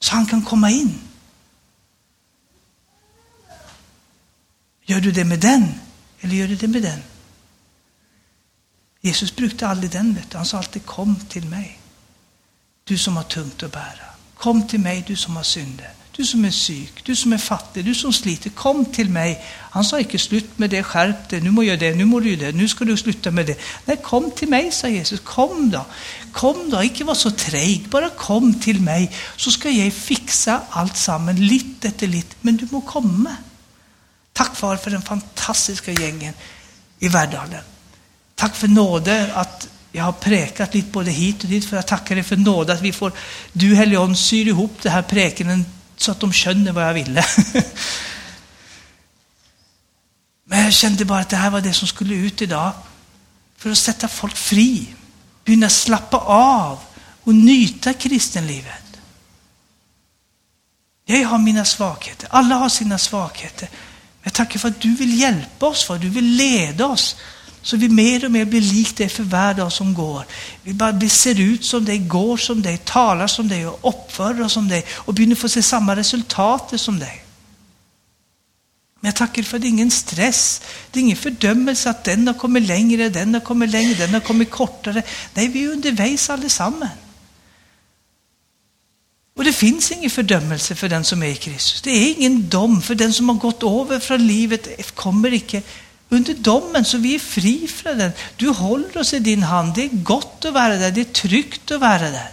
[0.01, 0.99] Så han kan komma in.
[4.85, 5.75] Gör du det med den
[6.21, 7.03] eller gör du det med den?
[9.01, 10.15] Jesus brukade aldrig den.
[10.15, 10.37] Vet du.
[10.37, 11.79] Han sa alltid kom till mig.
[12.85, 14.07] Du som har tungt att bära.
[14.35, 16.02] Kom till mig du som har synder.
[16.17, 18.51] Du som är syk, du som är fattig, du som sliter.
[18.51, 19.45] Kom till mig.
[19.71, 22.37] Han sa inte slut med det, skärp dig, nu må jag det, nu må du
[22.37, 23.59] det, nu ska du sluta med det.
[23.85, 25.21] Nej, kom till mig, sa Jesus.
[25.21, 25.85] Kom då.
[26.33, 30.97] Kom då, inte var så treg, bara kom till mig så ska jag fixa allt
[30.97, 33.37] samman, lite efter lite, men du må komma.
[34.33, 36.35] Tack far för den fantastiska gängen
[36.99, 37.65] i Värdalen.
[38.35, 42.15] Tack för nåde att jag har präkat lite både hit och dit, för jag tackar
[42.15, 43.13] dig för nåd att vi får,
[43.53, 45.65] du Helion syr ihop det här präkenen
[46.03, 47.25] så att de känner vad jag ville.
[50.45, 52.73] Men jag kände bara att det här var det som skulle ut idag.
[53.57, 54.95] För att sätta folk fri,
[55.45, 56.79] börja slappa av
[57.23, 58.83] och nyta kristenlivet.
[61.05, 63.69] Jag har mina svagheter, alla har sina svagheter.
[63.71, 67.17] men Jag tackar för att du vill hjälpa oss, för att du vill leda oss.
[67.63, 70.25] Så vi mer och mer blir lik det för varje dag som går.
[70.63, 74.53] Vi bara ser ut som dig, går som dig, talar som dig och uppför oss
[74.53, 77.25] som dig och börjar få se samma resultat som dig.
[79.01, 82.27] Men jag tackar för att det är ingen stress, det är ingen fördömelse att den
[82.27, 85.03] har kommit längre, den har kommit längre, den har kommit kortare.
[85.35, 86.91] Nej, vi är undervägs allesammans.
[89.37, 91.83] Och det finns ingen fördömelse för den som är i Kristus.
[91.83, 95.63] Det är ingen dom för den som har gått över från livet, kommer icke
[96.13, 98.13] under domen, så vi är fri från den.
[98.37, 99.75] Du håller oss i din hand.
[99.75, 102.31] Det är gott att vara där, det är tryggt att vara där.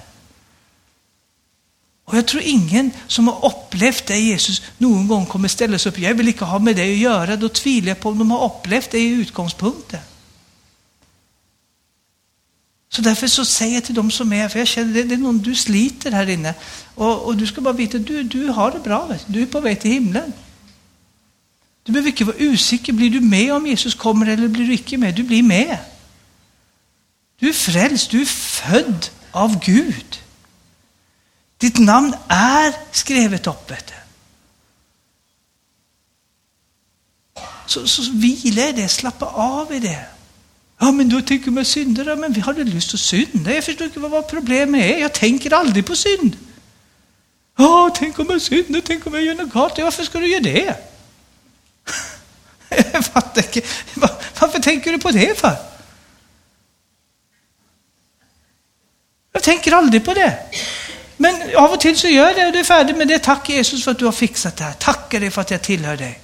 [2.05, 5.99] Och jag tror ingen som har upplevt det Jesus någon gång kommer ställa sig upp.
[5.99, 7.35] Jag vill inte ha med det att göra.
[7.35, 9.99] Då tvivlar jag på om de har upplevt det i utgångspunkten.
[12.89, 15.17] Så därför så säger jag till dem som är för jag känner det, det är
[15.17, 16.53] någon du sliter här inne.
[16.95, 19.15] Och, och du ska bara veta, du, du har det bra.
[19.25, 20.33] Du är på väg till himlen.
[21.89, 22.93] Du behöver inte vara osäker.
[22.93, 25.15] Blir du med om Jesus kommer eller blir du inte med?
[25.15, 25.77] Du blir med.
[27.39, 30.21] Du är frälst, du är född av Gud.
[31.57, 33.71] Ditt namn är skrivet upp.
[37.65, 40.05] Så, så vila i det, slappa av i det.
[40.79, 43.53] Ja, men då tänker man syndare, men vi hade lust att synda.
[43.53, 44.97] Jag förstår inte vad problemet är.
[44.97, 46.37] Jag tänker aldrig på synd.
[47.57, 49.77] Ja, tänk om jag syndar, tänk om jag gör något gott.
[49.77, 50.88] Varför ska du göra det?
[52.69, 53.61] Jag fattar inte.
[54.39, 55.55] Varför tänker du på det för?
[59.31, 60.37] Jag tänker aldrig på det.
[61.17, 63.19] Men av och till så gör jag det och du är färdig med det.
[63.19, 64.73] Tack Jesus för att du har fixat det här.
[64.73, 66.21] Tackar dig för att jag tillhör dig.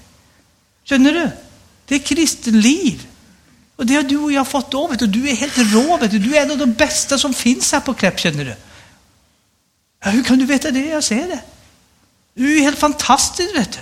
[0.83, 1.29] Känner du?
[1.85, 3.07] Det är kristen liv.
[3.75, 5.07] Och det har du och jag fått då, vet du.
[5.07, 6.19] Du är helt rå, vet du.
[6.19, 8.55] Du är en av de bästa som finns här på Kläpp, känner du.
[10.03, 10.85] Ja, hur kan du veta det?
[10.85, 11.39] Jag ser det.
[12.33, 13.79] Du är helt fantastisk, vet du.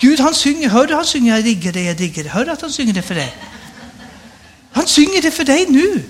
[0.00, 2.32] Gud han synger, hör du han synger jag digger dig, jag digger dig.
[2.32, 3.36] Hör du att han synger det för dig?
[4.72, 6.02] Han synger det för dig nu.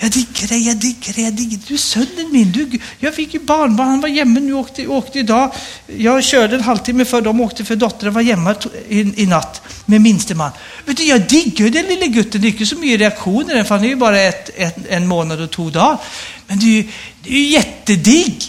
[0.00, 1.64] Jag digger dig, jag digger dig, jag digger dig.
[1.68, 2.52] Du är sönnen min.
[2.52, 5.54] Du, jag fick ju barnbarn, han var hemma nu, åkte, åkte idag.
[5.86, 8.54] Jag körde en halvtimme för de åkte för dottern var hemma
[8.88, 10.50] i, i natt med minste man.
[10.84, 13.84] Vet du, jag digger den lille gutten, det är inte så mycket reaktioner för han
[13.84, 15.98] är ju bara ett, ett, en månad och två dagar.
[16.46, 16.88] Men det är ju,
[17.22, 18.42] det är ju jättedigg.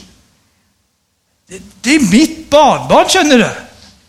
[1.48, 3.50] Det, det är mitt barnbarn, känner du.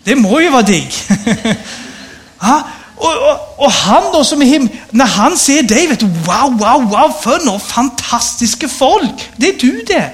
[0.05, 0.93] Det må ju vara digg.
[2.40, 6.06] ja, och, och, och, han då som är him när han ser dig, vet du,
[6.06, 9.31] wow, wow, wow, för några fantastiska folk.
[9.36, 10.10] Det är du det.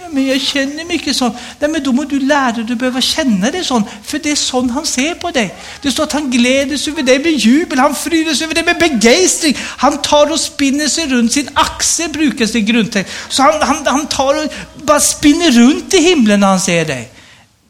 [0.00, 1.36] Ja, men jag känner mycket sånt.
[1.58, 4.36] Nej, men då måste du lära dig, du behöver känna dig sån, för det är
[4.36, 5.54] sån han ser på dig.
[5.82, 8.64] Det står att han gläder sig över dig med jubel, han fryder sig över dig
[8.64, 9.56] med begeistring.
[9.58, 13.12] Han tar och spinner sig runt sin axel, brukar sin grundtext.
[13.28, 14.52] Så han, han, han tar och
[14.82, 17.10] bara spinner runt i himlen när han ser dig.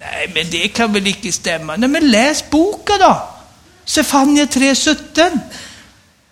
[0.00, 1.76] Nej, men det kan väl inte stämma.
[1.76, 3.28] Nej, men läs boken då.
[3.84, 5.38] Sefania 3.17.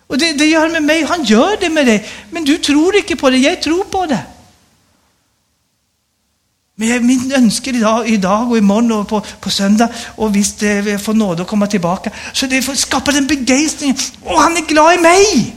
[0.07, 2.09] Och det, det gör med mig, han gör det med dig.
[2.31, 4.19] Men du tror inte på det, jag tror på det.
[6.75, 11.03] Men min önskan idag, idag och imorgon och på, på söndag och visst eh, jag
[11.03, 12.11] får nåd att komma tillbaka.
[12.33, 13.97] Så det får skapa den begeistringen.
[14.23, 15.55] Och han är glad i mig.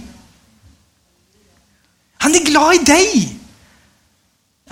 [2.18, 3.41] Han är glad i dig.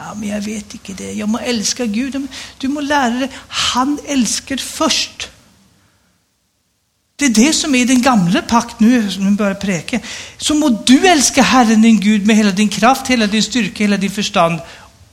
[0.02, 1.12] Ja, men jag vet inte det.
[1.12, 2.28] Jag må älska Gud.
[2.58, 3.30] Du må lära dig.
[3.48, 5.30] Han älskar först.
[7.16, 10.00] Det är det som är den gamla pakt nu, som nu börjar präka.
[10.36, 13.96] Så må du älska Herren din Gud med hela din kraft, hela din styrka, hela
[13.96, 14.60] din förstånd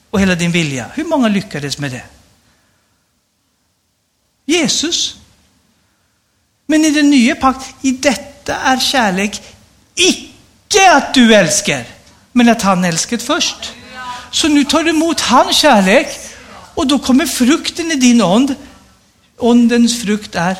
[0.10, 0.86] och hela din vilja.
[0.94, 2.04] Hur många lyckades med det?
[4.46, 5.16] Jesus.
[6.66, 9.42] Men i den nya pakt, i detta är kärlek
[9.96, 11.86] icke att du älskar,
[12.32, 13.74] men att han älskat först.
[14.32, 16.08] Så nu tar du emot hans kärlek
[16.78, 18.56] Och då kommer frukten i din ond.
[19.38, 20.58] Ondens frukt är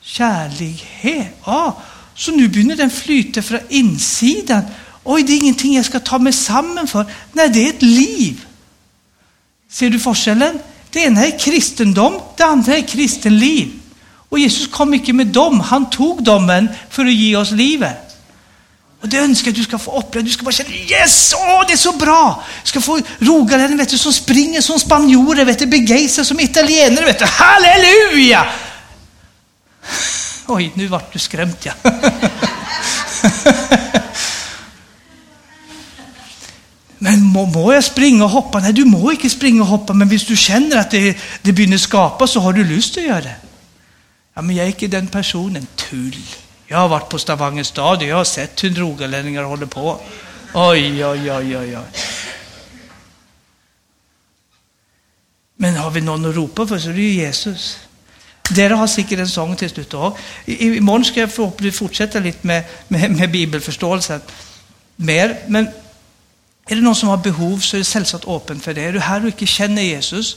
[0.00, 1.36] kärlighet.
[1.44, 1.82] Ja,
[2.14, 4.62] så nu börjar den flyta från insidan.
[5.04, 7.06] Oj, det är ingenting jag ska ta mig samman för.
[7.32, 8.46] Nej, det är ett liv.
[9.70, 10.58] Ser du forskellen?
[10.90, 13.72] Det ena är kristendom, det andra är kristenliv.
[14.28, 18.05] Och Jesus kom inte med dem, han tog domen för att ge oss livet.
[19.00, 20.24] Och det önskar jag att du ska få uppleva.
[20.24, 22.44] Du ska bara känna yes, åh det är så bra.
[22.62, 27.04] Du ska få rogalänningar vet du, som springer som spanjorer, vet du, begejsar som italienare.
[27.04, 27.24] Vet du.
[27.24, 28.46] Halleluja!
[30.46, 31.72] Oj, nu vart du skrämt ja.
[36.98, 38.60] Men må, må jag springa och hoppa?
[38.60, 41.78] Nej, du må inte springa och hoppa, men om du känner att det, det börjar
[41.78, 43.36] skapa så har du lust att göra det.
[44.34, 45.66] Ja, men jag är inte den personen.
[45.76, 46.16] Tull.
[46.68, 50.00] Jag har varit på Stavanger stad och jag har sett hur drogalänningar håller på.
[50.54, 51.86] Oj, oj, oj, oj, oj.
[55.56, 57.78] Men har vi någon att ropa för så är det ju Jesus.
[58.50, 59.94] Dere har säkert en sång till slut
[60.46, 64.20] Imorgon ska jag förhoppningsvis fortsätta lite med, med, med bibelförståelsen
[64.96, 65.38] mer.
[65.46, 65.68] Men
[66.66, 68.82] är det någon som har behov så är det sällsamt öppen för det.
[68.82, 70.36] Är du här och inte känner Jesus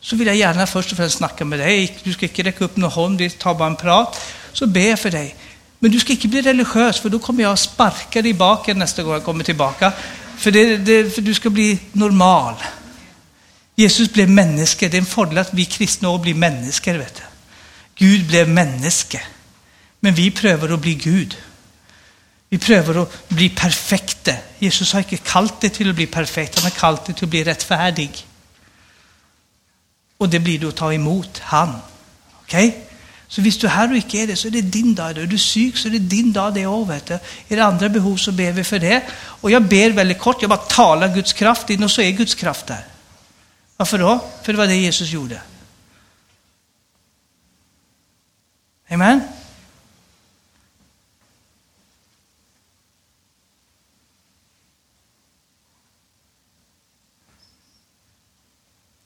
[0.00, 1.98] så vill jag gärna först och främst snacka med dig.
[2.02, 4.20] Du ska inte räcka upp någon hand, vi tar bara en prat.
[4.52, 5.36] Så ber jag för dig.
[5.82, 9.02] Men du ska inte bli religiös för då kommer jag sparka dig i baken nästa
[9.02, 9.92] gång jag kommer tillbaka.
[10.36, 12.54] För, det, det, för du ska bli normal.
[13.76, 14.88] Jesus blev människa.
[14.88, 16.92] Det är en fördel att vi kristna också blir människor.
[16.92, 17.22] Vet du.
[17.94, 19.20] Gud blev människa.
[20.00, 21.36] Men vi prövar att bli Gud.
[22.48, 24.32] Vi prövar att bli perfekta.
[24.58, 27.30] Jesus har inte kallat dig till att bli perfekt, han har kallat dig till att
[27.30, 28.26] bli rättfärdig.
[30.16, 31.78] Och det blir du att ta emot han.
[32.42, 32.86] Okej?
[33.30, 35.18] Så hvis du är här och inte är det, så är det din dag.
[35.18, 36.92] Är du sjuk så är det din dag det också.
[36.92, 37.10] Vet.
[37.10, 39.02] Är det andra behov så ber vi för det.
[39.42, 42.34] Och jag ber väldigt kort, jag bara talar Guds kraft in och så är Guds
[42.34, 42.84] kraft där.
[43.76, 44.24] Varför då?
[44.42, 45.42] För det var det Jesus gjorde.
[48.88, 49.20] Amen?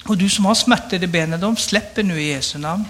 [0.05, 2.85] Och du som har smärtor i benen, de släpper nu i Jesu namn.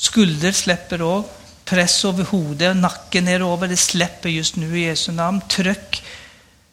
[0.00, 1.28] Skulder släpper av,
[1.64, 5.40] Press över huvudet, nacken neröver, det släpper just nu i Jesu namn.
[5.48, 6.04] Tryck.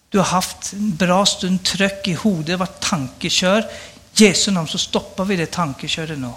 [0.10, 3.60] Du har haft en bra stund tryck i huvudet, varit tankekör.
[4.16, 6.32] I Jesu namn så stoppar vi det tankeköret nu.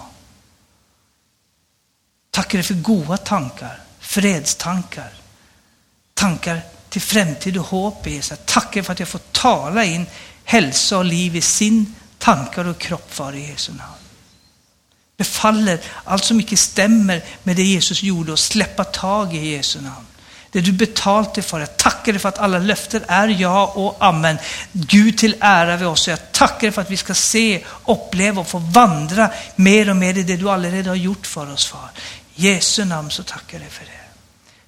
[2.31, 5.13] Tackar dig för goda tankar, fredstankar,
[6.13, 8.39] tankar till framtid och hopp i Jesus.
[8.45, 10.05] Tackar för att jag får tala in
[10.43, 14.01] hälsa och liv i sin tankar och kropp för i Jesu namn.
[15.21, 20.05] Befaller allt som inte stämmer med det Jesus gjorde och släppa tag i Jesu namn.
[20.51, 21.59] Det du betalt dig för.
[21.59, 24.37] Jag tackar dig för att alla löften är ja och amen.
[24.71, 26.07] Gud till ära vid oss.
[26.07, 30.17] Jag tackar dig för att vi ska se, uppleva och få vandra mer och mer
[30.17, 31.89] i det du allerede har gjort för oss, far.
[32.35, 34.00] I Jesu namn så tackar jag dig för det.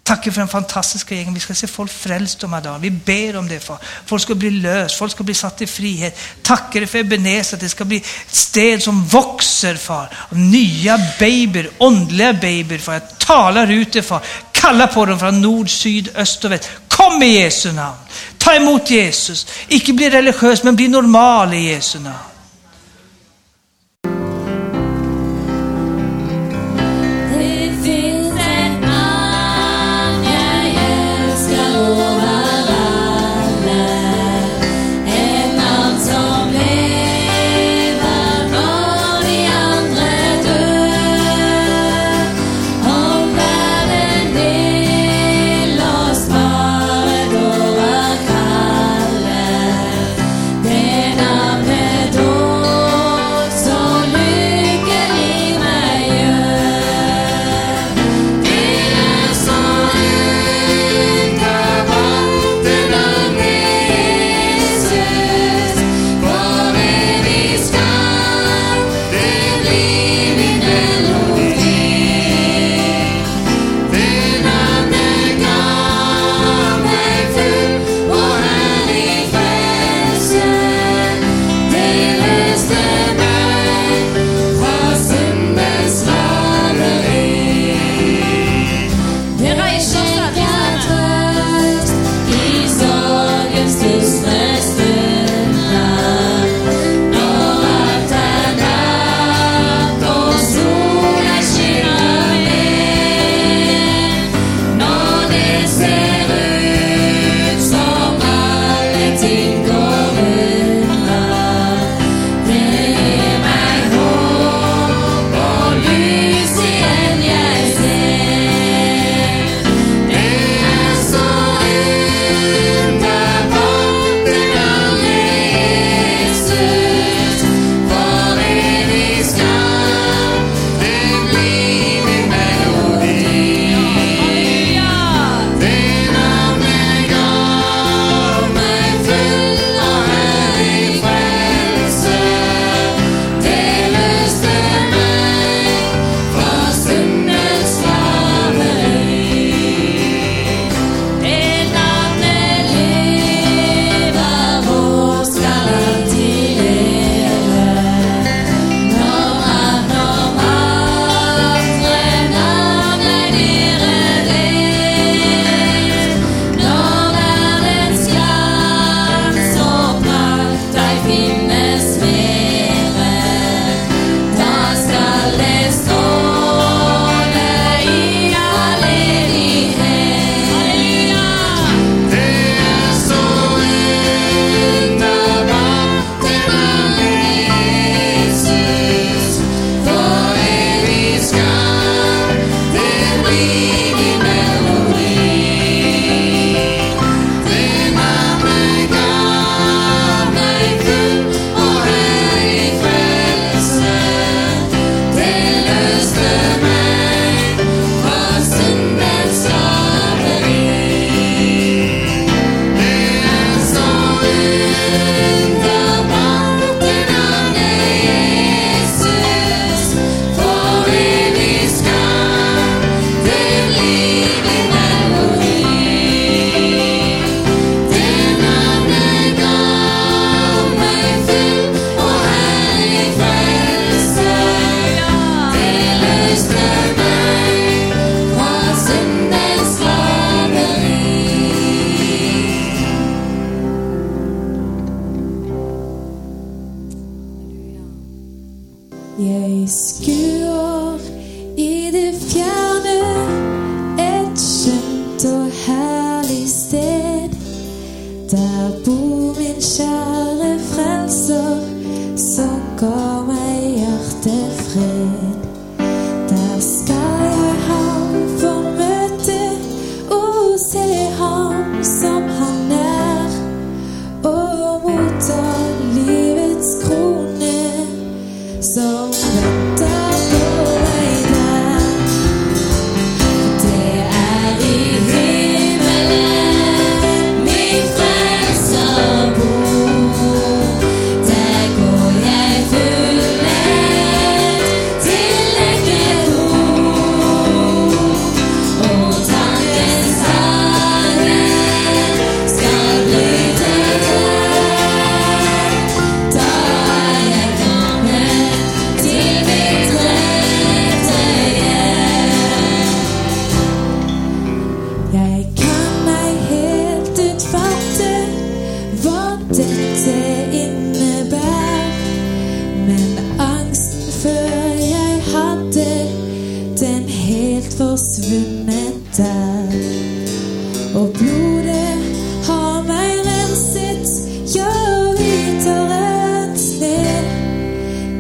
[0.06, 1.34] Tack för den fantastiska gängen.
[1.34, 2.80] Vi ska se folk frälst de här dagarna.
[2.80, 3.78] Vi ber om det far.
[4.06, 6.20] Folk ska bli löst, folk ska bli satt i frihet.
[6.42, 10.10] Tackar dig för Ebenezer, att det ska bli ett sted som växer far.
[10.30, 12.94] Av nya babyer, åndliga babyer far.
[12.94, 14.22] Jag talar ut det far.
[14.52, 16.70] Kalla på dem från nord, syd, öst och väst.
[16.88, 17.98] Kom i Jesu namn.
[18.38, 19.48] Ta emot Jesus.
[19.68, 22.33] Icke bli religiös, men bli normal i Jesu namn.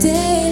[0.03, 0.42] Det